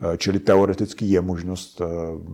Eh, 0.00 0.16
čili 0.16 0.38
teoreticky 0.38 1.04
je 1.04 1.20
možnost 1.20 1.80
eh, 1.80 1.86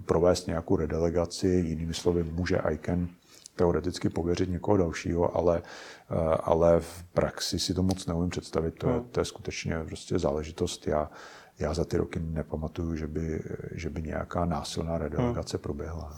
provést 0.07 0.47
nějakou 0.47 0.77
redelegaci, 0.77 1.49
jinými 1.49 1.95
slovy 1.95 2.25
může 2.25 2.61
ICANN 2.71 3.09
teoreticky 3.57 4.09
pověřit 4.09 4.51
někoho 4.51 4.77
dalšího, 4.77 5.37
ale, 5.37 5.63
eh, 6.11 6.15
ale 6.43 6.81
v 6.81 7.03
praxi 7.03 7.59
si 7.59 7.75
to 7.75 7.83
moc 7.83 8.07
neumím 8.07 8.31
představit. 8.31 8.75
To 8.79 8.89
je, 8.89 8.95
hmm. 8.95 9.05
to 9.11 9.21
je 9.21 9.25
skutečně 9.25 9.77
prostě 9.87 10.19
záležitost. 10.19 10.87
Já, 10.87 11.11
já 11.59 11.75
za 11.75 11.85
ty 11.85 11.97
roky 11.97 12.21
nepamatuju, 12.21 12.97
že 12.97 13.07
by, 13.07 13.43
že 13.75 13.91
by 13.91 14.03
nějaká 14.03 14.45
násilná 14.45 14.99
redelegace 14.99 15.57
hmm. 15.57 15.63
proběhla. 15.63 16.17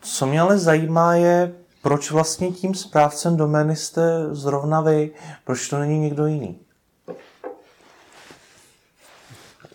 Co 0.00 0.26
mě 0.26 0.40
ale 0.40 0.58
zajímá 0.58 1.14
je, 1.14 1.54
proč 1.82 2.10
vlastně 2.10 2.50
tím 2.50 2.74
správcem 2.74 3.36
domény 3.36 3.76
jste 3.76 4.34
zrovna 4.34 4.80
vy, 4.80 5.10
proč 5.44 5.68
to 5.68 5.78
není 5.78 5.98
někdo 5.98 6.26
jiný? 6.26 6.67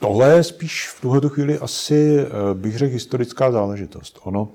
Tohle 0.03 0.29
je 0.35 0.43
spíš 0.43 0.89
v 0.89 1.01
tuhle 1.01 1.29
chvíli 1.29 1.59
asi, 1.59 2.17
eh, 2.19 2.53
bych 2.53 2.77
řekl, 2.77 2.93
historická 2.93 3.51
záležitost. 3.51 4.19
Ono, 4.23 4.49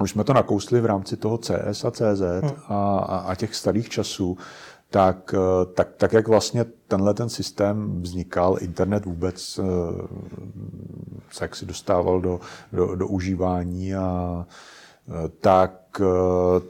už 0.00 0.10
jsme 0.10 0.24
to 0.24 0.32
nakousli 0.32 0.80
v 0.80 0.86
rámci 0.86 1.16
toho 1.16 1.38
CS 1.38 1.84
a 1.84 1.90
CZ 1.90 2.22
hmm. 2.42 2.50
a, 2.68 2.98
a, 2.98 3.18
a 3.18 3.34
těch 3.34 3.54
starých 3.54 3.88
časů, 3.88 4.38
tak, 4.90 5.34
eh, 5.34 5.66
tak, 5.74 5.88
tak 5.96 6.12
jak 6.12 6.28
vlastně 6.28 6.64
tenhle 6.88 7.14
ten 7.14 7.28
systém 7.28 8.02
vznikal, 8.02 8.56
internet 8.60 9.04
vůbec 9.04 9.58
eh, 9.58 9.62
se 11.30 11.44
jak 11.44 11.56
si 11.56 11.66
dostával 11.66 12.20
do, 12.20 12.40
do, 12.72 12.96
do 12.96 13.08
užívání 13.08 13.94
a 13.94 14.46
tak, 15.40 16.00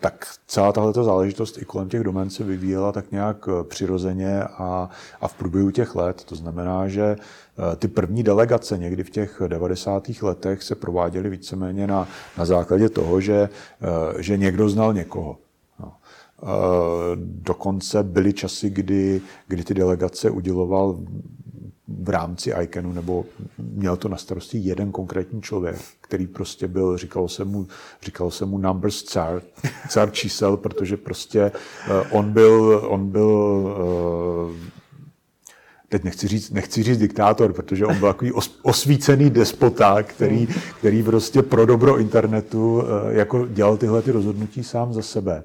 tak 0.01 0.27
celá 0.47 0.73
tahle 0.73 0.93
záležitost 0.93 1.63
i 1.63 1.65
kolem 1.65 1.89
těch 1.89 2.03
domén 2.03 2.31
se 2.31 2.45
vyvíjela 2.45 2.93
tak 2.93 3.13
nějak 3.13 3.49
přirozeně 3.69 4.43
a, 4.43 4.89
a 5.21 5.29
v 5.29 5.35
průběhu 5.35 5.71
těch 5.71 5.95
let. 5.95 6.25
To 6.25 6.35
znamená, 6.37 6.89
že 6.89 7.17
Eh, 7.59 7.77
ty 7.77 7.89
první 7.89 8.23
delegace 8.23 8.79
někdy 8.79 9.05
v 9.05 9.11
těch 9.11 9.43
90. 9.47 10.23
letech 10.23 10.63
se 10.63 10.75
prováděly 10.75 11.31
víceméně 11.31 11.87
na, 11.87 12.09
na 12.39 12.45
základě 12.45 12.89
toho, 12.89 13.21
že, 13.21 13.49
eh, 13.83 14.23
že 14.23 14.37
někdo 14.37 14.69
znal 14.69 14.95
někoho. 14.95 15.39
No. 15.81 15.93
Eh, 16.43 16.47
dokonce 17.25 18.03
byly 18.03 18.33
časy, 18.33 18.71
kdy, 18.71 19.21
kdy 19.49 19.65
ty 19.65 19.75
delegace 19.75 20.31
uděloval 20.31 20.99
v 22.03 22.09
rámci 22.09 22.53
ICANu, 22.63 22.93
nebo 22.93 23.25
měl 23.59 23.97
to 23.97 24.09
na 24.09 24.17
starosti 24.17 24.59
jeden 24.59 24.93
konkrétní 24.93 25.43
člověk, 25.43 25.77
který 26.01 26.27
prostě 26.27 26.69
byl, 26.69 26.97
říkalo 26.97 27.29
se 27.29 27.45
mu, 27.45 27.67
říkalo 28.03 28.31
se 28.31 28.45
mu 28.45 28.59
numbers 28.59 29.03
car, 29.03 29.43
car 29.89 30.11
čísel, 30.11 30.57
protože 30.57 30.97
prostě 30.97 31.53
on 32.11 32.33
byl, 32.33 32.83
on 32.89 33.11
byl 33.11 33.65
teď 35.95 36.05
nechci 36.05 36.29
říct, 36.29 36.51
nechci 36.51 36.83
říct 36.83 36.99
diktátor, 36.99 37.53
protože 37.53 37.87
on 37.87 37.99
byl 37.99 38.09
takový 38.09 38.33
osvícený 38.63 39.31
despota, 39.31 40.03
který, 40.03 40.49
který 40.79 41.03
prostě 41.03 41.43
pro 41.43 41.67
dobro 41.67 41.99
internetu 41.99 42.83
eh, 42.83 43.15
jako 43.15 43.47
dělal 43.47 43.77
tyhle 43.77 44.03
ty 44.03 44.11
rozhodnutí 44.11 44.63
sám 44.63 44.93
za 44.93 45.03
sebe. 45.03 45.43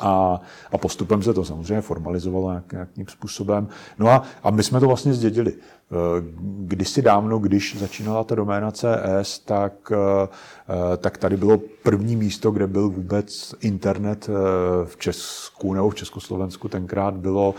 A, 0.00 0.40
a 0.72 0.78
postupem 0.78 1.22
se 1.22 1.34
to 1.34 1.44
samozřejmě 1.44 1.80
formalizovalo 1.80 2.50
nějak, 2.50 2.72
nějakým 2.72 3.06
způsobem. 3.08 3.68
No 3.98 4.08
a, 4.08 4.22
a 4.42 4.50
my 4.50 4.62
jsme 4.62 4.80
to 4.80 4.86
vlastně 4.86 5.14
zdědili. 5.14 5.52
Eh, 5.92 6.24
kdysi 6.40 7.02
dávno, 7.02 7.38
když 7.38 7.76
začínala 7.78 8.24
ta 8.24 8.34
doména 8.34 8.70
CS, 8.70 9.38
tak, 9.38 9.72
eh, 9.92 10.96
tak 10.96 11.18
tady 11.18 11.36
bylo 11.36 11.60
první 11.82 12.16
místo, 12.16 12.50
kde 12.50 12.66
byl 12.66 12.88
vůbec 12.88 13.54
internet 13.60 14.28
eh, 14.28 14.32
v 14.86 14.96
Česku 14.96 15.74
nebo 15.74 15.90
v 15.90 15.94
Československu. 15.94 16.68
Tenkrát 16.68 17.14
bylo 17.14 17.54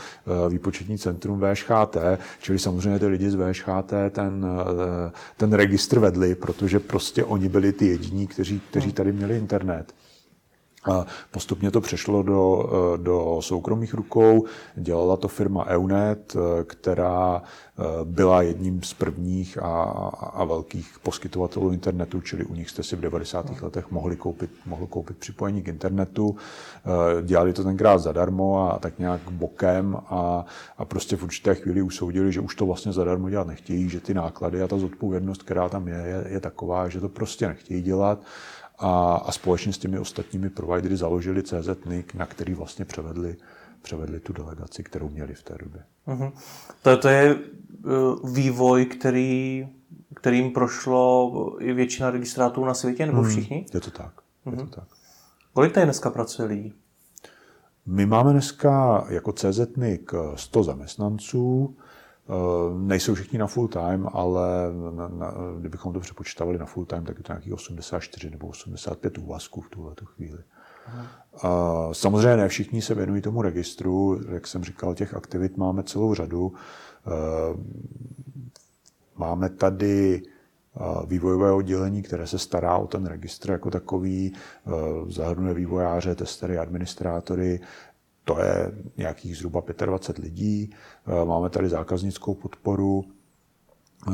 výpočetní 0.50 0.98
centrum 0.98 1.42
VŠHT, 1.42 1.98
čili 2.42 2.60
samozřejmě 2.60 3.00
ty 3.00 3.08
lidi 3.08 3.32
z 3.32 3.36
VŠHT 3.36 3.94
ten, 4.10 4.46
ten 5.38 5.54
registr 5.54 6.00
vedli, 6.00 6.36
protože 6.36 6.80
prostě 6.80 7.24
oni 7.24 7.50
byli 7.50 7.74
ty 7.74 7.88
jediní, 7.88 8.28
kteří, 8.28 8.62
kteří 8.70 8.94
tady 8.94 9.12
měli 9.12 9.38
internet. 9.38 9.94
A 10.84 11.06
postupně 11.32 11.72
to 11.72 11.82
přešlo 11.82 12.24
do, 12.24 12.70
eh, 12.70 12.98
do 12.98 13.38
soukromých 13.40 13.94
rukou. 13.94 14.46
Dělala 14.76 15.18
to 15.18 15.28
firma 15.28 15.66
Eunet, 15.66 16.36
eh, 16.36 16.64
která 16.64 17.44
eh, 17.80 17.84
byla 18.04 18.42
jedním 18.42 18.84
z 18.84 18.94
prvních 18.94 19.58
a, 19.58 19.84
a 20.34 20.44
velkých 20.44 21.00
poskytovatelů 21.04 21.72
internetu, 21.72 22.22
čili 22.22 22.46
u 22.46 22.56
nich 22.56 22.70
jste 22.70 22.84
si 22.84 22.96
v 22.96 23.02
90. 23.02 23.62
letech 23.62 23.92
mohli 23.92 24.16
koupit, 24.16 24.50
mohli 24.66 24.88
koupit 24.88 25.18
připojení 25.18 25.62
k 25.62 25.68
internetu. 25.68 26.36
Dělali 27.22 27.54
to 27.54 27.64
tenkrát 27.64 27.98
zadarmo 27.98 28.74
a 28.74 28.80
tak 28.80 29.00
nějak 29.00 29.22
bokem 29.32 29.98
a, 30.10 30.46
a 30.78 30.86
prostě 30.86 31.16
v 31.16 31.24
určité 31.24 31.56
chvíli 31.56 31.82
usoudili, 31.82 32.32
že 32.32 32.40
už 32.40 32.56
to 32.56 32.66
vlastně 32.66 32.94
zadarmo 32.94 33.30
dělat 33.30 33.48
nechtějí, 33.48 33.90
že 33.90 34.00
ty 34.00 34.14
náklady 34.14 34.62
a 34.62 34.68
ta 34.68 34.78
zodpovědnost, 34.78 35.44
která 35.44 35.70
tam 35.70 35.88
je, 35.88 35.96
je, 35.96 36.26
je 36.28 36.40
taková, 36.40 36.90
že 36.90 37.00
to 37.00 37.10
prostě 37.10 37.48
nechtějí 37.48 37.82
dělat 37.82 38.20
a, 38.82 39.16
a 39.26 39.32
společně 39.32 39.74
s 39.74 39.78
těmi 39.78 40.00
ostatními 40.00 40.50
providery 40.50 40.98
založili 40.98 41.44
CZ.NIC, 41.44 42.14
na 42.14 42.26
který 42.26 42.54
vlastně 42.54 42.86
převedli, 42.86 43.36
převedli 43.82 44.20
tu 44.20 44.34
delegaci, 44.34 44.84
kterou 44.84 45.10
měli 45.10 45.34
v 45.34 45.44
té 45.44 45.56
době. 45.60 45.84
Uh-huh. 46.08 46.32
To, 46.82 46.98
to 46.98 47.08
je 47.08 47.36
uh, 47.36 48.32
vývoj, 48.34 48.86
který 48.86 49.68
kterým 50.16 50.52
prošlo 50.52 51.56
i 51.60 51.74
většina 51.74 52.12
registrátů 52.12 52.66
na 52.66 52.74
světě, 52.74 53.06
nebo 53.06 53.24
všichni? 53.24 53.66
Je 53.74 53.80
to 53.80 53.92
tak. 53.92 54.14
Je 54.52 54.58
to 54.58 54.66
tak. 54.66 54.84
Kolik 55.54 55.74
tady 55.74 55.86
dneska 55.86 56.10
pracuje 56.10 56.48
lidí? 56.48 56.74
My 57.86 58.06
máme 58.06 58.32
dneska 58.32 59.06
jako 59.10 59.34
CZNIC 59.34 60.02
100 60.36 60.64
zaměstnanců, 60.64 61.76
Nejsou 62.78 63.14
všichni 63.14 63.40
na 63.40 63.48
full 63.48 63.68
time, 63.68 64.08
ale 64.14 64.48
na, 64.96 65.08
na, 65.08 65.34
kdybychom 65.60 65.94
to 65.94 66.00
přepočítavali 66.00 66.58
na 66.58 66.66
full 66.66 66.86
time, 66.86 67.06
tak 67.06 67.18
je 67.18 67.24
to 67.24 67.34
nějakých 67.34 67.54
84 67.54 68.30
nebo 68.30 68.48
85 68.48 69.18
úvazků 69.18 69.62
v 69.62 69.70
tuhle 69.70 69.94
chvíli. 70.06 70.40
A 71.42 71.90
samozřejmě 71.92 72.38
ne 72.38 72.48
všichni 72.48 72.82
se 72.82 72.96
věnují 72.96 73.22
tomu 73.22 73.42
registru, 73.42 74.22
jak 74.30 74.48
jsem 74.48 74.64
říkal, 74.64 74.96
těch 74.96 75.14
aktivit 75.14 75.58
máme 75.58 75.84
celou 75.84 76.14
řadu. 76.14 76.54
Eh, 77.08 77.12
Máme 79.22 79.50
tady 79.50 80.22
eh, 80.22 80.80
vývojové 81.06 81.52
oddělení, 81.52 82.02
které 82.02 82.28
se 82.28 82.40
stará 82.40 82.78
o 82.78 82.88
ten 82.88 83.06
registr 83.06 83.52
jako 83.52 83.72
takový, 83.72 84.34
eh, 84.34 84.72
zahrnuje 85.08 85.54
vývojáře, 85.54 86.16
testery, 86.16 86.58
administrátory, 86.58 87.60
to 88.26 88.42
je 88.42 88.72
nějakých 88.98 89.38
zhruba 89.38 89.64
25 89.86 90.24
lidí. 90.24 90.74
Eh, 91.08 91.26
Máme 91.26 91.50
tady 91.50 91.70
zákaznickou 91.70 92.34
podporu, 92.36 93.06
eh, 94.08 94.12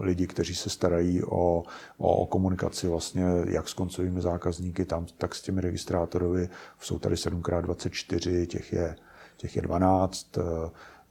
lidi, 0.00 0.26
kteří 0.26 0.54
se 0.54 0.70
starají 0.70 1.22
o, 1.24 1.62
o, 1.98 2.16
o 2.16 2.26
komunikaci 2.26 2.88
vlastně 2.88 3.24
jak 3.48 3.68
s 3.68 3.74
koncovými 3.74 4.20
zákazníky, 4.20 4.84
tam, 4.84 5.06
tak 5.18 5.34
s 5.34 5.42
těmi 5.42 5.60
registrátorovi. 5.60 6.48
Jsou 6.80 6.98
tady 6.98 7.14
7x24, 7.14 8.46
těch 8.46 8.72
je, 8.72 8.96
těch 9.36 9.56
je 9.56 9.62
12. 9.62 10.38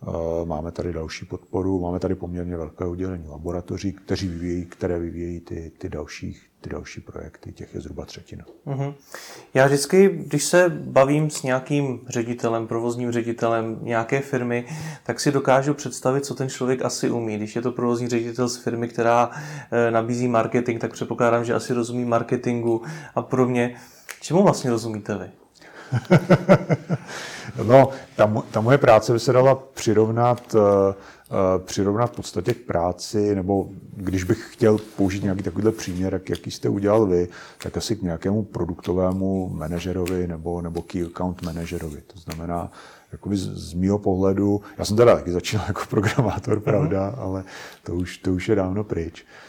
Eh, 0.07 0.45
Máme 0.45 0.71
tady 0.71 0.93
další 0.93 1.25
podporu, 1.25 1.79
máme 1.79 1.99
tady 1.99 2.15
poměrně 2.15 2.57
velké 2.57 2.85
oddělení 2.85 3.27
laboratoří, 3.27 3.93
kteří 3.93 4.27
vyvíjejí, 4.27 4.65
které 4.65 4.99
vyvíjejí 4.99 5.39
ty, 5.39 5.71
ty, 5.77 5.89
další, 5.89 6.37
ty 6.61 6.69
další 6.69 7.01
projekty, 7.01 7.51
těch 7.51 7.75
je 7.75 7.81
zhruba 7.81 8.05
třetina. 8.05 8.45
Mhm. 8.65 8.93
Já 9.53 9.65
vždycky, 9.65 10.09
když 10.25 10.43
se 10.43 10.69
bavím 10.69 11.29
s 11.29 11.43
nějakým 11.43 11.99
ředitelem, 12.09 12.67
provozním 12.67 13.11
ředitelem 13.11 13.79
nějaké 13.81 14.21
firmy, 14.21 14.65
tak 15.03 15.19
si 15.19 15.31
dokážu 15.31 15.73
představit, 15.73 16.25
co 16.25 16.35
ten 16.35 16.49
člověk 16.49 16.85
asi 16.85 17.09
umí. 17.09 17.37
Když 17.37 17.55
je 17.55 17.61
to 17.61 17.71
provozní 17.71 18.07
ředitel 18.07 18.49
z 18.49 18.57
firmy, 18.57 18.87
která 18.87 19.31
eh, 19.71 19.91
nabízí 19.91 20.27
marketing, 20.27 20.81
tak 20.81 20.93
předpokládám, 20.93 21.45
že 21.45 21.53
asi 21.53 21.73
rozumí 21.73 22.05
marketingu 22.05 22.81
a 23.15 23.21
podobně. 23.21 23.75
Čemu 24.21 24.43
vlastně 24.43 24.69
rozumíte 24.71 25.17
vy? 25.17 25.44
No, 27.63 27.89
ta, 28.15 28.43
ta 28.51 28.61
moje 28.61 28.77
práce 28.77 29.13
by 29.13 29.19
se 29.19 29.33
dala 29.33 29.55
přirovnat, 29.55 30.55
eh, 30.55 30.93
eh, 31.31 31.59
přirovnat 31.59 32.11
v 32.11 32.15
podstatě 32.15 32.53
k 32.53 32.65
práci, 32.65 33.35
nebo 33.35 33.67
když 33.95 34.23
bych 34.23 34.53
chtěl 34.53 34.77
použít 34.95 35.23
nějaký 35.23 35.43
takovýhle 35.43 35.71
příměr, 35.71 36.13
jak, 36.13 36.29
jaký 36.29 36.51
jste 36.51 36.69
udělal 36.69 37.05
vy, 37.05 37.27
tak 37.63 37.77
asi 37.77 37.95
k 37.95 38.01
nějakému 38.01 38.43
produktovému 38.43 39.49
manažerovi 39.49 40.27
nebo, 40.27 40.61
nebo 40.61 40.81
key 40.81 41.03
account 41.05 41.41
manažerovi. 41.41 42.01
To 42.01 42.19
znamená, 42.19 42.71
jakoby 43.11 43.37
z, 43.37 43.49
z 43.53 43.73
mýho 43.73 43.99
pohledu, 43.99 44.61
já 44.77 44.85
jsem 44.85 44.97
teda 44.97 45.15
taky 45.15 45.31
začínal 45.31 45.65
jako 45.67 45.81
programátor, 45.89 46.59
pravda, 46.59 47.15
ale 47.17 47.43
to 47.83 47.95
už, 47.95 48.17
to 48.17 48.33
už 48.33 48.49
je 48.49 48.55
dávno 48.55 48.83
pryč. 48.83 49.25
Eh, 49.25 49.44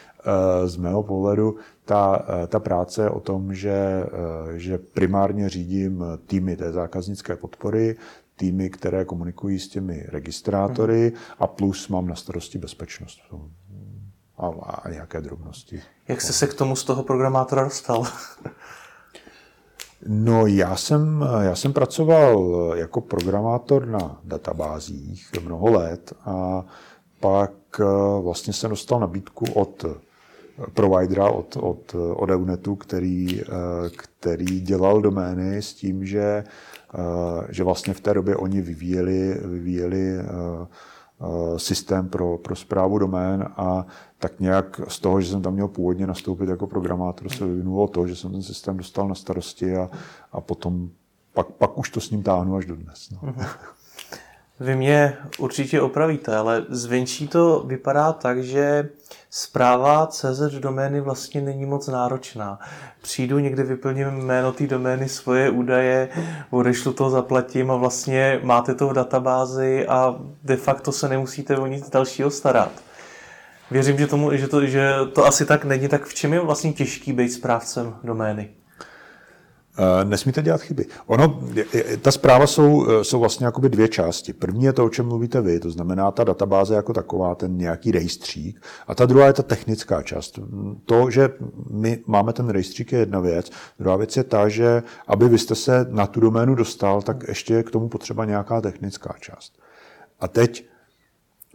Z 0.67 0.77
mého 0.77 1.03
pohledu 1.03 1.57
ta, 1.85 2.27
eh, 2.29 2.47
ta 2.47 2.61
práce 2.61 3.03
je 3.03 3.11
o 3.11 3.21
tom, 3.21 3.55
že, 3.55 3.71
eh, 3.71 4.59
že 4.59 4.79
primárně 4.79 5.49
řídím 5.49 6.05
týmy 6.27 6.57
té 6.57 6.73
zákaznické 6.73 7.37
podpory, 7.37 7.97
týmy, 8.37 8.71
které 8.71 9.05
komunikují 9.05 9.59
s 9.59 9.69
těmi 9.69 10.07
registrátory 10.09 11.13
a 11.39 11.47
plus 11.47 11.89
mám 11.89 12.07
na 12.07 12.15
starosti 12.15 12.59
bezpečnost 12.59 13.19
a, 14.39 14.47
a 14.47 14.91
nějaké 14.91 15.21
drobnosti. 15.21 15.83
Jak 16.09 16.21
jste 16.21 16.33
se 16.33 16.47
k 16.47 16.55
tomu 16.55 16.77
z 16.77 16.85
toho 16.85 17.03
programátora 17.03 17.65
dostal? 17.65 18.05
No, 20.09 20.47
já 20.47 20.77
jsem, 20.77 21.25
já 21.41 21.55
jsem 21.55 21.73
pracoval 21.73 22.55
jako 22.75 23.01
programátor 23.01 23.87
na 23.87 24.21
databázích 24.25 25.31
mnoho 25.43 25.73
let 25.73 26.13
a 26.25 26.65
pak 27.21 27.53
eh, 27.81 27.85
vlastně 28.23 28.53
jsem 28.53 28.71
dostal 28.71 29.01
nabídku 29.01 29.45
od 29.55 29.85
providera, 30.75 31.31
od, 31.31 31.57
od, 31.57 31.95
od 32.15 32.31
Eunetu, 32.31 32.77
který, 32.77 33.43
eh, 33.43 33.45
který 33.97 34.61
dělal 34.61 35.01
domény 35.01 35.57
s 35.57 35.75
tím, 35.75 36.07
že, 36.07 36.45
eh, 36.95 37.47
že 37.49 37.65
vlastně 37.65 37.95
v 37.95 38.01
té 38.01 38.15
době 38.15 38.37
oni 38.37 38.61
vyvíjeli, 38.61 39.41
vyvíjeli 39.45 40.19
eh, 40.19 40.27
systém 41.57 42.09
pro, 42.09 42.39
pro 42.39 42.57
zprávu 42.57 42.99
domén 42.99 43.49
a 43.57 43.87
tak 44.19 44.41
nějak 44.41 44.81
z 44.89 45.01
toho, 45.01 45.21
že 45.21 45.31
jsem 45.31 45.43
tam 45.43 45.55
měl 45.55 45.69
původně 45.69 46.07
nastoupit 46.07 46.49
jako 46.49 46.67
programátor, 46.67 47.29
se 47.29 47.47
vyvinulo 47.47 47.89
to, 47.89 48.07
že 48.07 48.17
jsem 48.17 48.33
ten 48.33 48.43
systém 48.43 48.77
dostal 48.77 49.09
na 49.09 49.15
starosti 49.15 49.77
a, 49.77 49.91
a 50.33 50.41
potom 50.41 50.91
pak, 51.35 51.47
pak 51.47 51.79
už 51.79 51.91
to 51.91 52.01
s 52.01 52.11
ním 52.11 52.23
táhnu 52.23 52.57
až 52.57 52.67
do 52.67 52.77
dnes. 52.77 53.11
No. 53.11 53.35
Vy 54.61 54.77
mě 54.77 55.17
určitě 55.39 55.81
opravíte, 55.81 56.37
ale 56.37 56.67
zvenčí 56.69 57.29
to 57.29 57.65
vypadá 57.67 58.13
tak, 58.13 58.45
že 58.45 58.89
zpráva 59.37 60.07
CZ 60.07 60.41
domény 60.59 61.01
vlastně 61.01 61.41
není 61.41 61.67
moc 61.67 61.89
náročná. 61.89 62.59
Přijdu, 63.03 63.39
někde 63.39 63.63
vyplním 63.63 64.07
jméno 64.07 64.53
té 64.53 64.67
domény, 64.67 65.09
svoje 65.09 65.51
údaje, 65.51 66.09
odešlu 66.51 66.93
to, 66.93 67.11
zaplatím 67.11 67.71
a 67.71 67.77
vlastně 67.77 68.41
máte 68.43 68.75
to 68.75 68.89
v 68.89 68.93
databázi 68.93 69.87
a 69.87 70.17
de 70.43 70.57
facto 70.57 70.93
se 70.93 71.09
nemusíte 71.09 71.57
o 71.57 71.67
nic 71.67 71.91
dalšího 71.91 72.31
starat. 72.31 72.71
Věřím, 73.71 73.99
že, 73.99 74.07
tomu, 74.07 74.37
že, 74.37 74.49
to, 74.49 74.67
že 74.67 74.93
to 75.13 75.27
asi 75.27 75.47
tak 75.47 75.65
není, 75.65 75.89
tak 75.89 76.05
v 76.05 76.15
čem 76.15 76.33
je 76.33 76.41
vlastně 76.41 76.73
těžký 76.73 77.13
být 77.13 77.29
správcem 77.29 77.95
domény? 78.05 78.51
Eh, 79.79 80.05
Nesmíte 80.05 80.43
dělat 80.43 80.61
chyby. 80.61 80.87
Ono, 81.07 81.41
ta 82.03 82.11
zpráva 82.11 82.47
jsou, 82.47 82.87
eh, 82.89 83.05
jsou 83.05 83.21
vlastně 83.21 83.47
jakoby 83.47 83.69
dvě 83.69 83.89
části. 83.89 84.33
První 84.33 84.65
je 84.65 84.73
to, 84.73 84.85
o 84.85 84.89
čem 84.89 85.07
mluvíte 85.07 85.41
vy, 85.41 85.61
to 85.61 85.71
znamená 85.71 86.11
ta 86.11 86.25
databáze 86.25 86.75
jako 86.75 86.93
taková, 86.93 87.35
ten 87.35 87.59
nějaký 87.59 87.93
rejstřík. 87.93 88.65
A 88.87 88.95
ta 88.95 89.07
druhá 89.07 89.27
je 89.27 89.33
ta 89.33 89.43
technická 89.43 90.03
část. 90.03 90.39
To, 90.85 91.11
že 91.11 91.29
my 91.71 91.99
máme 92.07 92.33
ten 92.33 92.49
rejstřík, 92.49 92.93
je 92.93 92.99
jedna 92.99 93.21
věc. 93.21 93.51
Druhá 93.79 93.97
věc 93.97 94.17
je 94.17 94.25
ta, 94.25 94.49
že 94.49 94.83
aby 95.07 95.29
vy 95.29 95.39
jste 95.39 95.55
se 95.55 95.87
na 95.91 96.07
tu 96.07 96.21
doménu 96.21 96.55
dostal, 96.55 97.03
tak 97.03 97.29
ještě 97.29 97.55
je 97.55 97.63
k 97.63 97.71
tomu 97.71 97.89
potřeba 97.89 98.25
nějaká 98.25 98.61
technická 98.61 99.15
část. 99.21 99.59
A 100.21 100.29
teď, 100.29 100.67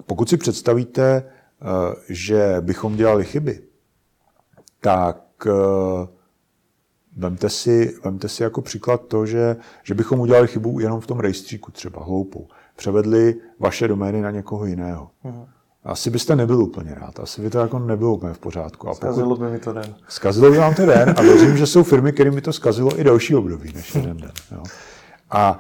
pokud 0.06 0.30
si 0.30 0.38
představíte, 0.38 1.24
eh, 1.24 1.66
že 2.10 2.58
bychom 2.60 2.96
dělali 2.96 3.26
chyby, 3.26 3.62
tak 4.82 5.48
Vemte 7.18 7.50
si, 7.50 7.96
vemte 8.04 8.30
si 8.30 8.44
jako 8.44 8.62
příklad 8.62 9.02
to, 9.08 9.26
že, 9.26 9.56
že 9.84 9.94
bychom 9.94 10.20
udělali 10.20 10.48
chybu 10.48 10.80
jenom 10.80 11.00
v 11.00 11.08
tom 11.08 11.20
rejstříku, 11.20 11.72
třeba 11.72 12.04
hloupou. 12.04 12.48
Převedli 12.76 13.36
vaše 13.60 13.88
domény 13.88 14.22
na 14.22 14.32
někoho 14.32 14.66
jiného. 14.66 15.10
Asi 15.84 16.10
byste 16.10 16.36
nebyl 16.36 16.64
úplně 16.64 16.96
rád, 16.96 17.20
asi 17.20 17.42
by 17.42 17.50
to 17.50 17.60
jako 17.60 17.80
nebylo 17.80 18.14
úplně 18.14 18.34
v 18.34 18.40
pořádku. 18.40 18.88
A 18.88 18.92
pokud, 18.92 19.02
Zkazilo 19.02 19.36
by 19.36 19.50
mi 19.50 19.60
to 19.60 19.74
den. 19.74 19.96
Zkazilo 20.08 20.52
by 20.52 20.58
vám 20.58 20.76
to 20.76 20.86
den 20.86 21.14
a 21.18 21.22
věřím, 21.22 21.58
že 21.58 21.68
jsou 21.68 21.84
firmy, 21.84 22.12
kterým 22.12 22.36
by 22.36 22.42
to 22.42 22.54
zkazilo 22.54 23.00
i 23.00 23.04
další 23.04 23.36
období 23.36 23.74
než 23.74 23.96
jeden 23.96 24.18
den. 24.18 24.32
Jo. 24.52 24.64
A 25.32 25.60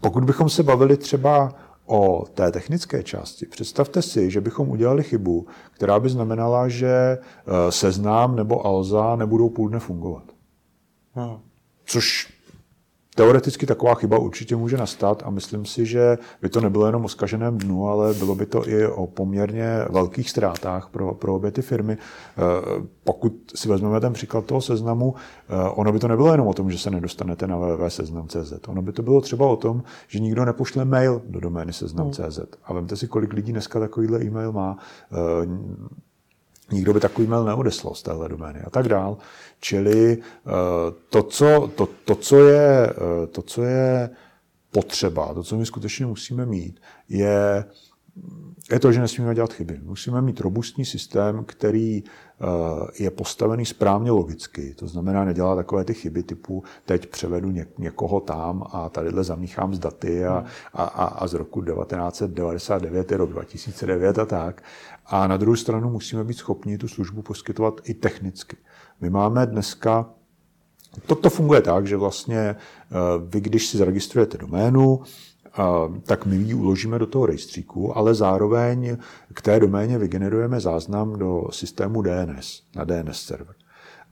pokud 0.00 0.24
bychom 0.24 0.48
se 0.48 0.62
bavili 0.62 0.96
třeba 0.96 1.54
o 1.86 2.24
té 2.34 2.52
technické 2.52 3.02
části, 3.02 3.46
představte 3.46 4.02
si, 4.02 4.30
že 4.30 4.40
bychom 4.40 4.68
udělali 4.68 5.02
chybu, 5.02 5.46
která 5.72 6.00
by 6.00 6.08
znamenala, 6.08 6.68
že 6.68 6.88
eh, 6.92 7.72
seznám 7.72 8.36
nebo 8.36 8.66
Alza 8.66 9.16
nebudou 9.16 9.48
půl 9.48 9.68
dne 9.68 9.78
fungovat. 9.78 10.22
Hmm. 11.14 11.38
Což 11.84 12.32
teoreticky 13.14 13.66
taková 13.66 13.94
chyba 13.94 14.18
určitě 14.18 14.56
může 14.56 14.76
nastat 14.76 15.22
a 15.26 15.30
myslím 15.30 15.64
si, 15.64 15.86
že 15.86 16.18
by 16.42 16.48
to 16.48 16.60
nebylo 16.60 16.86
jenom 16.86 17.04
o 17.04 17.08
zkaženém 17.08 17.58
dnu, 17.58 17.88
ale 17.88 18.14
bylo 18.14 18.34
by 18.34 18.46
to 18.46 18.68
i 18.68 18.86
o 18.86 19.06
poměrně 19.06 19.84
velkých 19.90 20.30
ztrátách 20.30 20.88
pro, 20.88 21.14
pro 21.14 21.34
obě 21.34 21.50
ty 21.50 21.62
firmy. 21.62 21.98
Eh, 21.98 22.40
Pokud 23.04 23.32
si 23.54 23.68
vezmeme 23.68 24.00
ten 24.00 24.12
příklad 24.12 24.44
toho 24.44 24.60
seznamu, 24.60 25.14
eh, 25.48 25.68
ono 25.70 25.92
by 25.92 25.98
to 25.98 26.08
nebylo 26.08 26.32
jenom 26.32 26.46
o 26.46 26.54
tom, 26.54 26.70
že 26.70 26.78
se 26.78 26.90
nedostanete 26.90 27.46
na 27.46 27.56
www.seznam.cz. 27.56 28.52
Ono 28.68 28.82
by 28.82 28.92
to 28.92 29.02
bylo 29.02 29.20
třeba 29.20 29.46
o 29.46 29.56
tom, 29.56 29.82
že 30.08 30.18
nikdo 30.18 30.44
nepošle 30.44 30.84
mail 30.84 31.22
do 31.26 31.40
domény 31.40 31.72
seznam.cz. 31.72 32.38
A 32.64 32.72
vemte 32.72 32.96
si, 32.96 33.08
kolik 33.08 33.32
lidí 33.32 33.52
dneska 33.52 33.80
takovýhle 33.80 34.22
e-mail 34.22 34.52
má. 34.52 34.78
Nikdo 36.72 36.94
by 36.94 37.00
takový 37.00 37.26
mail 37.26 37.44
neodeslal 37.44 37.94
z 37.94 38.02
téhle 38.02 38.28
domény 38.28 38.60
a 38.60 38.70
tak 38.70 38.88
dál. 38.88 39.18
Čili 39.60 40.18
eh, 40.18 40.50
to, 41.10 41.22
co, 41.22 41.70
to, 41.74 41.88
to, 42.04 42.14
co 42.14 42.38
je, 42.38 42.90
eh, 42.90 43.26
to, 43.26 43.42
co 43.42 43.62
je 43.62 44.10
potřeba, 44.70 45.34
to, 45.34 45.42
co 45.42 45.56
my 45.56 45.66
skutečně 45.66 46.06
musíme 46.06 46.46
mít, 46.46 46.80
je 47.08 47.64
je 48.72 48.78
to, 48.78 48.92
že 48.92 49.00
nesmíme 49.00 49.34
dělat 49.34 49.52
chyby. 49.52 49.80
Musíme 49.82 50.22
mít 50.22 50.40
robustní 50.40 50.84
systém, 50.84 51.44
který 51.44 52.02
eh, 52.04 53.02
je 53.02 53.10
postavený 53.10 53.66
správně 53.66 54.10
logicky. 54.10 54.74
To 54.74 54.86
znamená, 54.86 55.24
nedělá 55.24 55.56
takové 55.56 55.84
ty 55.84 55.94
chyby 55.94 56.22
typu 56.22 56.64
teď 56.84 57.06
převedu 57.06 57.52
někoho 57.78 58.20
tam 58.20 58.64
a 58.72 58.88
tadyhle 58.88 59.24
zamíchám 59.24 59.74
z 59.74 59.78
daty 59.78 60.26
a, 60.26 60.44
a, 60.72 60.84
a, 60.84 61.04
a 61.04 61.26
z 61.26 61.34
roku 61.34 61.62
1999 61.62 63.10
je 63.10 63.16
rok 63.16 63.30
2009 63.30 64.18
a 64.18 64.26
tak. 64.26 64.62
A 65.10 65.26
na 65.26 65.36
druhou 65.36 65.56
stranu 65.56 65.90
musíme 65.90 66.24
být 66.24 66.34
schopni 66.34 66.78
tu 66.78 66.88
službu 66.88 67.22
poskytovat 67.22 67.80
i 67.84 67.94
technicky. 67.94 68.56
My 69.00 69.10
máme 69.10 69.46
dneska 69.46 70.10
Toto 71.06 71.30
funguje 71.30 71.60
tak, 71.60 71.86
že 71.86 71.96
vlastně 71.96 72.38
eh, 72.38 72.56
vy, 73.26 73.40
když 73.40 73.66
si 73.66 73.78
zaregistrujete 73.78 74.38
doménu, 74.38 75.00
tak 76.02 76.26
my 76.26 76.36
ji 76.36 76.54
uložíme 76.54 76.98
do 76.98 77.06
toho 77.06 77.26
rejstříku, 77.26 77.96
ale 77.98 78.14
zároveň 78.14 78.96
k 79.34 79.42
té 79.42 79.60
doméně 79.60 79.98
vygenerujeme 79.98 80.60
záznam 80.60 81.18
do 81.18 81.44
systému 81.50 82.02
DNS, 82.02 82.62
na 82.76 82.84
DNS 82.84 83.22
server. 83.22 83.54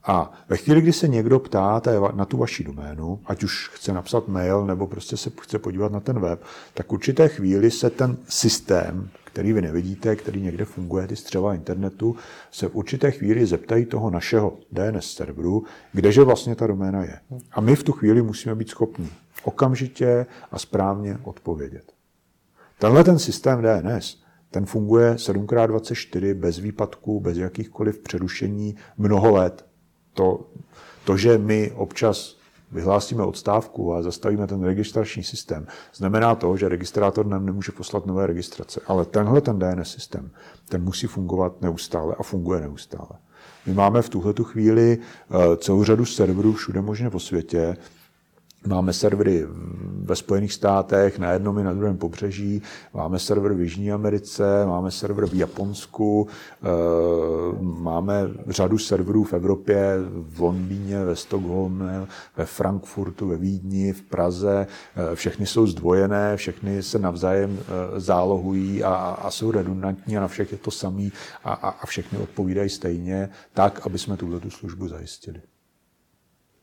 A 0.05 0.33
ve 0.49 0.57
chvíli, 0.57 0.81
kdy 0.81 0.93
se 0.93 1.09
někdo 1.09 1.39
ptá 1.39 1.83
na 2.15 2.25
tu 2.25 2.37
vaši 2.37 2.65
doménu, 2.65 3.21
ať 3.27 3.45
už 3.45 3.71
chce 3.75 3.93
napsat 3.93 4.29
mail 4.29 4.67
nebo 4.67 4.87
prostě 4.87 5.17
se 5.17 5.31
chce 5.41 5.59
podívat 5.59 5.93
na 5.93 6.01
ten 6.01 6.21
web, 6.21 6.43
tak 6.75 6.87
v 6.87 6.93
určité 6.93 7.29
chvíli 7.29 7.71
se 7.71 7.91
ten 7.91 8.17
systém, 8.29 9.09
který 9.39 9.53
vy 9.53 9.63
nevidíte, 9.63 10.17
který 10.17 10.43
někde 10.43 10.65
funguje, 10.65 11.07
ty 11.07 11.17
střeva 11.17 11.55
internetu, 11.55 12.17
se 12.51 12.69
v 12.69 12.75
určité 12.75 13.11
chvíli 13.11 13.47
zeptají 13.47 13.87
toho 13.87 14.11
našeho 14.11 14.59
DNS 14.73 15.13
serveru, 15.15 15.65
kdeže 15.93 16.23
vlastně 16.23 16.55
ta 16.55 16.67
doména 16.67 17.05
je. 17.05 17.21
A 17.53 17.61
my 17.61 17.77
v 17.77 17.83
tu 17.83 17.93
chvíli 17.93 18.23
musíme 18.23 18.55
být 18.55 18.69
schopni 18.69 19.09
okamžitě 19.45 20.27
a 20.53 20.59
správně 20.59 21.19
odpovědět. 21.23 21.93
Tenhle 22.79 23.05
ten 23.05 23.19
systém 23.19 23.63
DNS, 23.63 24.23
ten 24.51 24.67
funguje 24.67 25.15
7x24 25.15 26.35
bez 26.35 26.59
výpadků, 26.59 27.21
bez 27.21 27.39
jakýchkoliv 27.39 27.99
přerušení 27.99 28.77
mnoho 28.97 29.31
let. 29.31 29.67
To, 30.15 30.47
to, 31.05 31.17
že 31.17 31.39
my 31.39 31.73
občas 31.75 32.38
vyhlásíme 32.73 33.23
odstávku 33.23 33.95
a 33.95 34.03
zastavíme 34.03 34.47
ten 34.47 34.65
registrační 34.65 35.23
systém, 35.23 35.67
znamená 35.95 36.35
to, 36.35 36.57
že 36.57 36.69
registrátor 36.69 37.27
nám 37.27 37.47
nemůže 37.47 37.73
poslat 37.73 38.07
nové 38.07 38.27
registrace. 38.27 38.81
Ale 38.87 39.05
tenhle 39.05 39.41
ten 39.41 39.59
DNS 39.59 39.91
systém, 39.91 40.31
ten 40.69 40.83
musí 40.83 41.07
fungovat 41.07 41.63
neustále 41.63 42.15
a 42.19 42.23
funguje 42.23 42.61
neustále. 42.61 43.19
My 43.67 43.75
máme 43.75 44.03
v 44.03 44.09
tuhle 44.09 44.35
chvíli 44.43 44.99
eh, 44.99 45.57
celou 45.57 45.85
řadu 45.85 46.05
serverů 46.05 46.53
všude 46.53 46.81
možně 46.81 47.11
po 47.11 47.21
světě, 47.21 47.77
Máme 48.67 48.93
servery 48.93 49.47
ve 50.03 50.17
Spojených 50.17 50.53
státech, 50.53 51.19
na 51.19 51.33
jednom 51.33 51.59
i 51.59 51.65
na 51.65 51.73
druhém 51.73 51.97
pobřeží, 51.97 52.63
máme 52.95 53.19
server 53.19 53.55
v 53.55 53.61
Jižní 53.61 53.93
Americe, 53.93 54.67
máme 54.67 54.91
server 54.91 55.27
v 55.27 55.35
Japonsku, 55.35 56.29
eh, 56.63 56.67
máme 57.61 58.29
řadu 58.47 58.79
serverů 58.79 59.25
v 59.25 59.33
Evropě, 59.33 59.95
v 60.11 60.41
Londýně, 60.41 61.05
ve 61.05 61.17
Stockholmu, 61.17 61.85
ve 62.37 62.47
Frankfurtu, 62.47 63.29
ve 63.29 63.37
Vídni, 63.37 63.93
v 63.93 64.03
Praze. 64.03 64.67
Eh, 64.97 65.17
všechny 65.17 65.47
jsou 65.47 65.67
zdvojené, 65.67 66.37
všechny 66.37 66.83
se 66.83 66.99
navzájem 66.99 67.59
eh, 67.59 68.01
zálohují 68.01 68.85
a, 68.85 68.95
a 68.95 69.31
jsou 69.31 69.51
redundantní 69.51 70.19
a 70.19 70.21
na 70.21 70.29
všech 70.29 70.53
je 70.53 70.59
to 70.59 70.71
samý 70.71 71.13
a, 71.45 71.53
a, 71.53 71.69
a 71.69 71.87
všechny 71.87 72.19
odpovídají 72.19 72.69
stejně, 72.69 73.29
tak, 73.55 73.87
aby 73.87 73.99
jsme 73.99 74.17
tuto 74.17 74.51
službu 74.51 74.89
zajistili. 74.89 75.41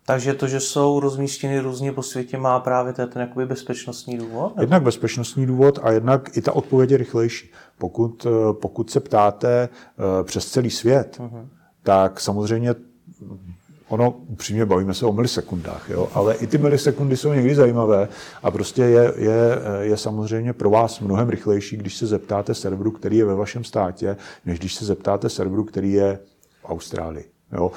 Takže 0.08 0.34
to, 0.34 0.48
že 0.48 0.60
jsou 0.60 1.00
rozmístěny 1.00 1.60
různě 1.60 1.92
po 1.92 2.04
světě, 2.04 2.38
má 2.38 2.60
právě 2.60 2.94
ten 2.94 3.10
jakoby 3.16 3.46
bezpečnostní 3.46 4.18
důvod? 4.18 4.50
Nebo? 4.56 4.62
Jednak 4.62 4.84
bezpečnostní 4.84 5.46
důvod 5.46 5.80
a 5.84 5.92
jednak 5.92 6.38
i 6.38 6.42
ta 6.42 6.52
odpověď 6.52 6.92
je 6.92 6.98
rychlejší. 6.98 7.52
Pokud, 7.78 8.26
eh, 8.26 8.54
pokud 8.54 8.92
se 8.92 9.00
ptáte 9.00 9.70
eh, 9.70 10.24
přes 10.24 10.46
celý 10.46 10.70
svět, 10.70 11.18
uh-huh. 11.20 11.48
tak 11.84 12.20
samozřejmě 12.20 12.76
ono, 13.88 14.12
upřímně 14.12 14.66
bavíme 14.66 14.94
se 14.94 15.06
o 15.06 15.14
milisekundách, 15.14 15.90
jo? 15.90 16.10
ale 16.14 16.36
i 16.36 16.48
ty 16.48 16.58
milisekundy 16.58 17.18
jsou 17.18 17.34
někdy 17.34 17.56
zajímavé 17.56 18.08
a 18.44 18.52
prostě 18.52 18.82
je, 18.82 19.14
je, 19.16 19.60
je 19.80 19.98
samozřejmě 19.98 20.54
pro 20.54 20.70
vás 20.70 21.00
mnohem 21.00 21.30
rychlejší, 21.30 21.78
když 21.78 21.98
se 21.98 22.06
zeptáte 22.08 22.54
serveru, 22.54 22.92
který 22.92 23.18
je 23.18 23.26
ve 23.26 23.36
vašem 23.36 23.64
státě, 23.64 24.18
než 24.46 24.60
když 24.60 24.76
se 24.76 24.86
zeptáte 24.86 25.30
serveru, 25.30 25.64
který 25.64 25.92
je 25.92 26.20
v 26.62 26.66
Austrálii. 26.66 27.26
Jo? 27.52 27.72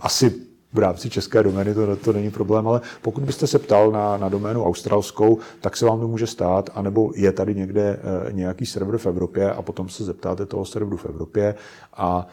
Asi 0.00 0.55
v 0.76 0.78
rámci 0.78 1.10
české 1.10 1.42
domény 1.42 1.74
to, 1.74 1.96
to 1.96 2.12
není 2.12 2.30
problém, 2.30 2.68
ale 2.68 2.80
pokud 3.02 3.24
byste 3.24 3.46
se 3.46 3.58
ptal 3.58 3.90
na, 3.90 4.16
na 4.16 4.28
doménu 4.28 4.64
australskou, 4.64 5.38
tak 5.60 5.76
se 5.76 5.86
vám 5.86 6.00
to 6.00 6.08
může 6.08 6.26
stát, 6.26 6.70
anebo 6.74 7.10
je 7.14 7.32
tady 7.32 7.54
někde 7.54 7.82
e, 7.82 8.32
nějaký 8.32 8.66
server 8.66 8.98
v 8.98 9.06
Evropě 9.06 9.52
a 9.52 9.62
potom 9.62 9.88
se 9.88 10.04
zeptáte 10.04 10.46
toho 10.46 10.64
serveru 10.64 10.96
v 10.96 11.06
Evropě 11.06 11.54
a 11.96 12.26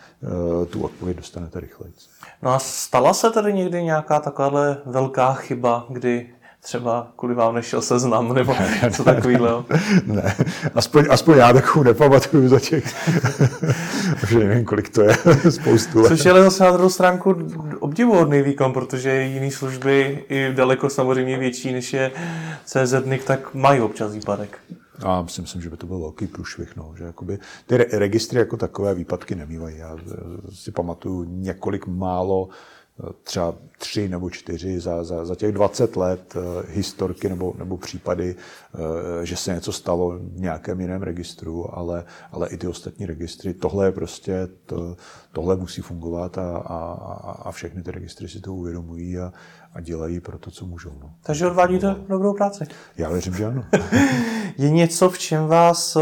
e, 0.63 0.65
tu 0.65 0.83
odpověď 0.83 1.17
dostanete 1.17 1.59
rychleji. 1.59 1.93
No 2.41 2.53
a 2.53 2.59
stala 2.59 3.13
se 3.13 3.31
tady 3.31 3.53
někdy 3.53 3.83
nějaká 3.83 4.19
takováhle 4.19 4.77
velká 4.85 5.33
chyba, 5.33 5.85
kdy 5.89 6.29
třeba 6.63 7.11
kvůli 7.15 7.35
vám 7.35 7.55
nešel 7.55 7.81
seznam, 7.81 8.33
nebo 8.33 8.55
co 8.91 9.03
takového? 9.03 9.65
ne, 10.05 10.35
aspoň, 10.75 11.05
aspoň 11.09 11.37
já 11.37 11.53
takovou 11.53 11.83
nepamatuju 11.83 12.49
za 12.49 12.59
těch, 12.59 12.95
že 14.27 14.39
nevím, 14.39 14.65
kolik 14.65 14.89
to 14.89 15.01
je, 15.01 15.17
spoustu 15.49 16.01
let. 16.01 16.07
Což 16.07 16.25
je 16.25 16.31
ale 16.31 16.43
zase 16.43 16.63
na 16.63 16.71
druhou 16.71 16.89
stránku 16.89 17.35
obdivuhodný 17.79 18.41
výkon, 18.41 18.73
protože 18.73 19.21
jiné 19.21 19.51
služby 19.51 20.25
i 20.29 20.53
daleko 20.53 20.89
samozřejmě 20.89 21.37
větší, 21.37 21.73
než 21.73 21.93
je 21.93 22.11
CZ, 22.65 22.93
tak 23.25 23.53
mají 23.53 23.81
občas 23.81 24.13
výpadek. 24.13 24.59
A 25.05 25.21
myslím, 25.21 25.43
myslím, 25.43 25.61
že 25.61 25.69
by 25.69 25.77
to 25.77 25.87
byl 25.87 25.99
velký 25.99 26.27
průšvih, 26.27 26.75
no, 26.75 26.93
že 26.97 27.03
jakoby 27.03 27.39
ty 27.67 27.77
registry 27.77 28.39
jako 28.39 28.57
takové 28.57 28.95
výpadky 28.95 29.35
nemývají. 29.35 29.77
Já 29.77 29.97
si 30.53 30.71
pamatuju 30.71 31.23
několik 31.23 31.87
málo 31.87 32.49
třeba 33.23 33.55
tři 33.77 34.09
nebo 34.09 34.29
čtyři 34.29 34.79
za, 34.79 35.03
za, 35.03 35.25
za 35.25 35.35
těch 35.35 35.51
20 35.51 35.95
let 35.95 36.35
eh, 36.35 36.63
historky 36.73 37.29
nebo, 37.29 37.53
nebo 37.57 37.77
případy, 37.77 38.35
eh, 38.35 39.25
že 39.25 39.35
se 39.35 39.53
něco 39.53 39.71
stalo 39.71 40.09
v 40.09 40.39
nějakém 40.39 40.81
jiném 40.81 41.01
registru, 41.03 41.77
ale, 41.77 42.05
ale 42.31 42.49
i 42.49 42.57
ty 42.57 42.67
ostatní 42.67 43.05
registry. 43.05 43.53
Tohle 43.53 43.85
je 43.85 43.91
prostě, 43.91 44.47
to, 44.65 44.95
tohle 45.31 45.55
musí 45.55 45.81
fungovat 45.81 46.37
a, 46.37 46.57
a, 46.57 46.77
a 47.41 47.51
všechny 47.51 47.83
ty 47.83 47.91
registry 47.91 48.29
si 48.29 48.39
to 48.39 48.53
uvědomují 48.53 49.17
a, 49.17 49.33
a 49.73 49.81
dělají 49.81 50.19
pro 50.19 50.37
to, 50.37 50.51
co 50.51 50.65
můžou. 50.65 50.91
No. 51.01 51.13
Takže 51.23 51.47
odvádíte 51.47 51.95
dobrou 52.09 52.33
práci. 52.33 52.65
Já 52.97 53.09
věřím, 53.09 53.33
že 53.33 53.45
ano. 53.45 53.65
je 54.57 54.69
něco, 54.69 55.09
v 55.09 55.17
čem 55.19 55.47
vás 55.47 55.95
eh, 55.95 55.99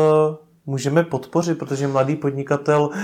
můžeme 0.71 1.03
podpořit, 1.03 1.57
protože 1.57 1.87
mladý 1.87 2.15
podnikatel 2.15 2.81
uh, 2.81 2.95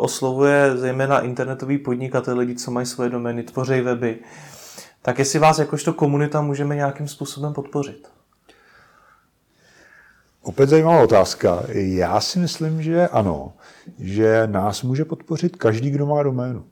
oslovuje 0.00 0.76
zejména 0.76 1.20
internetový 1.20 1.78
podnikatel, 1.78 2.38
lidi, 2.38 2.54
co 2.54 2.70
mají 2.70 2.86
svoje 2.86 3.10
domény, 3.10 3.42
tvoří 3.42 3.80
weby. 3.80 4.18
Tak 5.02 5.18
jestli 5.18 5.38
vás 5.38 5.58
jakožto 5.58 5.92
komunita 5.92 6.40
můžeme 6.40 6.76
nějakým 6.76 7.08
způsobem 7.08 7.52
podpořit? 7.52 8.08
Opět 10.42 10.68
zajímavá 10.68 11.02
otázka. 11.02 11.62
Já 11.72 12.20
si 12.20 12.38
myslím, 12.38 12.82
že 12.82 13.08
ano, 13.08 13.52
že 13.98 14.46
nás 14.46 14.82
může 14.82 15.04
podpořit 15.04 15.56
každý, 15.56 15.90
kdo 15.90 16.06
má 16.06 16.22
doménu. 16.22 16.64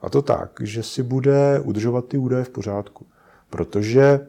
A 0.00 0.10
to 0.10 0.22
tak, 0.22 0.50
že 0.60 0.82
si 0.82 1.02
bude 1.02 1.60
udržovat 1.60 2.04
ty 2.04 2.18
údaje 2.18 2.44
v 2.44 2.50
pořádku. 2.50 3.06
Protože 3.50 4.20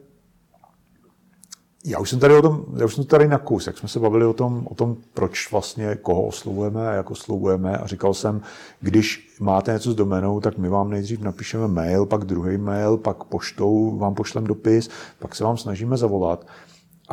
já 1.86 2.00
už 2.00 2.10
jsem 2.10 2.20
tady 2.20 2.34
o 2.34 2.42
tom, 2.42 2.66
já 2.78 2.86
už 2.86 2.96
jsem 2.96 3.04
tady 3.04 3.28
na 3.28 3.38
kus, 3.38 3.68
jak 3.68 3.78
jsme 3.78 3.90
se 3.90 4.00
bavili 4.00 4.26
o 4.26 4.34
tom, 4.34 4.68
o 4.70 4.76
tom, 4.76 4.98
proč 5.14 5.52
vlastně 5.52 5.96
koho 5.96 6.24
oslovujeme 6.24 6.88
a 6.88 6.92
jak 6.92 7.12
oslovujeme 7.12 7.78
a 7.78 7.88
říkal 7.88 8.14
jsem, 8.14 8.42
když 8.82 9.36
máte 9.40 9.74
něco 9.74 9.92
s 9.92 9.96
doménou, 9.96 10.40
tak 10.40 10.58
my 10.58 10.70
vám 10.70 10.90
nejdřív 10.90 11.22
napíšeme 11.22 11.68
mail, 11.68 12.06
pak 12.06 12.26
druhý 12.26 12.58
mail, 12.58 12.98
pak 12.98 13.24
poštou 13.24 13.98
vám 13.98 14.16
pošlem 14.16 14.44
dopis, 14.44 14.90
pak 15.20 15.36
se 15.36 15.44
vám 15.44 15.58
snažíme 15.58 15.98
zavolat. 15.98 16.46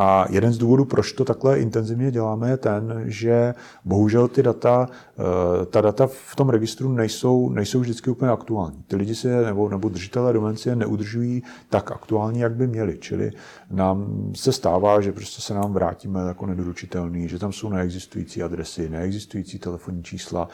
A 0.00 0.26
jeden 0.30 0.52
z 0.52 0.58
důvodů, 0.58 0.84
proč 0.84 1.12
to 1.12 1.24
takhle 1.24 1.60
intenzivně 1.60 2.10
děláme, 2.10 2.50
je 2.50 2.56
ten, 2.56 3.02
že 3.04 3.54
bohužel 3.84 4.28
ty 4.28 4.42
data, 4.42 4.88
eh, 5.18 5.66
ta 5.66 5.80
data 5.80 6.06
v 6.06 6.36
tom 6.36 6.48
registru 6.48 6.92
nejsou, 6.92 7.48
nejsou 7.48 7.80
vždycky 7.80 8.10
úplně 8.10 8.30
aktuální. 8.30 8.84
Ty 8.86 8.96
lidi 8.96 9.14
si 9.14 9.28
nebo, 9.28 9.68
nebo 9.68 9.88
držitelé 9.88 10.32
domen 10.32 10.56
si 10.56 10.68
je 10.68 10.76
neudržují 10.76 11.42
tak 11.68 11.92
aktuální, 11.92 12.40
jak 12.40 12.54
by 12.54 12.66
měli. 12.66 12.98
Čili 12.98 13.30
nám 13.70 14.30
se 14.34 14.52
stává, 14.52 15.00
že 15.00 15.12
prostě 15.12 15.42
se 15.42 15.54
nám 15.54 15.72
vrátíme 15.72 16.20
jako 16.28 16.46
nedoručitelný, 16.46 17.28
že 17.28 17.38
tam 17.38 17.52
jsou 17.52 17.68
neexistující 17.68 18.42
adresy, 18.42 18.88
neexistující 18.88 19.58
telefonní 19.58 20.02
čísla, 20.02 20.48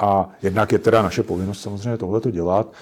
A 0.00 0.28
jednak 0.42 0.72
je 0.72 0.78
teda 0.78 1.02
naše 1.02 1.22
povinnost 1.22 1.60
samozřejmě 1.60 1.96
tohle 1.96 2.20
to 2.20 2.30
dělat, 2.30 2.72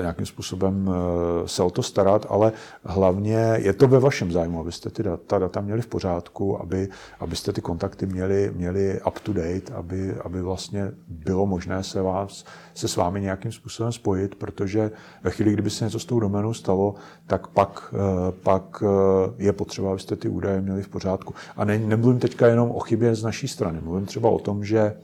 nějakým 0.00 0.26
způsobem 0.26 0.90
eh, 0.90 1.48
se 1.48 1.62
o 1.62 1.70
to 1.70 1.82
starat, 1.82 2.26
ale 2.28 2.52
hlavně 2.84 3.54
je 3.56 3.72
to 3.72 3.88
ve 3.88 3.98
vašem 3.98 4.32
zájmu, 4.32 4.60
abyste 4.60 4.90
ty 4.90 5.02
data, 5.02 5.38
data 5.38 5.60
měli 5.60 5.82
v 5.82 5.86
pořádku, 5.86 6.62
aby, 6.62 6.88
abyste 7.20 7.52
ty 7.52 7.60
kontakty 7.60 8.06
měli, 8.06 8.52
měli 8.54 9.00
up 9.06 9.18
to 9.18 9.32
date, 9.32 9.74
aby, 9.74 10.14
aby 10.24 10.42
vlastně 10.42 10.92
bylo 11.08 11.46
možné 11.46 11.82
se, 11.84 12.02
vás, 12.02 12.44
se 12.74 12.88
s 12.88 12.96
vámi 12.96 13.20
nějakým 13.20 13.52
způsobem 13.52 13.92
spojit, 13.92 14.34
protože 14.34 14.90
ve 15.22 15.30
chvíli, 15.30 15.52
kdyby 15.52 15.70
se 15.70 15.84
něco 15.84 15.98
s 15.98 16.04
tou 16.04 16.20
doménou 16.20 16.54
stalo, 16.54 16.94
tak 17.26 17.46
pak, 17.46 17.94
eh, 17.94 18.32
pak 18.42 18.82
je 19.38 19.52
potřeba, 19.52 19.90
abyste 19.90 20.16
ty 20.16 20.28
údaje 20.28 20.60
měli 20.60 20.82
v 20.82 20.88
pořádku. 20.88 21.34
A 21.56 21.64
ne, 21.64 21.78
nemluvím 21.78 22.20
teďka 22.20 22.46
jenom 22.46 22.70
o 22.70 22.80
chybě 22.80 23.14
z 23.14 23.22
naší 23.22 23.48
strany, 23.48 23.80
mluvím 23.80 24.06
třeba 24.06 24.28
o 24.28 24.38
tom, 24.38 24.64
že 24.64 24.94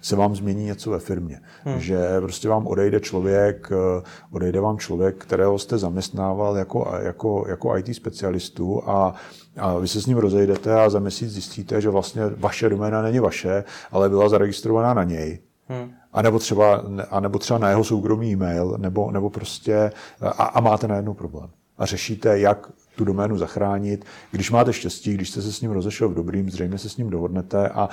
se 0.00 0.16
vám 0.16 0.36
změní 0.36 0.64
něco 0.64 0.90
ve 0.90 0.98
firmě. 0.98 1.40
Hmm. 1.64 1.80
Že 1.80 2.20
prostě 2.20 2.48
vám 2.48 2.66
odejde 2.66 3.00
člověk, 3.00 3.68
eh, 3.72 4.02
odejde 4.30 4.60
vám 4.60 4.78
člověk, 4.78 5.16
kterého 5.16 5.58
jste 5.58 5.78
zaměstnával 5.78 6.56
jako, 6.56 6.92
jako, 7.02 7.44
jako 7.48 7.76
IT 7.76 7.94
specialistu 7.94 8.88
a, 8.90 9.14
a 9.56 9.78
vy 9.78 9.88
se 9.88 10.00
s 10.02 10.06
ním 10.06 10.18
rozejdete 10.18 10.74
a 10.74 10.90
za 10.90 10.98
měsíc 10.98 11.30
zjistíte, 11.30 11.80
že 11.80 11.90
vlastně 11.90 12.22
vaše 12.36 12.68
doména 12.68 13.02
není 13.02 13.18
vaše, 13.18 13.64
ale 13.90 14.08
byla 14.08 14.28
zaregistrovaná 14.28 14.94
na 14.94 15.04
něj. 15.04 15.38
Hmm. 15.68 15.90
A 16.12 16.22
nebo 16.22 16.38
třeba, 16.38 16.82
a 17.10 17.20
nebo 17.20 17.38
třeba 17.38 17.58
na 17.58 17.68
jeho 17.68 17.84
soukromý 17.84 18.32
e-mail, 18.32 18.76
nebo, 18.78 19.10
nebo 19.10 19.30
prostě, 19.30 19.92
a, 20.20 20.28
a 20.28 20.60
máte 20.60 20.88
najednou 20.88 21.14
problém. 21.14 21.50
A 21.78 21.86
řešíte, 21.86 22.38
jak 22.38 22.72
tu 22.96 23.04
doménu 23.04 23.38
zachránit. 23.38 24.04
Když 24.30 24.50
máte 24.50 24.72
štěstí, 24.72 25.14
když 25.14 25.30
jste 25.30 25.42
se 25.42 25.52
s 25.52 25.60
ním 25.60 25.70
rozešel 25.70 26.08
v 26.08 26.14
dobrým, 26.14 26.50
zřejmě 26.50 26.78
se 26.78 26.88
s 26.88 26.96
ním 26.96 27.10
dohodnete 27.10 27.68
a 27.68 27.88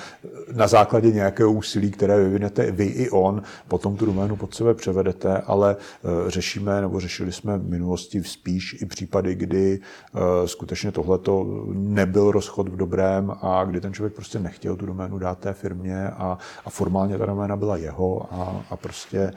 na 0.53 0.67
základě 0.67 1.11
nějakého 1.11 1.51
úsilí, 1.51 1.91
které 1.91 2.23
vyvinete 2.23 2.71
vy 2.71 2.85
i 2.85 3.09
on, 3.09 3.41
potom 3.67 3.97
tu 3.97 4.05
doménu 4.05 4.35
pod 4.35 4.55
sebe 4.55 4.73
převedete, 4.73 5.37
ale 5.37 5.75
eh, 5.77 6.31
řešíme 6.31 6.81
nebo 6.81 6.99
řešili 6.99 7.31
jsme 7.31 7.57
v 7.57 7.69
minulosti 7.69 8.23
spíš 8.23 8.81
i 8.81 8.85
případy, 8.85 9.35
kdy 9.35 9.79
eh, 9.79 10.47
skutečně 10.47 10.91
tohleto 10.91 11.63
nebyl 11.73 12.31
rozchod 12.31 12.69
v 12.69 12.77
dobrém 12.77 13.31
a 13.41 13.63
kdy 13.63 13.81
ten 13.81 13.93
člověk 13.93 14.13
prostě 14.13 14.39
nechtěl 14.39 14.75
tu 14.75 14.85
doménu 14.85 15.19
dát 15.19 15.39
té 15.39 15.53
firmě 15.53 16.07
a, 16.07 16.37
a 16.65 16.69
formálně 16.69 17.17
ta 17.17 17.25
doména 17.25 17.55
byla 17.55 17.77
jeho 17.77 18.33
a, 18.33 18.65
a 18.69 18.75
prostě 18.75 19.33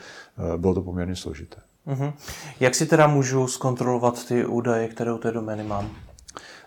bylo 0.57 0.75
to 0.75 0.83
poměrně 0.83 1.17
složité. 1.17 1.57
Mm-hmm. 1.87 2.13
Jak 2.61 2.75
si 2.75 2.87
teda 2.87 3.07
můžu 3.07 3.47
zkontrolovat 3.47 4.27
ty 4.29 4.47
údaje, 4.47 4.89
které 4.89 5.13
u 5.13 5.19
té 5.19 5.33
domény 5.33 5.63
mám? 5.63 5.91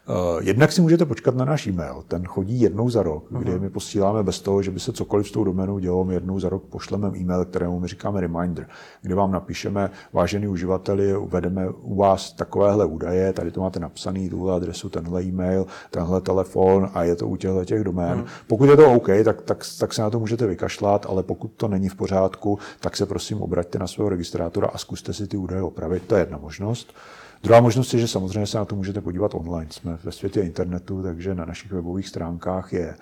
Eh, 0.10 0.40
jednak 0.42 0.72
si 0.72 0.82
můžete 0.82 1.06
počkat 1.06 1.36
na 1.36 1.46
náš 1.46 1.68
e-mail, 1.68 2.04
ten 2.08 2.26
chodí 2.26 2.62
jednou 2.62 2.90
za 2.90 3.04
rok, 3.04 3.32
uh-huh. 3.32 3.40
kdy 3.40 3.52
mhm. 3.52 3.62
my 3.62 3.70
posíláme 3.70 4.24
bez 4.24 4.42
toho, 4.42 4.62
že 4.62 4.72
by 4.72 4.80
se 4.80 4.94
cokoliv 4.94 5.28
s 5.28 5.32
tou 5.32 5.44
doménou 5.44 5.80
dělo, 5.80 6.06
my 6.06 6.14
jednou 6.14 6.40
za 6.40 6.50
rok 6.50 6.64
pošleme 6.64 7.12
e-mail, 7.18 7.46
kterému 7.46 7.80
my 7.80 7.88
říkáme 7.88 8.22
reminder, 8.22 8.68
kde 9.02 9.16
vám 9.16 9.32
napíšeme, 9.32 9.92
vážený 10.14 10.48
uživateli, 10.48 11.18
uvedeme 11.18 11.70
u 11.70 11.96
vás 11.96 12.34
takovéhle 12.34 12.86
údaje, 12.86 13.34
tady 13.34 13.52
to 13.52 13.62
máte 13.62 13.80
napsaný, 13.80 14.30
tuhle 14.30 14.56
adresu, 14.56 14.90
tenhle 14.90 15.24
e-mail, 15.24 15.66
tenhle 15.92 16.22
telefon 16.22 16.90
a 16.94 17.04
je 17.04 17.16
to 17.16 17.28
u 17.28 17.36
těchto 17.36 17.66
těch 17.66 17.84
domén. 17.84 18.20
Uh-huh. 18.20 18.28
Pokud 18.48 18.70
je 18.70 18.78
to 18.78 18.94
OK, 18.94 19.08
tak, 19.24 19.42
tak, 19.42 19.66
tak 19.80 19.94
se 19.94 20.02
na 20.02 20.10
to 20.10 20.20
můžete 20.20 20.48
vykašlat, 20.48 21.06
ale 21.10 21.24
pokud 21.24 21.52
to 21.58 21.68
není 21.68 21.90
v 21.90 21.96
pořádku, 21.96 22.60
tak 22.80 22.98
se 22.98 23.06
prosím 23.06 23.42
obraťte 23.42 23.80
na 23.80 23.88
svého 23.88 24.10
registrátora 24.10 24.68
a 24.68 24.78
zkuste 24.78 25.14
si 25.14 25.28
ty 25.28 25.38
údaje 25.38 25.62
opravit. 25.62 26.04
To 26.08 26.16
je 26.16 26.22
jedna 26.22 26.38
možnost. 26.38 26.94
Druhá 27.44 27.62
možnost 27.62 27.94
je, 27.94 28.00
že 28.00 28.08
samozřejmě 28.08 28.48
se 28.48 28.58
na 28.58 28.66
to 28.66 28.76
můžete 28.76 29.02
podívat 29.02 29.36
online. 29.36 29.72
Jsme 29.72 29.98
ve 30.04 30.12
světě 30.12 30.42
internetu, 30.42 31.04
takže 31.04 31.36
na 31.36 31.46
našich 31.46 31.72
webových 31.72 32.08
stránkách 32.08 32.74
je 32.74 32.90
eh, 32.90 32.98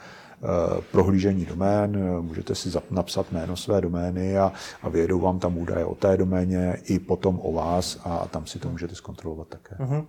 prohlížení 0.92 1.46
domén, 1.46 2.22
můžete 2.22 2.56
si 2.56 2.70
napsat 2.92 3.32
jméno 3.32 3.56
své 3.56 3.82
domény 3.82 4.38
a, 4.38 4.52
a 4.84 4.90
vyjedou 4.90 5.20
vám 5.20 5.40
tam 5.40 5.58
údaje 5.58 5.86
o 5.86 5.96
té 5.96 6.18
doméně 6.18 6.78
i 6.84 7.00
potom 7.00 7.40
o 7.44 7.54
vás 7.54 8.00
a 8.04 8.28
tam 8.28 8.46
si 8.46 8.60
to 8.60 8.70
můžete 8.70 8.96
zkontrolovat 8.96 9.48
také. 9.48 9.76
Uh-huh. 9.76 10.06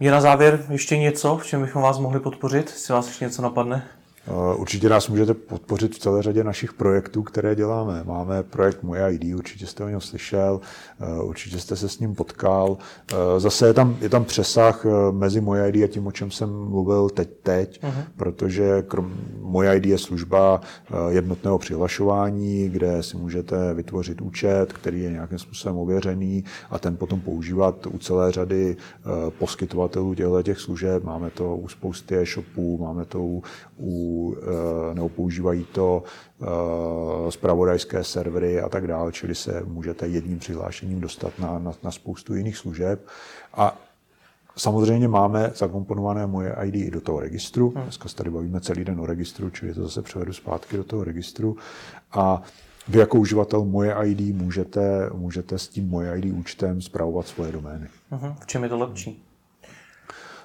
Je 0.00 0.10
na 0.10 0.20
závěr 0.20 0.66
ještě 0.70 0.98
něco, 0.98 1.36
v 1.36 1.46
čem 1.46 1.60
bychom 1.62 1.82
vás 1.82 1.98
mohli 1.98 2.20
podpořit, 2.20 2.70
jestli 2.70 2.94
vás 2.94 3.06
ještě 3.06 3.24
něco 3.24 3.42
napadne? 3.42 3.99
Eh, 4.28 4.54
určitě 4.56 4.88
nás 4.88 5.08
můžete 5.08 5.34
podpořit 5.34 5.94
v 5.94 5.98
celé 5.98 6.22
řadě 6.22 6.44
našich 6.44 6.72
projektů, 6.72 7.22
které 7.22 7.54
děláme. 7.54 8.04
Máme 8.04 8.42
projekt 8.42 8.82
Moje 8.82 9.14
ID, 9.14 9.34
určitě 9.34 9.66
jste 9.66 9.84
o 9.84 9.88
něm 9.88 10.00
slyšel, 10.00 10.60
eh, 11.00 11.22
určitě 11.22 11.58
jste 11.58 11.76
se 11.76 11.88
s 11.88 11.98
ním 11.98 12.14
potkal. 12.14 12.78
Eh, 13.12 13.40
zase 13.40 13.66
je 13.66 13.74
tam, 13.74 13.96
je 14.00 14.08
tam 14.08 14.24
přesah 14.24 14.86
mezi 15.10 15.40
Moje 15.40 15.68
ID 15.68 15.84
a 15.84 15.86
tím, 15.86 16.06
o 16.06 16.12
čem 16.12 16.30
jsem 16.30 16.50
mluvil 16.50 17.08
teď, 17.08 17.28
teď 17.42 17.82
uh-huh. 17.82 18.04
protože 18.16 18.82
krom, 18.82 19.12
Moje 19.40 19.76
ID 19.76 19.86
je 19.86 19.98
služba 19.98 20.60
jednotného 21.08 21.58
přihlašování, 21.58 22.68
kde 22.68 23.02
si 23.02 23.16
můžete 23.16 23.74
vytvořit 23.74 24.20
účet, 24.20 24.72
který 24.72 25.02
je 25.02 25.10
nějakým 25.10 25.38
způsobem 25.38 25.78
ověřený 25.78 26.44
a 26.70 26.78
ten 26.78 26.96
potom 26.96 27.20
používat 27.20 27.86
u 27.86 27.98
celé 27.98 28.32
řady 28.32 28.76
poskytovatelů 29.38 30.14
těchto 30.14 30.42
těch 30.42 30.58
služeb. 30.58 31.04
Máme 31.04 31.30
to 31.30 31.56
u 31.56 31.68
spousty 31.68 32.16
e-shopů, 32.16 32.78
máme 32.78 33.04
to 33.04 33.20
u, 33.22 33.42
Eh, 34.36 34.94
nebo 34.94 35.08
používají 35.08 35.64
to 35.64 36.02
spravodajské 37.30 37.98
eh, 37.98 38.04
servery 38.04 38.60
a 38.60 38.68
tak 38.68 38.86
dále, 38.86 39.12
čili 39.12 39.34
se 39.34 39.62
můžete 39.64 40.08
jedním 40.08 40.38
přihlášením 40.38 41.00
dostat 41.00 41.38
na, 41.38 41.58
na, 41.58 41.72
na 41.82 41.90
spoustu 41.90 42.34
jiných 42.34 42.56
služeb. 42.56 43.06
A 43.54 43.78
Samozřejmě 44.56 45.08
máme 45.08 45.52
zakomponované 45.54 46.26
moje 46.26 46.56
ID 46.64 46.74
i 46.74 46.90
do 46.90 47.00
toho 47.00 47.20
registru. 47.20 47.70
Hmm. 47.70 47.82
Dneska 47.82 48.08
se 48.08 48.16
tady 48.16 48.30
bavíme 48.30 48.60
celý 48.60 48.84
den 48.84 49.00
o 49.00 49.06
registru, 49.06 49.50
čili 49.50 49.74
to 49.74 49.82
zase 49.82 50.02
převedu 50.02 50.32
zpátky 50.32 50.76
do 50.76 50.84
toho 50.84 51.04
registru. 51.04 51.56
A 52.12 52.42
vy 52.88 52.98
jako 52.98 53.18
uživatel 53.18 53.64
moje 53.64 53.94
ID 54.04 54.36
můžete, 54.36 55.10
můžete 55.14 55.58
s 55.58 55.68
tím 55.68 55.88
moje 55.88 56.18
ID 56.18 56.24
účtem 56.34 56.82
zpravovat 56.82 57.26
svoje 57.26 57.52
domény. 57.52 57.86
Uh-huh. 58.12 58.34
V 58.40 58.46
čem 58.46 58.62
je 58.62 58.68
to 58.68 58.78
lepší? 58.78 59.29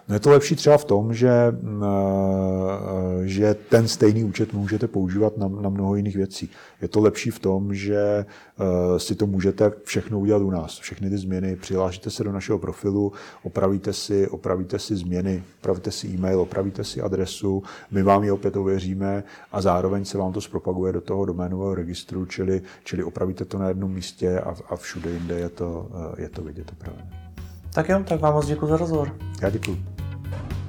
No 0.10 0.16
je 0.16 0.20
to 0.20 0.30
lepší 0.30 0.56
třeba 0.56 0.78
v 0.78 0.86
tom, 0.86 1.14
že, 1.14 1.32
mm, 1.62 1.84
eh, 1.84 3.28
že 3.28 3.54
ten 3.54 3.88
stejný 3.88 4.24
účet 4.24 4.54
můžete 4.54 4.88
používat 4.88 5.38
na, 5.38 5.48
na 5.48 5.70
mnoho 5.70 5.96
jiných 5.96 6.16
věcí. 6.16 6.50
Je 6.82 6.88
to 6.88 7.02
lepší 7.02 7.32
v 7.32 7.40
tom, 7.40 7.74
že 7.74 7.98
eh, 8.00 9.00
si 9.00 9.16
to 9.16 9.28
můžete 9.28 9.72
všechno 9.84 10.20
udělat 10.20 10.42
u 10.42 10.50
nás. 10.50 10.80
Všechny 10.80 11.10
ty 11.10 11.18
změny, 11.18 11.56
přihlášíte 11.56 12.10
se 12.10 12.24
do 12.24 12.32
našeho 12.32 12.60
profilu, 12.60 13.12
opravíte 13.44 13.94
si, 13.94 14.28
opravíte 14.28 14.80
si 14.80 14.96
změny, 14.96 15.44
opravíte 15.60 15.92
si 15.92 16.08
e-mail, 16.08 16.40
opravíte 16.40 16.84
si 16.84 17.02
adresu, 17.02 17.64
my 17.92 18.04
vám 18.04 18.24
ji 18.24 18.32
opět 18.32 18.56
ověříme 18.56 19.24
a 19.52 19.62
zároveň 19.62 20.06
se 20.06 20.18
vám 20.18 20.34
to 20.34 20.42
zpropaguje 20.42 20.94
do 20.94 21.02
toho 21.02 21.26
doménového 21.26 21.76
registru, 21.76 22.26
čili, 22.26 22.62
čili 22.84 23.04
opravíte 23.04 23.46
to 23.46 23.58
na 23.58 23.68
jednom 23.68 23.92
místě 23.92 24.40
a, 24.40 24.56
a 24.70 24.76
všude 24.76 25.10
jinde 25.10 25.36
je 25.36 25.50
to, 25.50 25.88
eh, 26.14 26.22
je 26.22 26.30
to 26.30 26.42
vidět 26.42 26.72
opravdu. 26.72 27.02
Tak 27.74 27.90
jo, 27.90 28.04
tak 28.08 28.22
vám 28.22 28.34
moc 28.34 28.46
děkuji 28.46 28.68
za 28.68 28.78
rozhovor. 28.78 29.16
Já 29.42 29.50
děkuji. 29.50 29.95
Thank 30.32 30.52
you. 30.52 30.65